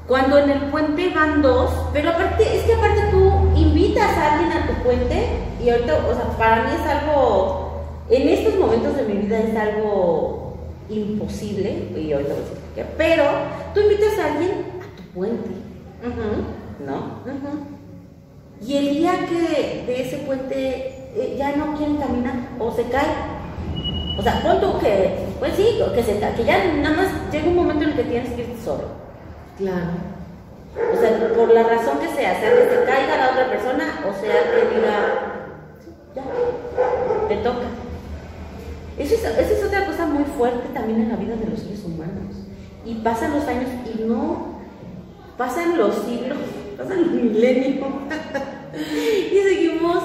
Cuando 0.10 0.40
en 0.40 0.50
el 0.50 0.62
puente 0.72 1.12
van 1.14 1.44
dos, 1.44 1.70
pero 1.94 2.10
aparte, 2.10 2.42
es 2.58 2.64
que 2.64 2.74
aparte 2.74 3.00
tú 3.12 3.32
invitas 3.56 4.10
a 4.18 4.34
alguien 4.34 4.52
a 4.52 4.66
tu 4.66 4.74
puente 4.84 5.28
y 5.64 5.70
ahorita, 5.70 5.98
o 5.98 6.16
sea, 6.16 6.36
para 6.36 6.64
mí 6.64 6.70
es 6.74 6.90
algo, 6.90 7.84
en 8.10 8.28
estos 8.28 8.56
momentos 8.56 8.98
de 8.98 9.04
mi 9.04 9.14
vida 9.20 9.38
es 9.38 9.56
algo 9.56 10.58
imposible, 10.90 11.92
y 11.96 12.12
ahorita 12.12 12.34
voy 12.34 12.42
a 12.42 12.44
decir 12.44 12.58
por 12.58 12.74
qué, 12.74 12.86
pero 12.98 13.24
tú 13.76 13.82
invitas 13.82 14.18
a 14.18 14.34
alguien 14.34 14.52
a 14.82 14.98
tu 14.98 15.04
puente, 15.14 15.50
¿no? 16.84 17.20
Y 18.66 18.78
el 18.78 18.90
día 18.96 19.12
que 19.30 19.84
de 19.86 20.02
ese 20.02 20.18
puente 20.26 21.12
eh, 21.16 21.36
ya 21.38 21.56
no 21.56 21.78
quieren 21.78 21.98
caminar 21.98 22.34
o 22.58 22.72
se 22.72 22.86
cae, 22.86 23.06
o 24.18 24.24
sea, 24.24 24.42
pon 24.42 24.80
que 24.80 25.28
Pues 25.38 25.54
sí, 25.56 25.80
que, 25.94 26.02
se, 26.02 26.20
que 26.20 26.44
ya 26.44 26.74
nada 26.82 26.96
más 26.96 27.32
llega 27.32 27.48
un 27.48 27.56
momento 27.56 27.84
en 27.84 27.92
el 27.92 27.96
que 27.96 28.04
tienes 28.06 28.32
que 28.32 28.42
ir 28.42 28.56
solo. 28.66 29.09
Claro. 29.60 29.92
O 30.94 31.00
sea, 31.00 31.34
por 31.36 31.54
la 31.54 31.64
razón 31.64 32.00
que 32.00 32.08
sea, 32.08 32.40
sea 32.40 32.56
que 32.56 32.70
se 32.70 32.86
caiga 32.86 33.18
la 33.18 33.32
otra 33.32 33.50
persona 33.50 34.00
o 34.08 34.14
sea 34.14 34.36
que 34.52 34.76
diga, 34.76 35.46
ya, 36.16 36.24
te 37.28 37.36
toca. 37.44 37.68
Eso 38.98 39.16
es, 39.16 39.52
es 39.52 39.64
otra 39.66 39.86
cosa 39.86 40.06
muy 40.06 40.24
fuerte 40.24 40.70
también 40.74 41.02
en 41.02 41.10
la 41.10 41.18
vida 41.18 41.36
de 41.36 41.48
los 41.48 41.60
seres 41.60 41.84
humanos. 41.84 42.38
Y 42.86 42.96
pasan 42.96 43.34
los 43.34 43.46
años 43.48 43.70
y 43.94 44.04
no, 44.04 44.60
pasan 45.38 45.78
los 45.78 45.96
siglos, 46.06 46.38
pasan 46.78 47.02
los 47.02 47.12
milenios 47.12 47.86
y 49.32 49.38
seguimos 49.38 50.04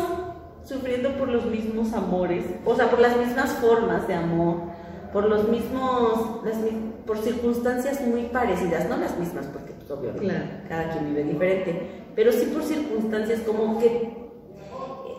sufriendo 0.64 1.12
por 1.16 1.28
los 1.28 1.46
mismos 1.46 1.92
amores, 1.92 2.44
o 2.64 2.74
sea, 2.74 2.90
por 2.90 2.98
las 2.98 3.16
mismas 3.16 3.52
formas 3.52 4.08
de 4.08 4.14
amor, 4.14 4.73
por 5.14 5.28
los 5.28 5.48
mismos, 5.48 6.44
las 6.44 6.56
por 7.06 7.18
circunstancias 7.18 8.00
muy 8.00 8.22
parecidas, 8.24 8.88
no 8.88 8.96
las 8.96 9.16
mismas, 9.16 9.46
porque 9.46 9.72
pues, 9.72 9.88
obviamente 9.88 10.26
Claro. 10.26 10.44
cada 10.68 10.90
quien 10.90 11.06
vive 11.06 11.22
diferente, 11.22 12.02
pero 12.16 12.32
sí 12.32 12.46
por 12.46 12.64
circunstancias 12.64 13.42
como 13.42 13.78
que 13.78 14.12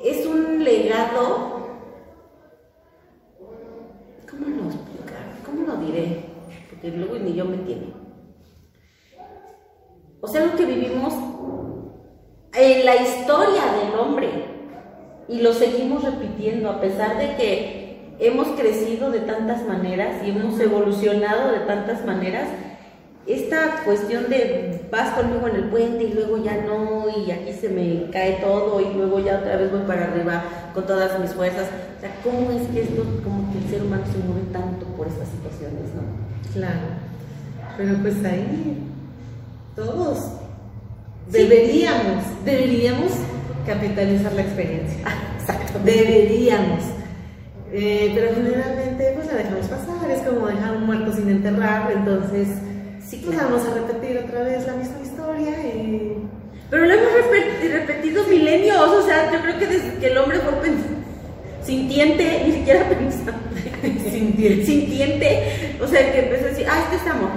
es 0.04 0.26
un 0.28 0.66
legado, 0.66 1.70
¿cómo 4.30 4.48
lo 4.48 4.70
explicar? 4.70 5.24
¿Cómo 5.46 5.66
lo 5.66 5.78
diré? 5.78 6.26
Porque 6.70 6.90
luego 6.90 7.16
ni 7.16 7.34
yo 7.34 7.46
me 7.46 7.56
entiendo. 7.56 7.96
O 10.20 10.28
sea, 10.28 10.42
algo 10.44 10.58
que 10.58 10.66
vivimos 10.66 11.14
en 12.54 12.86
la 12.86 12.96
historia 12.98 13.62
del 13.82 13.98
hombre 13.98 14.30
y 15.30 15.40
lo 15.40 15.54
seguimos 15.54 16.04
repitiendo 16.04 16.70
a 16.70 16.82
pesar 16.82 17.18
de 17.18 17.38
que 17.38 17.85
hemos 18.20 18.48
crecido 18.60 19.12
de 19.12 19.20
tantas 19.20 19.66
maneras 19.68 20.24
y 20.26 20.30
hemos 20.30 20.60
evolucionado 20.60 21.52
de 21.52 21.60
tantas 21.60 22.06
maneras. 22.06 22.48
Esta 23.28 23.82
cuestión 23.84 24.30
de 24.30 24.82
vas 24.92 25.16
conmigo 25.16 25.48
en 25.48 25.56
el 25.56 25.64
puente 25.70 26.04
y 26.04 26.14
luego 26.14 26.38
ya 26.44 26.58
no 26.58 27.06
y 27.10 27.32
aquí 27.32 27.54
se 27.54 27.70
me 27.70 28.10
cae 28.12 28.34
todo 28.34 28.80
y 28.80 28.94
luego 28.94 29.20
ya 29.20 29.40
otra 29.40 29.58
vez 29.58 29.72
voy 29.72 29.82
para 29.82 30.06
arriba 30.06 30.44
con 30.76 30.86
todas 30.86 31.20
mis 31.20 31.32
fuerzas. 31.34 31.66
O 31.98 32.02
sea, 32.02 32.12
¿cómo 32.24 32.52
es 32.52 32.68
que 32.68 32.82
esto, 32.84 33.04
como 33.24 33.52
que 33.52 33.58
el 33.58 33.70
ser 33.70 33.82
humano 33.82 34.04
se 34.12 34.20
mueve 34.20 34.46
tanto 34.54 34.86
por 34.96 35.08
estas 35.08 35.28
situaciones, 35.30 35.90
no? 35.96 36.04
Claro. 36.54 36.80
Pero 37.78 37.98
pues 38.02 38.24
ahí 38.24 38.78
todos 39.76 40.20
Sí. 41.32 41.40
deberíamos, 41.40 42.24
deberíamos 42.46 43.12
capitalizar 43.66 44.32
la 44.34 44.42
experiencia. 44.44 45.00
Exacto. 45.40 45.80
Deberíamos. 45.84 46.84
Eh, 47.78 48.12
pero 48.16 48.34
generalmente 48.36 49.12
pues 49.16 49.28
la 49.28 49.34
dejamos 49.34 49.66
pasar, 49.68 50.10
es 50.10 50.22
como 50.22 50.48
dejar 50.48 50.78
un 50.78 50.86
muerto 50.86 51.12
sin 51.12 51.30
enterrar, 51.30 51.92
entonces 51.92 52.48
Sí, 53.06 53.22
pues 53.24 53.36
claro. 53.36 53.50
vamos 53.56 53.68
a 53.68 53.74
repetir 53.74 54.18
otra 54.18 54.44
vez 54.44 54.66
la 54.66 54.74
misma 54.74 55.02
historia 55.04 55.52
y 55.76 56.16
Pero 56.70 56.86
lo 56.86 56.94
hemos 56.94 57.10
repet- 57.12 57.72
repetido 57.72 58.24
milenios, 58.26 58.78
o 58.90 59.02
sea, 59.06 59.30
yo 59.32 59.40
creo 59.42 59.60
que 59.60 59.68
desde 59.68 59.94
que 60.00 60.08
el 60.08 60.18
hombre 60.18 60.40
fue 60.40 60.54
sintiente, 61.64 62.44
ni 62.46 62.52
siquiera 62.54 62.88
pensante, 62.90 64.10
Sintiente. 64.10 64.66
sintiente, 64.66 65.76
o 65.82 65.88
sea, 65.88 66.12
que 66.12 66.20
empezó 66.20 66.46
a 66.46 66.50
decir, 66.50 66.68
ah, 66.70 66.80
este 66.84 66.96
es 66.96 67.12
amor. 67.14 67.32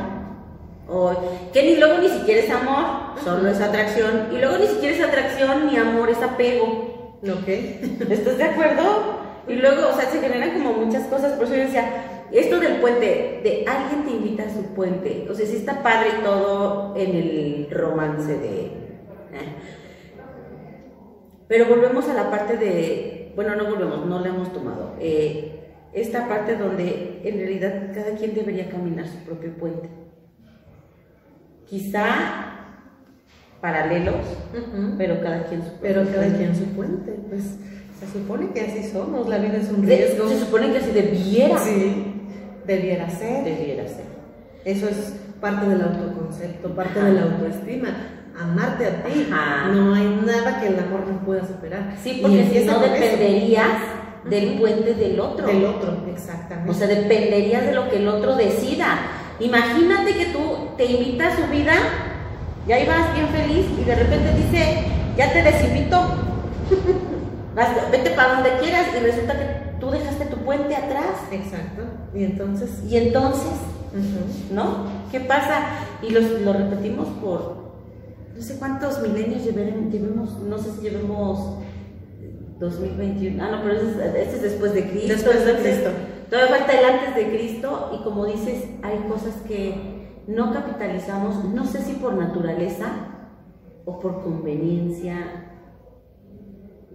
O 0.89 1.51
que 1.53 1.63
ni 1.65 1.77
luego 1.77 1.99
ni 1.99 2.09
siquiera 2.09 2.41
es 2.43 2.51
amor, 2.51 2.85
solo 3.25 3.49
es 3.51 3.61
atracción, 3.61 4.29
y 4.33 4.39
luego 4.39 4.57
ni 4.59 4.67
siquiera 4.67 4.97
es 4.97 5.03
atracción 5.03 5.67
ni 5.67 5.77
amor, 5.77 6.09
es 6.11 6.19
apego. 6.23 7.19
¿ok? 7.23 7.49
¿Estás 8.11 8.39
de 8.39 8.45
acuerdo? 8.45 9.28
Y 9.49 9.55
luego, 9.55 9.89
o 9.89 9.97
sea, 9.97 10.11
se 10.11 10.21
generan 10.21 10.59
como 10.59 10.75
muchas 10.75 11.07
cosas, 11.07 11.33
por 11.33 11.45
eso 11.45 11.55
yo 11.57 11.63
decía, 11.63 12.25
esto 12.31 12.61
del 12.61 12.81
puente, 12.81 13.41
de 13.43 13.65
alguien 13.67 14.05
te 14.05 14.11
invita 14.11 14.45
a 14.45 14.51
su 14.55 14.63
puente, 14.75 15.27
o 15.31 15.35
sea, 15.35 15.47
sí 15.47 15.57
está 15.57 15.83
padre 15.83 16.11
todo 16.23 16.95
en 16.97 17.17
el 17.17 17.69
romance 17.71 18.37
de... 18.37 18.61
eh. 18.67 19.55
Pero 21.49 21.67
volvemos 21.67 22.07
a 22.09 22.15
la 22.15 22.31
parte 22.31 22.59
de, 22.59 23.33
bueno, 23.35 23.57
no 23.57 23.65
volvemos, 23.65 24.05
no 24.05 24.21
la 24.21 24.29
hemos 24.29 24.53
tomado. 24.53 24.95
eh, 25.01 25.55
esta 25.93 26.29
parte 26.29 26.57
donde 26.57 27.23
en 27.25 27.39
realidad 27.39 27.91
cada 27.95 28.13
quien 28.17 28.35
debería 28.35 28.69
caminar 28.69 29.07
su 29.09 29.17
propio 29.25 29.53
puente. 29.55 29.89
Quizá 31.67 32.05
paralelos, 33.61 34.25
pero 34.97 35.21
cada 35.21 35.45
quien 35.45 35.63
su 35.63 35.73
Pero 35.81 36.03
propio 36.03 36.21
cada 36.21 36.27
puente. 36.29 36.39
quien 36.39 36.55
su 36.55 36.65
puente, 36.77 37.13
pues 37.29 37.59
se 38.01 38.07
supone 38.13 38.51
que 38.53 38.61
así 38.61 38.91
somos, 38.93 39.29
la 39.29 39.39
vida 39.39 39.59
es 39.59 39.69
un 39.71 39.83
riesgo. 39.85 40.29
Se 40.29 40.39
supone 40.39 40.71
que 40.73 40.79
así 40.79 40.91
debiera. 40.93 41.59
Sí, 41.59 42.05
debiera 42.67 43.11
ser. 43.11 43.45
Debiera 43.45 43.87
ser. 43.89 44.05
Eso 44.65 44.89
es 44.89 45.15
parte 45.41 45.69
del 45.69 45.83
autoconcepto, 45.83 46.75
parte 46.75 47.01
de 47.01 47.13
la 47.13 47.23
autoestima. 47.23 47.89
Amarte 48.39 48.87
a 48.87 49.03
ti. 49.03 49.27
Ajá. 49.33 49.69
No 49.73 49.95
hay 49.95 50.21
nada 50.25 50.61
que 50.61 50.69
el 50.69 50.79
amor 50.79 51.01
no 51.11 51.19
pueda 51.25 51.45
superar. 51.47 51.95
Sí, 52.03 52.19
Y 52.19 52.23
porque 52.23 52.49
si 52.53 52.65
no 52.67 52.73
eso. 52.73 52.81
dependerías 52.81 53.67
del 54.31 54.59
puente 54.59 54.95
del 54.95 55.19
otro. 55.19 55.47
Del 55.47 55.65
otro, 55.65 55.97
exactamente. 56.13 56.71
O 56.71 56.75
sea, 56.75 56.87
dependerías 56.87 57.65
de 57.67 57.73
lo 57.75 57.89
que 57.89 57.97
el 57.97 58.07
otro 58.07 58.37
decida. 58.37 58.99
Imagínate 59.41 60.15
que 60.15 60.27
tú 60.27 60.69
te 60.77 60.85
invita 60.87 61.29
a 61.29 61.37
su 61.37 61.51
vida, 61.51 61.73
ya 62.67 62.79
ibas 62.79 63.13
bien 63.15 63.29
feliz 63.29 63.67
y 63.81 63.85
de 63.85 63.95
repente 63.95 64.35
dice, 64.37 64.85
ya 65.17 65.33
te 65.33 65.43
desinvito. 65.43 66.01
Vas- 67.59 67.91
Vete 67.91 68.11
para 68.11 68.35
donde 68.35 68.51
quieras 68.61 68.87
y 68.97 69.01
resulta 69.05 69.33
que 69.35 69.81
tú 69.81 69.91
dejaste 69.91 70.27
tu 70.27 70.37
puente 70.39 70.75
atrás. 70.77 71.17
Exacto. 71.33 71.83
Y 72.15 72.25
entonces, 72.25 72.83
Y 72.89 72.97
entonces. 72.97 73.53
¿no? 74.53 74.85
¿Qué 75.11 75.21
pasa? 75.21 75.63
Y 76.03 76.11
los- 76.11 76.41
lo 76.43 76.53
repetimos 76.53 77.09
por 77.23 77.69
no 78.37 78.43
sé 78.45 78.57
cuántos 78.59 79.01
milenios 79.03 79.43
llevemos, 79.45 80.39
no 80.43 80.59
sé 80.59 80.71
si 80.73 80.83
llevemos 80.83 81.59
2021. 82.61 83.43
Ah, 83.43 83.51
no, 83.51 83.63
pero 83.63 83.75
ese 83.77 83.91
es, 83.91 83.97
ese 84.29 84.37
es 84.37 84.43
después 84.43 84.75
de 84.75 84.89
Cristo. 84.91 85.09
Después 85.09 85.45
de 85.45 85.55
Cristo. 85.55 85.91
Todavía 86.31 86.57
falta 86.59 86.73
el 86.79 86.85
antes 86.85 87.15
de 87.17 87.29
Cristo 87.37 87.91
y 87.99 88.05
como 88.05 88.27
dices, 88.27 88.65
hay 88.83 88.99
cosas 89.09 89.35
que 89.47 90.23
no 90.27 90.53
capitalizamos, 90.53 91.45
no 91.47 91.65
sé 91.65 91.83
si 91.83 91.95
por 91.95 92.15
naturaleza 92.15 92.87
o 93.87 93.99
por 93.99 94.23
conveniencia 94.23 95.17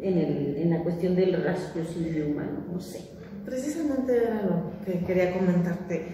en, 0.03 0.17
el- 0.17 0.55
en 0.57 0.69
la 0.69 0.83
cuestión 0.83 1.15
del 1.15 1.41
raciocinio 1.43 2.27
humano, 2.27 2.65
no 2.71 2.79
sé. 2.79 3.01
precisamente 3.45 4.15
era 4.17 4.41
lo 4.43 4.71
que 4.85 4.99
quería 5.05 5.33
comentarte. 5.33 6.07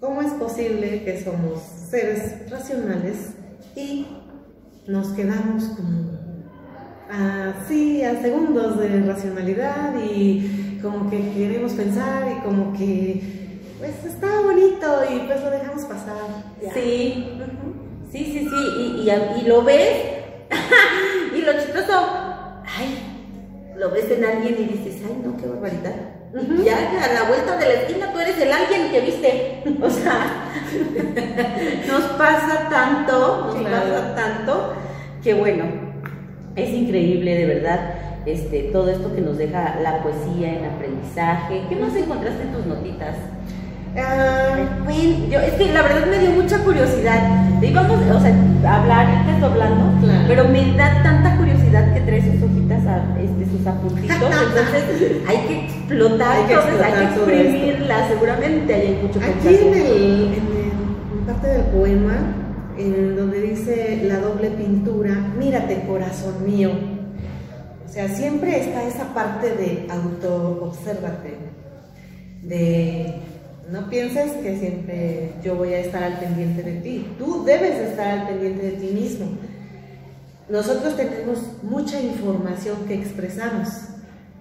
¿Cómo 0.00 0.20
es 0.22 0.32
posible 0.32 1.02
que 1.04 1.22
somos 1.22 1.60
seres 1.90 2.50
racionales 2.50 3.30
y 3.76 4.06
nos 4.86 5.08
quedamos 5.12 5.64
como 5.76 6.12
así 7.10 8.02
a 8.02 8.20
segundos 8.20 8.78
de 8.78 9.00
racionalidad 9.02 9.94
y 10.02 10.78
como 10.82 11.08
que 11.10 11.30
queremos 11.32 11.72
pensar 11.72 12.30
y 12.30 12.40
como 12.44 12.72
que 12.76 13.22
pues 13.78 14.04
está 14.04 14.40
bonito 14.42 14.86
y 15.14 15.20
pues 15.26 15.40
lo 15.42 15.50
dejamos 15.50 15.84
pasar. 15.84 16.16
Ya. 16.62 16.72
Sí, 16.74 17.24
sí, 18.12 18.24
sí, 18.24 18.48
sí, 18.48 18.64
y, 18.78 19.08
y, 19.08 19.40
y 19.44 19.48
lo 19.48 19.62
ves, 19.62 19.96
y 21.36 21.40
lo 21.40 21.52
chistoso, 21.54 22.23
ay, 22.78 22.98
lo 23.76 23.90
ves 23.90 24.10
en 24.10 24.24
alguien 24.24 24.54
y 24.58 24.64
dices, 24.72 25.02
ay, 25.06 25.16
no, 25.24 25.36
qué 25.36 25.46
barbaridad. 25.46 25.94
Y 26.58 26.64
ya 26.64 26.76
a 26.78 27.12
la 27.12 27.28
vuelta 27.28 27.56
de 27.56 27.66
la 27.66 27.74
esquina 27.74 28.12
tú 28.12 28.18
eres 28.18 28.36
el 28.40 28.52
alguien 28.52 28.90
que 28.90 29.00
viste. 29.00 29.62
O 29.82 29.90
sea, 29.90 30.50
nos 31.88 32.02
pasa 32.18 32.68
tanto, 32.70 33.46
nos 33.46 33.56
Claro. 33.56 33.92
pasa 33.92 34.14
tanto, 34.14 34.72
que 35.22 35.34
bueno, 35.34 35.64
es 36.56 36.70
increíble 36.70 37.34
de 37.36 37.46
verdad 37.46 37.94
este, 38.26 38.64
todo 38.72 38.88
esto 38.90 39.14
que 39.14 39.20
nos 39.20 39.36
deja 39.38 39.76
la 39.82 40.02
poesía 40.02 40.54
en 40.58 40.64
aprendizaje. 40.64 41.62
¿Qué 41.68 41.76
más 41.76 41.94
encontraste 41.94 42.42
en 42.44 42.52
tus 42.52 42.66
notitas? 42.66 43.14
Ah, 43.96 44.56
Bueno, 44.84 45.26
yo, 45.30 45.40
es 45.40 45.52
que 45.54 45.72
la 45.72 45.82
verdad 45.82 46.06
me 46.06 46.18
dio 46.18 46.30
mucha 46.30 46.58
curiosidad. 46.58 47.62
Íbamos, 47.62 47.98
o 48.00 48.20
sea, 48.20 48.34
a 48.66 48.82
hablar, 48.82 49.08
irte 49.20 49.32
desdoblando, 49.32 50.00
Claro. 50.00 50.24
pero 50.28 50.48
me 50.48 50.76
da 50.76 51.02
tanta 51.02 51.36
curiosidad 51.36 51.94
que 51.94 52.00
trae 52.00 52.20
sus 52.22 52.42
hojitas, 52.42 52.86
a- 52.86 53.16
este, 53.20 53.46
sus 53.56 53.66
apuntitos, 53.66 54.16
entonces 54.20 55.22
hay 55.26 55.36
que 55.46 55.64
explotar, 55.66 56.36
Hay 56.36 56.44
que 56.46 56.52
entonces 56.54 56.80
hay 56.82 56.92
que 56.92 57.04
exprimirla, 57.04 58.08
seguramente 58.08 58.74
hay 58.74 58.98
mucho 59.02 59.18
que 59.20 59.26
Aquí 59.26 59.48
en, 59.48 59.74
el, 59.74 59.86
en, 59.86 60.32
el- 60.32 61.24
parte 61.26 61.46
del 61.48 61.62
poema, 61.66 62.16
en 62.76 63.16
donde 63.16 63.40
dice 63.40 64.02
la 64.04 64.18
doble 64.18 64.50
pintura, 64.50 65.14
mírate 65.38 65.84
corazón 65.86 66.44
mío. 66.44 66.70
O 67.86 67.88
sea, 67.92 68.08
siempre 68.08 68.60
está 68.60 68.82
esa 68.82 69.14
parte 69.14 69.46
de 69.54 69.86
auto-obsérvate, 69.90 71.38
de 72.42 73.20
no 73.70 73.88
pienses 73.88 74.32
que 74.32 74.58
siempre 74.58 75.32
yo 75.42 75.56
voy 75.56 75.72
a 75.72 75.80
estar 75.80 76.02
al 76.02 76.18
pendiente 76.18 76.62
de 76.62 76.80
ti. 76.80 77.06
Tú 77.18 77.44
debes 77.44 77.78
de 77.78 77.90
estar 77.90 78.18
al 78.18 78.26
pendiente 78.26 78.62
de 78.62 78.72
ti 78.72 78.86
mismo. 78.94 79.26
Nosotros 80.48 80.96
tenemos 80.96 81.38
mucha 81.62 82.00
información 82.00 82.76
que 82.86 82.94
expresamos. 82.94 83.68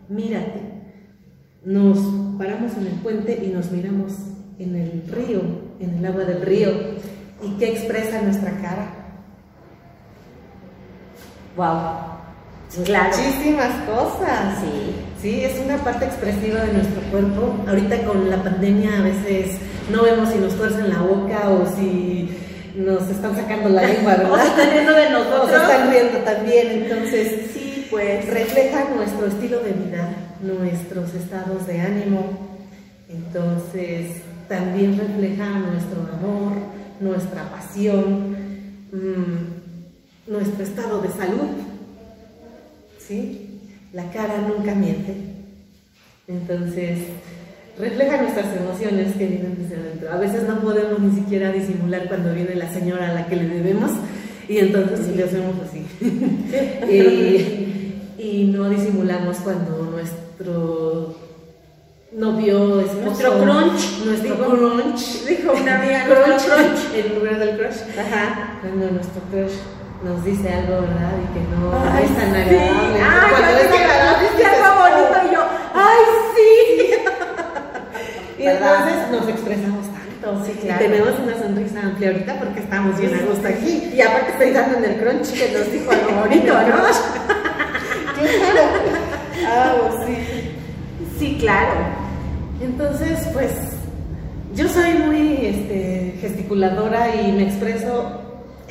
Mírate. 0.09 0.61
Nos 1.63 1.97
paramos 2.37 2.73
en 2.77 2.87
el 2.87 2.93
puente 3.01 3.41
y 3.43 3.47
nos 3.47 3.71
miramos 3.71 4.13
en 4.59 4.75
el 4.75 5.03
río, 5.07 5.41
en 5.79 5.97
el 5.97 6.05
agua 6.05 6.25
del 6.25 6.41
río. 6.41 6.69
¿Y 7.41 7.51
qué 7.57 7.71
expresa 7.71 8.21
nuestra 8.21 8.51
cara? 8.61 9.03
Wow. 11.55 12.83
Claro. 12.83 13.15
Muchísimas 13.15 13.71
cosas. 13.87 14.59
Sí. 14.59 15.12
Sí, 15.23 15.41
es 15.41 15.57
una 15.63 15.77
parte 15.77 16.03
expresiva 16.03 16.59
de 16.65 16.73
nuestro 16.73 17.01
cuerpo. 17.03 17.55
Ahorita 17.65 18.03
con 18.03 18.29
la 18.29 18.43
pandemia 18.43 18.99
a 18.99 19.03
veces 19.03 19.55
no 19.89 20.03
vemos 20.03 20.27
si 20.27 20.37
nos 20.37 20.53
tuercen 20.57 20.89
la 20.89 20.99
boca 20.99 21.49
o 21.49 21.65
si 21.77 22.29
nos 22.75 23.09
están 23.09 23.33
sacando 23.33 23.69
la 23.69 23.83
lengua, 23.83 24.15
¿verdad? 24.17 24.33
O 24.33 24.37
se 24.37 24.47
están 24.49 24.71
riendo 24.71 24.93
de 24.93 25.09
nosotros. 25.11 25.43
O 25.45 25.47
se 25.47 25.55
están 25.55 25.91
riendo 25.91 26.17
también. 26.19 26.67
Entonces, 26.83 27.51
Sí, 27.53 27.87
pues. 27.89 28.27
refleja 28.27 28.89
nuestro 28.93 29.27
estilo 29.27 29.61
de 29.61 29.71
vida, 29.71 30.13
nuestros 30.41 31.13
estados 31.13 31.67
de 31.67 31.79
ánimo. 31.79 32.57
Entonces, 33.07 34.23
también 34.49 34.97
refleja 34.97 35.47
nuestro 35.57 36.01
amor, 36.01 36.51
nuestra 36.99 37.49
pasión, 37.49 38.35
mm, 38.91 40.31
nuestro 40.33 40.63
estado 40.65 41.01
de 41.01 41.07
salud. 41.07 41.47
¿Sí? 42.99 43.42
La 43.93 44.09
cara 44.11 44.39
nunca 44.47 44.73
miente. 44.75 45.13
Entonces, 46.27 46.99
refleja 47.77 48.21
nuestras 48.21 48.55
emociones 48.57 49.13
que 49.15 49.27
vienen 49.27 49.55
desde 49.59 49.75
adentro. 49.81 50.11
A 50.11 50.17
veces 50.17 50.43
no 50.47 50.59
podemos 50.61 50.99
ni 50.99 51.15
siquiera 51.15 51.51
disimular 51.51 52.07
cuando 52.07 52.33
viene 52.33 52.55
la 52.55 52.71
señora 52.71 53.09
a 53.09 53.13
la 53.13 53.27
que 53.27 53.35
le 53.35 53.47
debemos 53.47 53.91
y 54.49 54.57
entonces 54.57 55.15
le 55.15 55.23
hacemos 55.23 55.55
así. 55.67 55.85
y, 56.89 58.21
y 58.21 58.45
no 58.53 58.69
disimulamos 58.69 59.37
cuando 59.37 59.83
nuestro 59.91 61.15
novio 62.13 62.81
es 62.81 62.93
Nuestro 62.93 63.39
crunch. 63.39 64.05
nuestro 64.05 64.35
Dijo- 64.35 64.49
crunch, 64.55 65.25
dijo 65.27 65.51
una 65.53 65.79
amiga, 65.81 66.05
crunch. 66.05 66.95
en 66.95 67.15
lugar 67.19 67.39
del 67.39 67.57
crush. 67.57 67.77
Ajá. 67.99 68.59
Cuando 68.61 68.91
nuestro 68.91 69.21
crush 69.31 69.57
nos 70.03 70.23
dice 70.25 70.49
algo, 70.53 70.81
¿verdad? 70.81 71.13
Y 71.23 71.27
que 71.33 71.41
no 71.55 71.71
Ay, 71.93 72.03
es 72.03 72.15
tan 72.17 72.29
sí. 72.33 72.39
agradable. 72.39 72.99
Ay, 73.01 73.29
Cuando 73.31 73.57
es 73.57 73.71
agradable, 73.81 74.23
dices, 74.29 74.47
algo 74.53 74.71
bonito 74.81 75.15
"Oh". 75.15 75.23
y 75.27 75.29
yo, 75.33 75.41
¡ay, 75.73 76.01
sí! 76.35 76.47
Y 78.43 78.45
entonces 78.47 78.95
nos 79.11 79.25
expresamos 79.29 79.85
tanto. 79.87 80.27
Sí, 80.45 80.51
Y 80.51 80.53
claro. 80.65 80.81
tenemos 80.85 81.13
una 81.19 81.35
sonrisa 81.37 81.79
amplia 81.81 82.09
ahorita 82.09 82.31
porque 82.39 82.59
estamos 82.59 82.97
bien 82.99 83.13
a 83.15 83.21
gusto 83.25 83.47
aquí. 83.47 83.73
Y 83.95 84.01
aparte 84.01 84.33
pensando 84.37 84.77
en 84.79 84.85
el 84.85 84.95
crunch 84.99 85.31
que 85.31 85.51
nos 85.57 85.71
dijo 85.71 85.91
algo 85.91 86.11
bonito, 86.21 86.53
¿no? 86.53 86.53
Ah, 89.45 89.73
pues 89.81 89.95
sí. 90.07 90.15
Sí, 91.19 91.37
claro. 91.39 91.73
Entonces, 92.61 93.19
pues, 93.33 93.51
yo 94.55 94.67
soy 94.69 94.93
muy 94.93 95.45
este, 95.45 96.17
gesticuladora 96.21 97.13
y 97.15 97.31
me 97.33 97.43
expreso 97.43 98.21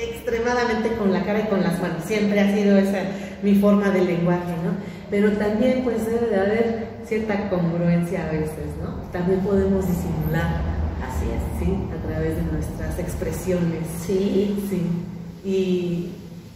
extremadamente 0.02 0.92
con 0.96 1.12
la 1.12 1.24
cara 1.24 1.40
y 1.40 1.48
con 1.48 1.62
las 1.62 1.80
manos. 1.80 2.04
Siempre 2.04 2.40
ha 2.40 2.54
sido 2.54 2.76
esa 2.78 3.02
mi 3.42 3.54
forma 3.56 3.90
de 3.90 4.04
lenguaje, 4.04 4.52
¿no? 4.64 4.72
Pero 5.10 5.32
también, 5.32 5.82
pues, 5.84 6.06
debe 6.06 6.26
de 6.26 6.36
haber 6.36 6.86
cierta 7.06 7.50
congruencia 7.50 8.26
a 8.26 8.32
veces, 8.32 8.66
¿no? 8.82 9.02
También 9.12 9.40
podemos 9.40 9.86
disimular, 9.86 10.60
Así 11.02 11.26
es. 11.26 11.66
¿sí? 11.66 11.74
A 11.92 12.08
través 12.08 12.36
de 12.36 12.42
nuestras 12.52 12.98
expresiones. 12.98 13.86
Sí. 14.06 14.56
Sí. 14.70 14.82
Y. 15.44 16.12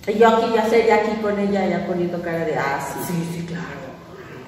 Y 0.08 0.18
yo 0.18 0.28
aquí 0.28 0.46
ya 0.54 0.64
sería 0.66 0.96
aquí 0.96 1.20
con 1.20 1.36
ella, 1.38 1.66
ya 1.66 1.86
poniendo 1.86 2.22
cara 2.22 2.44
de, 2.44 2.54
ah, 2.54 2.78
sí. 2.80 3.12
Sí, 3.12 3.38
sí, 3.40 3.46
claro. 3.46 3.64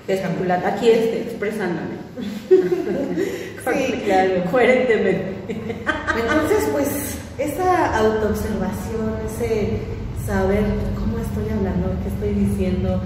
Gesticulando. 0.07 0.67
Aquí 0.69 0.89
este, 0.89 1.23
expresándome. 1.23 1.99
Sí, 3.75 3.93
claro. 4.05 4.45
Coherentemente. 4.51 5.35
Entonces, 5.49 6.69
pues, 6.73 7.18
esa 7.39 7.97
autoobservación, 7.99 9.15
ese 9.27 9.79
saber 10.27 10.65
cómo 10.99 11.19
estoy 11.19 11.49
hablando, 11.57 11.91
qué 12.03 12.09
estoy 12.09 12.45
diciendo, 12.45 13.01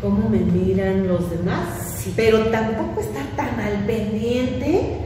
cómo 0.00 0.28
me 0.28 0.38
miran 0.38 1.06
los 1.08 1.28
demás, 1.30 2.06
pero 2.16 2.38
tampoco 2.46 3.00
estar 3.00 3.24
tan 3.36 3.58
al 3.60 3.84
pendiente 3.84 4.98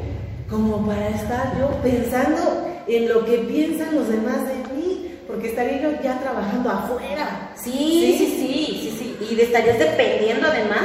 como 0.50 0.86
para 0.86 1.08
estar 1.08 1.58
yo 1.58 1.68
pensando 1.82 2.66
en 2.86 3.08
lo 3.08 3.24
que 3.24 3.38
piensan 3.38 3.94
los 3.94 4.08
demás 4.08 4.38
de 4.46 4.74
mí, 4.74 5.14
porque 5.26 5.48
estaría 5.48 5.80
yo 5.82 5.90
ya 6.02 6.18
trabajando 6.20 6.70
afuera. 6.70 7.50
Sí, 7.54 7.70
sí, 8.18 8.26
sí, 8.26 8.36
sí, 8.36 8.96
sí. 8.98 9.16
Y 9.30 9.34
de- 9.34 9.42
estarías 9.44 9.78
dependiendo 9.78 10.46
además 10.48 10.82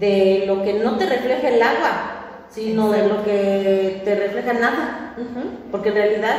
de 0.00 0.44
lo 0.46 0.62
que 0.62 0.74
no 0.74 0.96
te 0.96 1.06
refleja 1.06 1.48
el 1.48 1.62
agua, 1.62 2.46
sino 2.50 2.90
de 2.90 3.08
lo 3.08 3.22
que 3.24 4.00
te 4.04 4.14
refleja 4.14 4.52
nada. 4.54 5.14
Porque 5.70 5.90
en 5.90 5.94
realidad 5.94 6.36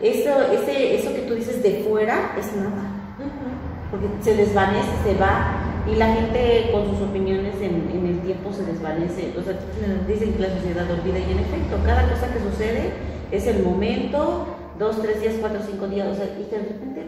eso, 0.00 0.30
ese, 0.52 0.96
eso 0.96 1.14
que 1.14 1.22
tú 1.22 1.34
dices 1.34 1.62
de 1.62 1.84
fuera 1.88 2.34
es 2.38 2.54
nada. 2.54 2.92
Porque 3.90 4.06
se 4.20 4.34
desvanece, 4.34 4.90
se 5.04 5.14
va. 5.14 5.62
Y 5.90 5.94
la 5.94 6.12
gente 6.12 6.70
con 6.72 6.86
sus 6.90 7.00
opiniones 7.08 7.54
en, 7.60 7.88
en 7.94 8.06
el 8.06 8.20
tiempo 8.20 8.52
se 8.52 8.64
desvanece. 8.64 9.32
O 9.38 9.42
sea, 9.42 9.54
dicen 10.06 10.32
que 10.34 10.40
la 10.40 10.50
sociedad 10.50 10.90
olvida 10.90 11.18
y 11.18 11.32
en 11.32 11.38
efecto, 11.38 11.78
cada 11.84 12.02
cosa 12.10 12.32
que 12.32 12.40
sucede 12.40 12.90
es 13.30 13.46
el 13.46 13.62
momento, 13.62 14.46
dos, 14.78 15.00
tres 15.00 15.20
días, 15.20 15.34
cuatro, 15.40 15.60
cinco 15.64 15.86
días, 15.86 16.08
o 16.08 16.14
sea, 16.14 16.24
y 16.24 16.50
de 16.50 16.58
repente 16.58 17.06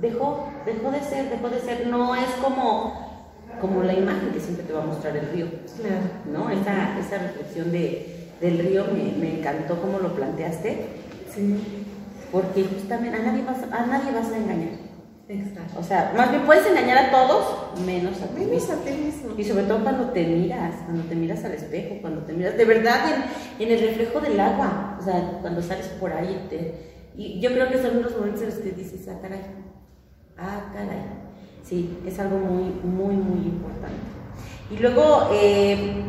dejó, 0.00 0.48
dejó 0.64 0.90
de 0.92 1.00
ser, 1.00 1.28
dejó 1.28 1.48
de 1.48 1.58
ser. 1.58 1.88
No 1.88 2.14
es 2.14 2.30
como, 2.42 3.26
como 3.60 3.82
la 3.82 3.92
imagen 3.92 4.30
que 4.32 4.40
siempre 4.40 4.64
te 4.64 4.72
va 4.72 4.84
a 4.84 4.86
mostrar 4.86 5.16
el 5.16 5.28
río. 5.30 5.46
Claro. 5.76 6.02
¿no? 6.32 6.50
Esa, 6.50 6.98
esa 7.00 7.18
reflexión 7.18 7.72
de, 7.72 8.28
del 8.40 8.58
río 8.60 8.84
me, 8.92 9.12
me 9.18 9.40
encantó 9.40 9.80
como 9.80 9.98
lo 9.98 10.14
planteaste, 10.14 11.00
Sí, 11.34 11.79
porque 12.32 12.64
justamente 12.64 13.16
a 13.18 13.22
nadie, 13.22 13.42
vas, 13.44 13.58
a 13.70 13.86
nadie 13.86 14.12
vas 14.12 14.30
a 14.32 14.36
engañar. 14.36 14.70
exacto. 15.28 15.78
O 15.78 15.82
sea, 15.82 16.12
más 16.16 16.30
bien 16.30 16.42
puedes 16.44 16.66
engañar 16.66 16.98
a 16.98 17.10
todos, 17.10 17.78
menos 17.84 18.20
a 18.22 18.26
ti 18.28 18.40
Menos 18.44 18.50
mismo. 18.50 18.72
a 18.74 18.76
ti 18.84 18.90
mismo. 18.92 19.34
Y 19.38 19.44
sobre 19.44 19.64
todo 19.64 19.82
cuando 19.82 20.10
te 20.10 20.24
miras, 20.26 20.74
cuando 20.84 21.04
te 21.04 21.14
miras 21.14 21.44
al 21.44 21.52
espejo, 21.52 21.96
cuando 22.00 22.22
te 22.22 22.32
miras 22.32 22.56
de 22.56 22.64
verdad 22.64 23.00
en, 23.58 23.66
en 23.66 23.72
el 23.72 23.80
reflejo 23.80 24.20
del 24.20 24.38
agua, 24.40 24.96
o 25.00 25.02
sea, 25.02 25.38
cuando 25.40 25.62
sales 25.62 25.86
por 26.00 26.12
ahí. 26.12 26.46
Te, 26.50 26.90
y 27.16 27.40
yo 27.40 27.50
creo 27.52 27.68
que 27.68 27.82
son 27.82 28.02
los 28.02 28.16
momentos 28.16 28.42
en 28.42 28.48
los 28.50 28.58
que 28.58 28.70
dices, 28.70 29.06
ah, 29.08 29.18
caray, 29.20 29.40
ah, 30.38 30.70
caray. 30.72 30.98
Sí, 31.62 31.98
es 32.06 32.18
algo 32.18 32.38
muy, 32.38 32.64
muy, 32.82 33.14
muy 33.14 33.46
importante. 33.46 33.96
Y 34.70 34.76
luego, 34.78 35.28
eh, 35.32 36.02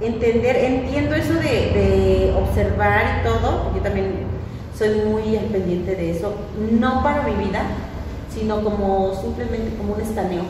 entender, 0.00 0.56
entiendo 0.56 1.14
eso 1.14 1.34
de, 1.34 1.40
de 1.40 2.34
observar 2.36 3.20
y 3.20 3.24
todo, 3.24 3.64
porque 3.64 3.78
yo 3.78 3.84
también 3.84 4.12
soy 4.78 4.88
muy 5.06 5.36
al 5.36 5.46
pendiente 5.46 5.94
de 5.94 6.10
eso, 6.10 6.34
no 6.80 7.02
para 7.02 7.22
mi 7.22 7.44
vida, 7.44 7.62
sino 8.34 8.62
como 8.62 9.14
simplemente 9.20 9.76
como 9.76 9.94
un 9.94 10.00
escaneo. 10.00 10.42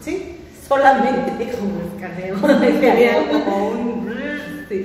Sí, 0.00 0.34
Solamente 0.66 1.50
como 1.58 1.80
escaneo. 1.94 2.34
como 2.40 2.48
un- 2.54 3.44
como 3.44 3.68
un 3.70 4.66
sí, 4.68 4.84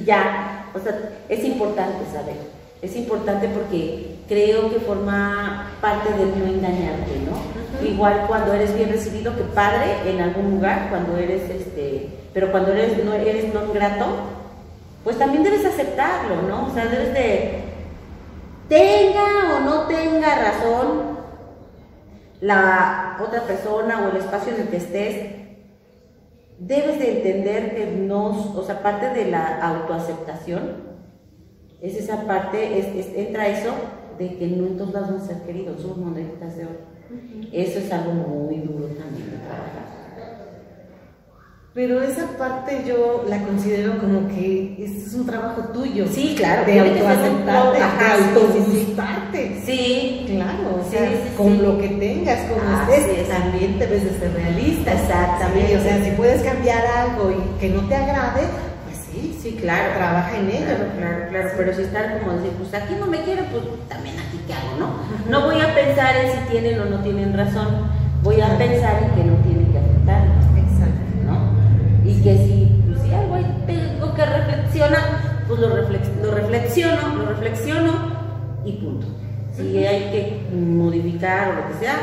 y 0.00 0.04
ya, 0.04 0.66
o 0.74 0.78
sea, 0.78 1.10
es 1.28 1.44
importante 1.44 2.04
saber, 2.12 2.36
es 2.82 2.96
importante 2.96 3.48
porque 3.48 4.16
creo 4.28 4.70
que 4.70 4.80
forma 4.80 5.70
parte 5.80 6.10
del 6.10 6.38
no 6.38 6.46
engañarte, 6.46 7.12
¿no? 7.26 7.86
Igual 7.86 8.24
cuando 8.26 8.52
eres 8.54 8.74
bien 8.76 8.90
recibido 8.90 9.34
que 9.36 9.42
padre 9.42 9.86
en 10.06 10.20
algún 10.20 10.50
lugar, 10.52 10.88
cuando 10.90 11.16
eres 11.16 11.42
este, 11.50 12.08
pero 12.34 12.50
cuando 12.50 12.72
eres 12.72 13.02
no 13.04 13.12
eres 13.14 13.52
no 13.54 13.72
grato, 13.72 14.06
pues 15.08 15.18
también 15.18 15.42
debes 15.42 15.64
aceptarlo, 15.64 16.42
¿no? 16.42 16.66
O 16.66 16.70
sea, 16.74 16.84
debes 16.84 17.14
de 17.14 17.60
tenga 18.68 19.56
o 19.56 19.60
no 19.60 19.86
tenga 19.86 20.34
razón 20.34 21.16
la 22.42 23.16
otra 23.26 23.40
persona 23.44 24.02
o 24.04 24.10
el 24.10 24.18
espacio 24.18 24.54
en 24.54 24.60
el 24.60 24.68
que 24.68 24.76
estés, 24.76 25.32
debes 26.58 26.98
de 26.98 27.16
entender 27.16 27.74
que 27.74 27.86
no, 27.86 28.52
o 28.54 28.62
sea, 28.62 28.82
parte 28.82 29.08
de 29.08 29.30
la 29.30 29.58
autoaceptación 29.62 30.76
es 31.80 31.96
esa 31.96 32.26
parte, 32.26 32.78
es, 32.78 32.86
es- 33.06 33.16
entra 33.16 33.48
eso 33.48 33.70
de 34.18 34.36
que 34.36 34.46
no 34.46 34.66
en 34.66 34.76
todos 34.76 34.92
lados 34.92 35.08
vamos 35.08 35.22
a 35.24 35.26
ser 35.28 35.42
queridos, 35.44 35.80
somos 35.80 35.96
moneditas 35.96 36.54
de 36.54 36.64
oro. 36.66 36.78
Eso 37.50 37.78
es 37.78 37.90
algo 37.90 38.12
muy 38.12 38.56
duro 38.58 38.88
también 38.88 39.30
de 39.30 39.36
trabajar. 39.38 39.88
Pero 41.74 42.02
esa 42.02 42.26
parte 42.38 42.82
yo 42.86 43.24
la 43.28 43.38
considero 43.42 43.98
como 43.98 44.26
que 44.28 44.74
es 44.82 45.14
un 45.14 45.26
trabajo 45.26 45.62
tuyo. 45.72 46.06
Sí, 46.10 46.34
claro, 46.36 46.64
De 46.64 46.80
autoaceptarte, 46.80 47.78
ajá, 47.80 48.14
autogustarte. 48.14 49.62
Sí, 49.64 50.24
Claro, 50.26 50.82
o 50.84 50.90
sea, 50.90 51.08
sí, 51.08 51.16
con 51.36 51.52
sí. 51.56 51.62
lo 51.62 51.78
que 51.78 51.88
tengas, 51.88 52.38
como 52.48 52.60
Así 52.62 52.92
estés, 52.94 53.18
es. 53.20 53.28
también 53.28 53.78
debes 53.78 54.02
de 54.04 54.18
ser 54.18 54.32
realista. 54.34 54.92
Exactamente. 54.92 55.76
O 55.76 55.82
sea, 55.82 56.04
si 56.04 56.10
puedes 56.12 56.42
cambiar 56.42 56.82
algo 56.84 57.30
y 57.30 57.60
que 57.60 57.68
no 57.68 57.82
te 57.82 57.94
agrade, 57.94 58.42
pues 58.86 58.98
sí, 59.12 59.38
sí, 59.40 59.52
claro. 59.60 59.92
trabaja 59.96 60.36
en 60.36 60.48
ello. 60.50 60.66
Claro, 60.66 60.84
claro, 60.98 61.24
claro, 61.30 61.48
pero 61.58 61.74
si 61.74 61.82
estar 61.82 62.18
como 62.20 62.32
decir, 62.38 62.50
pues 62.58 62.74
aquí 62.82 62.94
no 62.98 63.06
me 63.06 63.20
quieren, 63.22 63.44
pues 63.52 63.62
también 63.88 64.16
aquí 64.18 64.40
qué 64.46 64.54
hago, 64.54 64.76
¿no? 64.80 65.30
No 65.30 65.46
voy 65.46 65.60
a 65.60 65.72
pensar 65.74 66.16
en 66.16 66.32
si 66.32 66.50
tienen 66.50 66.80
o 66.80 66.86
no 66.86 67.00
tienen 67.02 67.36
razón, 67.36 67.68
voy 68.22 68.40
a 68.40 68.56
pensar 68.58 69.02
en 69.02 69.10
que 69.10 69.24
no 69.30 69.36
tienen 69.44 69.66
que. 69.72 69.78
¿no? 69.78 70.47
Y 72.08 72.20
que 72.22 72.36
si, 72.38 72.82
pues, 72.88 73.02
si 73.02 73.12
algo 73.14 73.36
tengo 73.66 74.14
que 74.14 74.24
reflexionar, 74.24 75.44
pues 75.46 75.60
lo, 75.60 75.68
reflex- 75.68 76.20
lo 76.22 76.30
reflexiono, 76.32 77.14
lo 77.16 77.26
reflexiono 77.26 77.92
y 78.64 78.72
punto. 78.72 79.06
Si 79.56 79.84
hay 79.86 80.00
que 80.10 80.46
modificar 80.54 81.48
o 81.50 81.52
lo 81.54 81.68
que 81.68 81.84
sea, 81.84 81.96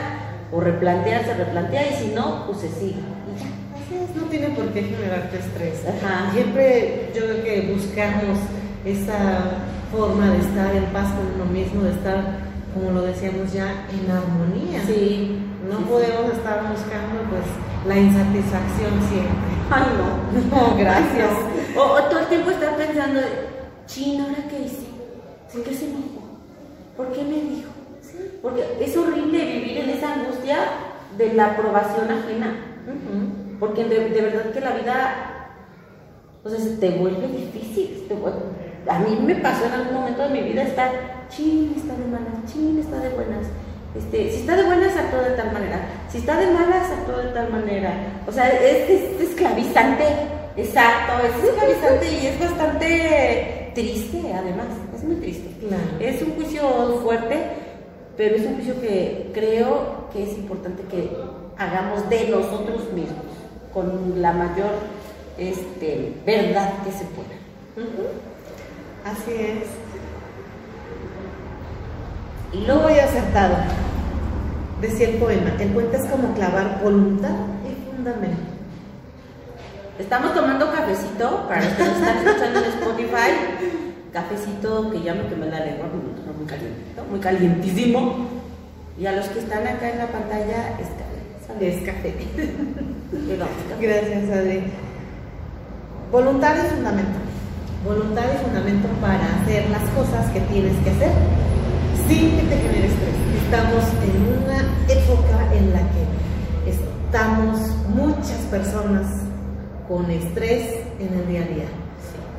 o 0.51 0.59
replantear, 0.59 1.23
se 1.25 1.33
replantea, 1.33 1.91
y 1.91 1.93
si 1.95 2.13
no, 2.13 2.45
pues 2.45 2.59
se 2.59 2.69
sigue. 2.69 2.99
Y 2.99 3.39
ya. 3.39 4.19
No 4.21 4.27
tiene 4.27 4.47
por 4.49 4.65
qué 4.73 4.83
generarte 4.83 5.37
estrés. 5.39 5.83
Ajá. 5.87 6.31
Siempre 6.33 7.11
yo 7.15 7.21
creo 7.21 7.43
que 7.43 7.73
buscamos 7.73 8.37
esa 8.85 9.61
forma 9.91 10.29
de 10.31 10.39
estar 10.39 10.75
en 10.75 10.85
paz 10.85 11.07
con 11.13 11.41
uno 11.41 11.51
mismo, 11.51 11.83
de 11.83 11.91
estar, 11.91 12.39
como 12.73 12.91
lo 12.91 13.01
decíamos 13.03 13.51
ya, 13.53 13.85
en 13.91 14.11
armonía. 14.11 14.81
Sí. 14.85 15.39
No 15.69 15.77
sí, 15.77 15.83
sí. 15.83 15.89
podemos 15.89 16.33
estar 16.33 16.61
buscando 16.69 17.23
pues 17.29 17.41
la 17.87 17.97
insatisfacción 17.99 18.93
siempre. 19.09 19.54
Ay, 19.71 19.83
no. 19.97 20.57
No, 20.71 20.77
gracias. 20.77 21.29
O, 21.75 21.81
o 21.81 22.03
todo 22.03 22.19
el 22.19 22.25
tiempo 22.27 22.51
estar 22.51 22.75
pensando, 22.77 23.19
chino, 23.87 24.23
¿ahora 24.25 24.47
qué 24.49 24.59
hice? 24.61 24.85
¿Por 25.51 25.63
qué 25.63 25.73
se 25.73 25.85
enojó? 25.85 26.21
¿Por 26.97 27.11
qué 27.11 27.23
me 27.23 27.41
dijo? 27.41 27.69
Porque 28.41 28.77
es 28.79 28.95
horrible 28.95 29.43
vivir 29.45 29.77
en 29.79 29.89
esa 29.89 30.13
angustia 30.13 30.57
de 31.17 31.33
la 31.33 31.47
aprobación 31.47 32.09
ajena. 32.11 32.55
Porque 33.59 33.85
de, 33.85 34.09
de 34.09 34.21
verdad 34.21 34.51
que 34.51 34.61
la 34.61 34.71
vida, 34.71 35.15
o 36.43 36.49
sea, 36.49 36.59
se 36.59 36.77
te 36.77 36.91
vuelve 36.91 37.27
difícil. 37.27 37.97
se 37.99 38.07
te 38.07 38.13
vuelve- 38.15 38.65
a 38.87 38.99
mí 38.99 39.17
me 39.25 39.35
pasó 39.35 39.65
en 39.65 39.71
algún 39.73 39.95
momento 39.95 40.21
de 40.23 40.29
mi 40.29 40.41
vida 40.43 40.61
estar, 40.61 41.25
chin, 41.29 41.73
está 41.75 41.93
de 41.95 42.05
malas, 42.05 42.45
chin, 42.53 42.77
está 42.79 42.99
de 42.99 43.09
buenas. 43.09 43.47
Este, 43.97 44.31
si 44.31 44.39
está 44.41 44.55
de 44.55 44.63
buenas, 44.63 44.95
actúa 44.95 45.21
de 45.21 45.35
tal 45.37 45.51
manera. 45.53 45.79
Si 46.09 46.17
está 46.17 46.37
de 46.37 46.47
malas, 46.47 46.91
actúa 46.91 47.21
de 47.21 47.29
tal 47.29 47.51
manera. 47.51 47.93
O 48.27 48.31
sea, 48.31 48.49
es, 48.49 48.89
es 48.89 49.29
esclavizante. 49.29 50.03
Exacto, 50.57 51.13
es 51.25 51.49
esclavizante 51.49 52.11
y 52.11 52.27
es 52.27 52.39
bastante 52.39 53.71
triste, 53.73 54.33
además. 54.33 54.67
Es 54.95 55.03
muy 55.03 55.15
triste. 55.17 55.49
Claro. 55.59 55.83
Es 55.99 56.21
un 56.21 56.35
juicio 56.35 56.99
fuerte, 57.03 57.37
pero 58.17 58.35
es 58.35 58.45
un 58.45 58.55
juicio 58.55 58.79
que 58.81 59.31
creo 59.33 60.09
que 60.11 60.23
es 60.23 60.37
importante 60.37 60.83
que 60.83 61.09
hagamos 61.57 62.09
de 62.09 62.29
nosotros 62.29 62.91
mismos 62.93 63.25
con 63.73 64.21
la 64.21 64.31
mayor 64.31 64.71
este, 65.37 66.13
verdad 66.25 66.71
que 66.83 66.91
se 66.91 67.05
pueda. 67.05 67.35
Así 69.03 69.31
es. 69.31 69.84
Y 72.53 72.59
Lo 72.59 72.67
luego 72.67 72.83
voy 72.83 72.99
acertado. 72.99 73.55
Decía 74.81 75.09
el 75.09 75.15
poema, 75.15 75.53
el 75.59 75.69
puente 75.69 75.97
es 75.97 76.05
como 76.05 76.33
clavar 76.33 76.81
voluntad 76.83 77.31
y 77.63 77.95
fundamento. 77.95 78.37
estamos 79.97 80.33
tomando 80.33 80.71
cafecito 80.71 81.47
para 81.47 81.63
los 81.63 81.73
que 81.73 81.83
nos 81.83 81.97
están 81.97 82.17
escuchando 82.17 82.59
en 82.59 82.65
Spotify. 82.65 83.31
Cafecito 84.11 84.91
que 84.91 85.01
ya 85.01 85.13
me 85.13 85.27
quemé 85.27 85.47
la 85.47 85.59
lengua, 85.59 85.87
muy 86.37 86.45
calientito, 86.45 87.03
muy 87.09 87.19
calientísimo. 87.19 88.27
Y 88.97 89.05
a 89.05 89.11
los 89.13 89.27
que 89.27 89.39
están 89.39 89.67
acá 89.67 89.89
en 89.89 89.97
la 89.97 90.07
pantalla, 90.07 90.69
es 90.79 90.87
café. 90.87 91.19
Salud. 91.47 91.63
Es 91.63 91.83
café. 91.83 92.13
Damos 93.37 93.55
café. 93.69 93.87
Gracias, 93.87 94.29
Adri. 94.29 94.63
Voluntad 96.11 96.55
y 96.55 96.69
fundamento. 96.69 97.19
Voluntad 97.83 98.23
y 98.33 98.43
fundamento 98.43 98.87
para 99.01 99.41
hacer 99.41 99.69
las 99.69 99.83
cosas 99.91 100.31
que 100.31 100.39
tienes 100.41 100.75
que 100.83 100.89
hacer 100.91 101.11
sin 102.07 102.31
que 102.31 102.43
te 102.43 102.57
genere 102.57 102.87
estrés. 102.87 103.15
Estamos 103.43 103.83
en 104.03 104.43
una 104.43 104.59
época 104.87 105.53
en 105.53 105.73
la 105.73 105.79
que 105.79 106.69
estamos 106.69 107.59
muchas 107.95 108.39
personas 108.51 109.05
con 109.87 110.09
estrés 110.09 110.75
en 110.99 111.19
el 111.19 111.27
día 111.27 111.41
a 111.41 111.47
día. 111.47 111.65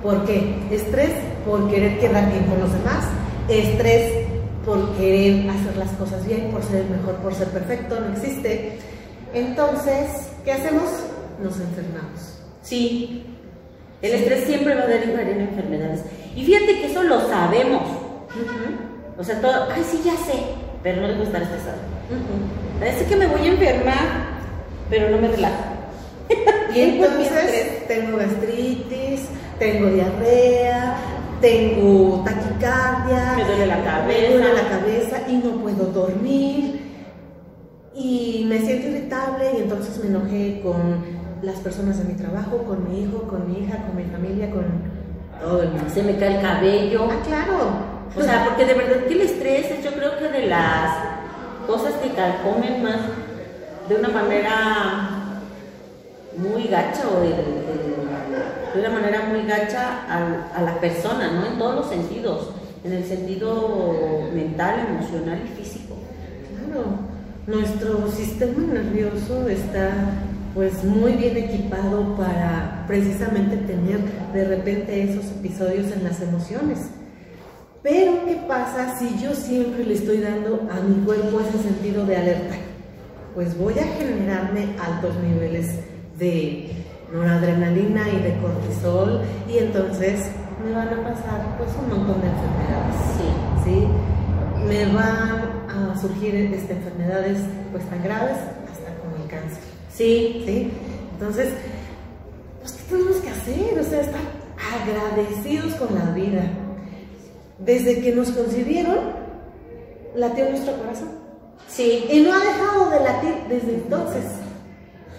¿Por 0.02 0.24
qué? 0.24 0.54
Estrés 0.70 1.12
por 1.44 1.70
querer 1.70 1.98
quedar 1.98 2.30
bien 2.30 2.44
con 2.44 2.60
los 2.60 2.72
demás, 2.72 3.04
estrés 3.48 4.26
por 4.64 4.92
querer 4.96 5.48
hacer 5.48 5.76
las 5.76 5.90
cosas 5.92 6.26
bien, 6.26 6.50
por 6.50 6.62
ser 6.62 6.82
el 6.82 6.90
mejor, 6.90 7.14
por 7.16 7.34
ser 7.34 7.48
perfecto, 7.48 8.00
no 8.00 8.12
existe. 8.12 8.78
Entonces, 9.32 10.28
¿qué 10.44 10.52
hacemos? 10.52 10.84
Nos 11.42 11.58
enfermamos. 11.60 12.38
Sí, 12.62 13.24
el 14.02 14.12
estrés 14.12 14.44
siempre 14.44 14.74
va 14.74 14.82
a 14.82 14.86
derivar 14.86 15.28
en 15.28 15.40
enfermedades. 15.40 16.02
Y 16.34 16.44
fíjate 16.44 16.80
que 16.80 16.86
eso 16.86 17.02
lo 17.02 17.28
sabemos. 17.28 17.82
O 19.18 19.24
sea, 19.24 19.40
todo, 19.40 19.52
ay, 19.74 19.82
sí, 19.90 20.00
ya 20.04 20.12
sé, 20.16 20.38
pero 20.82 21.00
no 21.02 21.08
debo 21.08 21.22
estar 21.22 21.42
estresado. 21.42 21.78
Parece 22.78 23.04
que 23.06 23.16
me 23.16 23.26
voy 23.26 23.40
a 23.46 23.52
enfermar, 23.52 24.06
pero 24.90 25.10
no 25.10 25.18
me 25.18 25.28
relajo. 25.28 25.54
Y 26.74 26.80
entonces 26.80 27.86
tengo 27.88 28.18
gastritis, 28.18 29.28
tengo 29.58 29.86
diarrea, 29.88 30.96
tengo 31.40 32.22
taquicardia, 32.22 33.32
Me 33.36 33.44
duele 33.44 33.66
la 33.66 33.76
me 33.78 33.84
cabeza. 33.84 34.32
duele 34.32 34.52
la 34.52 34.68
cabeza 34.68 35.16
y 35.28 35.36
no 35.36 35.52
puedo 35.62 35.86
dormir 35.86 36.82
y 37.94 38.44
me 38.46 38.58
siento 38.58 38.88
irritable 38.88 39.52
y 39.56 39.62
entonces 39.62 39.98
me 40.04 40.10
enojé 40.10 40.60
con 40.62 41.02
las 41.40 41.56
personas 41.60 41.96
de 41.98 42.04
mi 42.12 42.14
trabajo, 42.18 42.58
con 42.64 42.86
mi 42.90 43.04
hijo, 43.04 43.22
con 43.22 43.50
mi 43.50 43.60
hija, 43.60 43.78
con 43.86 43.96
mi 43.96 44.04
familia, 44.04 44.50
con 44.50 44.64
todo 45.40 45.62
el 45.62 45.70
mundo. 45.70 45.84
Se 45.94 46.02
me 46.02 46.16
cae 46.16 46.36
el 46.36 46.42
cabello. 46.42 47.08
Ah, 47.10 47.22
claro. 47.26 47.86
O 48.14 48.22
sea, 48.22 48.44
porque 48.44 48.64
de 48.64 48.74
verdad 48.74 49.04
que 49.07 49.14
el 49.14 49.20
estrés 49.22 49.70
es 49.70 49.84
yo 49.84 49.92
creo 49.92 50.18
que 50.18 50.28
de 50.28 50.46
las 50.46 50.90
cosas 51.66 51.94
que 51.94 52.11
calcomen 52.11 52.82
más 52.82 52.96
de 53.88 53.94
una 53.96 54.09
manera 54.09 55.11
muy 56.36 56.64
gacha 56.64 57.02
o 57.09 57.22
el- 57.22 58.74
de 58.74 58.80
una 58.80 58.90
manera 58.90 59.22
muy 59.30 59.42
gacha 59.46 60.04
al- 60.09 60.44
a, 60.54 60.62
la 60.62 60.78
persona, 60.80 61.30
¿no? 61.32 61.46
En 61.46 61.59
todos 61.59 61.74
los 61.76 61.88
sentidos, 61.88 62.50
en 62.84 62.92
el 62.92 63.04
sentido 63.04 64.28
mental, 64.34 64.86
emocional 64.90 65.40
y 65.44 65.62
físico. 65.62 65.94
Claro, 66.66 66.84
nuestro 67.46 68.11
sistema 68.11 68.72
nervioso 68.72 69.48
está 69.48 69.90
pues 70.54 70.84
muy 70.84 71.12
bien 71.12 71.36
equipado 71.36 72.16
para 72.16 72.84
precisamente 72.86 73.57
tener 73.59 73.98
de 74.32 74.44
repente 74.44 75.02
esos 75.02 75.26
episodios 75.32 75.90
en 75.92 76.04
las 76.04 76.20
emociones. 76.22 76.78
Pero 77.89 78.24
¿qué 78.24 78.34
pasa 78.49 78.99
si 78.99 79.16
yo 79.22 79.32
siempre 79.32 79.84
le 79.84 79.95
estoy 79.95 80.18
dando 80.18 80.66
a 80.72 80.80
mi 80.80 81.05
cuerpo 81.05 81.39
ese 81.39 81.62
sentido 81.62 82.05
de 82.05 82.16
alerta? 82.16 82.57
Pues 83.32 83.57
voy 83.57 83.78
a 83.78 83.84
generarme 83.84 84.74
altos 84.76 85.14
niveles 85.22 85.68
de 86.18 86.68
noradrenalina 87.12 88.09
y 88.09 88.22
de 88.22 88.37
cortisol 88.39 89.20
y 89.49 89.59
entonces 89.59 90.20
me 90.64 90.72
van 90.72 90.89
a 90.89 90.97
pasar 90.97 91.57
pues 91.59 91.70
un 91.80 91.97
montón 91.97 92.22
de 92.22 92.26
enfermedades. 92.26 92.97
Sí. 93.64 93.70
¿sí? 93.70 93.87
Me 94.66 94.93
van 94.93 95.93
a 95.93 95.97
surgir 96.01 96.34
este, 96.34 96.72
enfermedades 96.72 97.39
pues 97.70 97.89
tan 97.89 98.03
graves 98.03 98.39
hasta 98.68 98.97
como 99.01 99.14
el 99.22 99.30
cáncer, 99.30 99.62
Sí, 99.95 100.43
¿sí? 100.45 100.72
Entonces, 101.12 101.53
pues 102.59 102.72
¿qué 102.72 102.82
tenemos 102.97 103.16
que 103.18 103.30
hacer? 103.30 103.78
O 103.78 103.84
sea, 103.84 104.01
estar 104.01 104.20
agradecidos 104.74 105.74
con 105.76 105.95
la 105.95 106.11
vida. 106.11 106.51
Desde 107.59 108.00
que 108.00 108.12
nos 108.12 108.30
concibieron, 108.30 108.98
latió 110.14 110.48
nuestro 110.50 110.76
corazón. 110.76 111.11
sí. 111.68 112.07
Y 112.11 112.20
no 112.20 112.32
ha 112.34 112.38
dejado 112.38 112.90
de 112.90 113.00
latir 113.00 113.34
desde 113.48 113.74
entonces. 113.76 114.24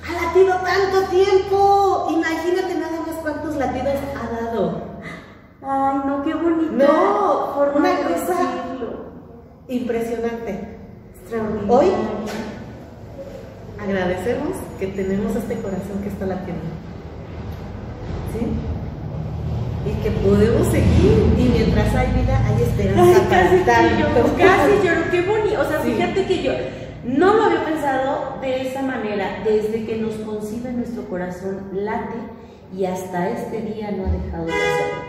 Ha 0.07 0.25
latido 0.25 0.55
tanto 0.55 1.09
tiempo. 1.09 2.07
Imagínate 2.11 2.75
nada 2.75 2.99
más 3.05 3.15
cuántos 3.21 3.55
latidos 3.55 3.95
ha 4.15 4.45
dado. 4.45 4.81
Ay, 5.61 5.99
no, 6.05 6.23
qué 6.23 6.33
bonito. 6.33 6.71
No, 6.71 7.53
forma 7.55 7.77
una 7.77 7.89
de 7.89 8.03
cosa. 8.03 8.35
Impresionante. 9.67 10.77
Extraordinario. 11.21 11.73
Hoy 11.73 11.87
agradecemos 13.79 14.57
que 14.79 14.87
tenemos 14.87 15.35
este 15.35 15.55
corazón 15.55 16.01
que 16.03 16.09
está 16.09 16.25
latiendo. 16.25 16.63
¿Sí? 18.31 18.47
Y 19.89 19.93
que 20.03 20.11
podemos 20.11 20.67
seguir. 20.67 21.33
Y 21.37 21.43
mientras 21.53 21.95
hay 21.95 22.07
vida, 22.11 22.41
hay 22.45 22.63
esperanza. 22.63 23.01
Ay, 23.31 23.63
casi 23.65 24.01
lloro, 24.01 24.35
casi 24.37 24.87
lloro, 24.87 25.01
qué 25.11 25.21
bonito. 25.21 25.61
O 25.61 25.65
sea, 25.69 25.81
Sí. 25.81 25.93
fíjate 25.93 26.25
que 26.25 26.43
yo 26.43 26.51
no 27.05 27.33
lo 27.35 27.43
había 27.45 27.63
pensado 27.65 28.37
de 28.41 28.67
esa 28.67 28.81
manera. 28.81 29.41
Desde 29.45 29.85
que 29.85 29.97
nos 29.97 30.13
concibe 30.15 30.71
nuestro 30.71 31.03
corazón 31.07 31.69
late 31.73 32.17
y 32.75 32.85
hasta 32.85 33.29
este 33.29 33.61
día 33.61 33.91
no 33.91 34.05
ha 34.07 34.11
dejado 34.11 34.45
de 34.45 34.53
hacerlo. 34.53 35.07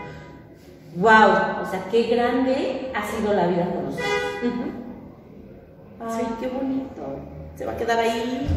Wow, 0.95 1.63
o 1.63 1.69
sea, 1.69 1.81
qué 1.91 2.03
grande 2.03 2.91
ha 2.95 3.05
sido 3.15 3.33
la 3.33 3.47
vida 3.47 3.65
con 3.73 3.85
nosotros. 3.85 4.07
Ay, 6.01 6.25
qué 6.39 6.47
bonito. 6.47 7.19
Se 7.57 7.65
va 7.65 7.73
a 7.73 7.77
quedar 7.77 7.99
ahí. 7.99 8.47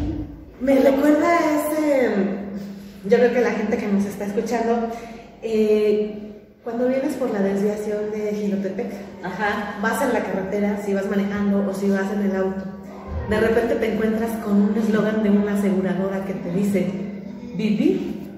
Me 0.60 0.76
recuerda 0.76 1.28
a 1.28 1.56
ese. 1.56 2.10
Yo 3.04 3.18
creo 3.18 3.32
que 3.34 3.40
la 3.40 3.50
gente 3.50 3.76
que 3.76 3.88
nos 3.88 4.04
está 4.04 4.26
escuchando, 4.26 4.88
eh, 5.42 6.32
cuando 6.64 6.86
vienes 6.88 7.14
por 7.14 7.30
la 7.30 7.40
desviación 7.40 8.10
de 8.12 8.32
Gilotepec, 8.34 8.92
Ajá. 9.24 9.78
vas 9.82 10.00
en 10.02 10.12
la 10.12 10.20
carretera, 10.20 10.80
si 10.84 10.94
vas 10.94 11.08
manejando 11.10 11.68
o 11.68 11.74
si 11.74 11.90
vas 11.90 12.10
en 12.12 12.30
el 12.30 12.36
auto, 12.36 12.64
de 13.28 13.40
repente 13.40 13.74
te 13.76 13.94
encuentras 13.94 14.30
con 14.44 14.62
un 14.62 14.76
eslogan 14.76 15.22
de 15.22 15.30
una 15.30 15.54
aseguradora 15.54 16.24
que 16.24 16.34
te 16.34 16.52
dice: 16.52 16.86
Vivir 17.56 18.28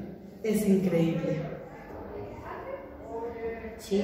es 0.43 0.67
increíble. 0.67 1.41
Sí. 3.79 4.03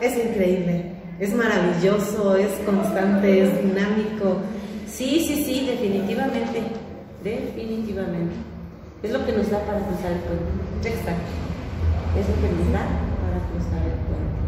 Es 0.00 0.16
increíble, 0.16 0.92
es 1.18 1.34
maravilloso, 1.34 2.36
es 2.36 2.52
constante, 2.66 3.44
es 3.44 3.62
dinámico. 3.62 4.38
Sí, 4.86 5.24
sí, 5.26 5.42
sí, 5.44 5.66
definitivamente. 5.66 6.62
Definitivamente. 7.24 8.34
Es 9.02 9.10
lo 9.12 9.24
que 9.24 9.32
nos 9.32 9.50
da 9.50 9.60
para 9.60 9.78
cruzar 9.78 10.12
el 10.12 10.18
puente. 10.18 10.88
Exacto. 10.88 11.51
Es 12.18 12.28
lo 12.28 12.34
que 12.34 12.54
nos 12.54 12.72
da 12.72 12.84
para 13.22 13.38
cruzar 13.48 13.82
el 13.86 13.98
puente. 14.06 14.42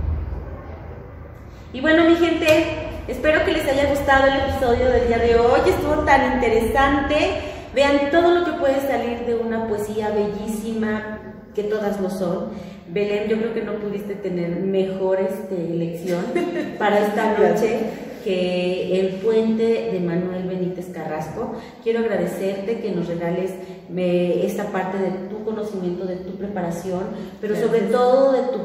Y 1.73 1.81
bueno, 1.81 2.05
mi 2.05 2.17
gente, 2.17 2.91
espero 3.09 3.45
que 3.45 3.53
les 3.53 3.67
haya 3.67 3.89
gustado 3.91 4.27
el 4.27 4.41
episodio 4.41 4.91
del 4.91 5.09
día 5.09 5.19
de 5.19 5.37
hoy. 5.37 5.61
Estuvo 5.67 6.05
tan 6.05 6.35
interesante. 6.35 7.41
Vean 7.75 8.11
todo 8.11 8.39
lo 8.39 8.45
que 8.45 8.53
puede 8.53 8.81
salir 8.87 9.21
de 9.21 9.35
una 9.35 9.67
poesía 9.67 10.11
bellísima, 10.11 11.19
que 11.55 11.65
todas 11.65 12.01
lo 12.01 12.11
son. 12.11 12.51
Belén, 12.89 13.29
yo 13.29 13.39
creo 13.39 13.55
que 13.55 13.63
no 13.63 13.75
pudiste 13.77 14.15
tener 14.15 14.51
mejor 14.61 15.21
este, 15.21 15.57
elección 15.57 16.25
para 16.79 16.99
esta 17.01 17.37
noche 17.39 17.81
que 18.25 18.99
el 18.99 19.17
puente 19.17 19.91
de 19.93 20.01
Manuel 20.01 20.49
Benítez 20.49 20.87
Carrasco. 20.87 21.53
Quiero 21.83 22.01
agradecerte 22.01 22.81
que 22.81 22.91
nos 22.91 23.07
regales 23.07 23.53
me, 23.91 24.45
esta 24.47 24.73
parte 24.73 24.99
de 24.99 25.11
tu 25.29 25.45
conocimiento, 25.45 26.07
de 26.07 26.17
tu 26.17 26.33
preparación, 26.33 27.03
pero 27.41 27.55
sobre 27.55 27.83
todo 27.83 28.33
de 28.33 28.43
tu 28.45 28.59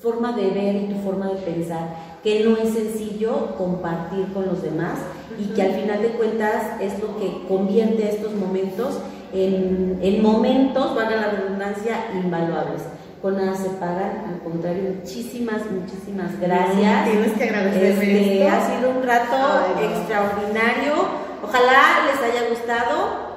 forma 0.00 0.32
de 0.32 0.50
ver 0.50 0.74
y 0.76 0.94
tu 0.94 1.00
forma 1.00 1.28
de 1.28 1.36
pensar, 1.36 2.18
que 2.24 2.42
no 2.42 2.56
es 2.56 2.70
sencillo 2.70 3.54
compartir 3.56 4.32
con 4.32 4.46
los 4.46 4.62
demás 4.62 4.98
y 5.38 5.54
que 5.54 5.62
al 5.62 5.74
final 5.74 6.02
de 6.02 6.08
cuentas 6.08 6.80
es 6.80 6.98
lo 7.00 7.16
que 7.18 7.46
convierte 7.46 8.08
estos 8.08 8.34
momentos 8.34 8.98
en, 9.32 10.00
en 10.02 10.22
momentos, 10.22 10.94
valga 10.96 11.16
la 11.16 11.30
redundancia, 11.30 12.10
invaluables 12.14 12.82
con 13.22 13.36
nada 13.36 13.54
se 13.56 13.68
pagan, 13.70 14.24
al 14.28 14.40
contrario, 14.42 14.94
muchísimas, 14.98 15.62
muchísimas 15.70 16.38
gracias. 16.40 17.04
Tienes 17.08 17.32
que 17.32 17.44
agradecerme 17.44 18.20
Este, 18.20 18.42
esto. 18.46 18.56
ha 18.56 18.76
sido 18.76 18.90
un 18.90 19.02
rato 19.06 19.36
Ay, 19.36 19.74
no. 19.86 19.96
extraordinario. 19.96 20.92
Ojalá 21.44 21.82
les 22.10 22.20
haya 22.30 22.48
gustado. 22.50 23.32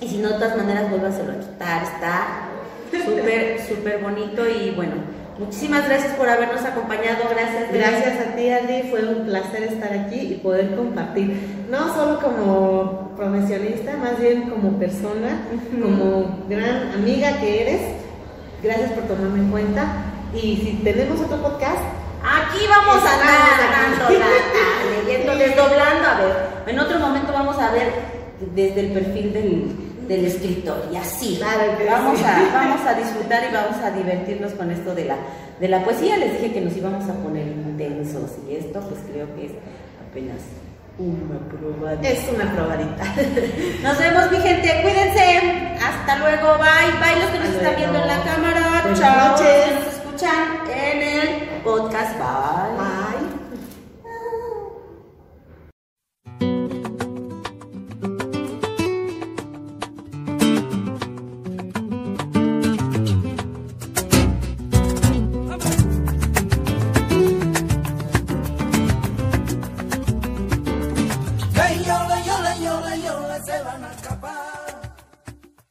Y 0.00 0.08
si 0.08 0.18
no, 0.18 0.28
de 0.30 0.34
todas 0.34 0.56
maneras, 0.56 0.90
vuélvaselo 0.90 1.32
a 1.32 1.40
chutar. 1.40 1.82
Está 1.82 2.48
súper, 2.90 3.60
súper 3.68 3.98
bonito. 4.02 4.42
Y 4.48 4.70
bueno, 4.74 4.92
muchísimas 5.38 5.86
gracias 5.86 6.14
por 6.14 6.28
habernos 6.28 6.62
acompañado. 6.64 7.24
Gracias. 7.30 7.70
Gracias 7.72 8.20
a 8.28 8.34
ti, 8.36 8.48
Andy. 8.50 8.88
Fue 8.90 9.06
un 9.06 9.26
placer 9.26 9.62
estar 9.64 9.92
aquí 9.92 10.20
y 10.20 10.34
poder 10.42 10.74
compartir, 10.74 11.36
no 11.70 11.94
solo 11.94 12.18
como 12.20 13.12
profesionista, 13.16 13.96
más 13.98 14.18
bien 14.18 14.48
como 14.50 14.78
persona, 14.78 15.42
como 15.82 16.38
gran 16.48 16.92
amiga 16.94 17.38
que 17.40 17.62
eres. 17.62 17.80
Gracias 18.66 18.90
por 18.92 19.04
tomarme 19.04 19.38
en 19.38 19.50
cuenta. 19.50 19.86
Y 20.34 20.56
si 20.56 20.80
tenemos 20.82 21.20
otro 21.20 21.40
podcast, 21.40 21.80
Aquí 22.26 22.66
vamos 22.66 23.04
a 23.04 23.14
andar 23.14 24.10
leyendo, 24.90 25.36
desdoblando. 25.38 26.08
A 26.08 26.18
ver, 26.18 26.32
en 26.66 26.78
otro 26.80 26.98
momento 26.98 27.32
vamos 27.32 27.56
a 27.56 27.70
ver 27.70 27.92
desde 28.52 28.80
el 28.80 28.92
perfil 28.92 29.32
del, 29.32 30.08
del 30.08 30.24
escritor 30.24 30.88
y 30.92 30.96
así. 30.96 31.36
Claro 31.36 31.78
que 31.78 31.84
vamos, 31.84 32.18
sí. 32.18 32.24
a, 32.24 32.50
vamos 32.52 32.84
a 32.84 32.94
disfrutar 32.94 33.44
y 33.48 33.54
vamos 33.54 33.76
a 33.76 33.92
divertirnos 33.92 34.52
con 34.54 34.72
esto 34.72 34.92
de 34.92 35.04
la, 35.04 35.16
de 35.60 35.68
la 35.68 35.84
poesía. 35.84 36.16
Les 36.16 36.32
dije 36.32 36.52
que 36.52 36.60
nos 36.62 36.76
íbamos 36.76 37.08
a 37.08 37.14
poner 37.14 37.46
intensos 37.46 38.32
y 38.50 38.56
esto 38.56 38.80
pues 38.80 39.00
creo 39.08 39.32
que 39.36 39.46
es 39.46 39.52
apenas 40.10 40.40
una 40.98 41.38
probadita. 41.48 42.08
es 42.08 42.28
una 42.28 42.52
probadita. 42.52 43.04
Nos 43.82 43.98
vemos 43.98 44.30
mi 44.30 44.38
gente, 44.38 44.82
cuídense. 44.82 45.76
Hasta 45.80 46.16
luego, 46.18 46.58
bye. 46.58 46.92
Bye 47.00 47.20
los 47.20 47.30
que 47.30 47.38
nos 47.38 47.48
están 47.48 47.76
viendo 47.76 47.98
en 47.98 48.06
la 48.08 48.22
cámara. 48.22 48.80
Buenas 48.82 49.00
Chao. 49.00 49.30
los 49.30 49.40
noches. 49.40 49.64
que 49.64 49.74
nos 49.74 49.94
escuchan 49.94 50.70
en 50.74 51.02
el 51.02 51.62
podcast. 51.62 52.18
Bye. 52.18 53.05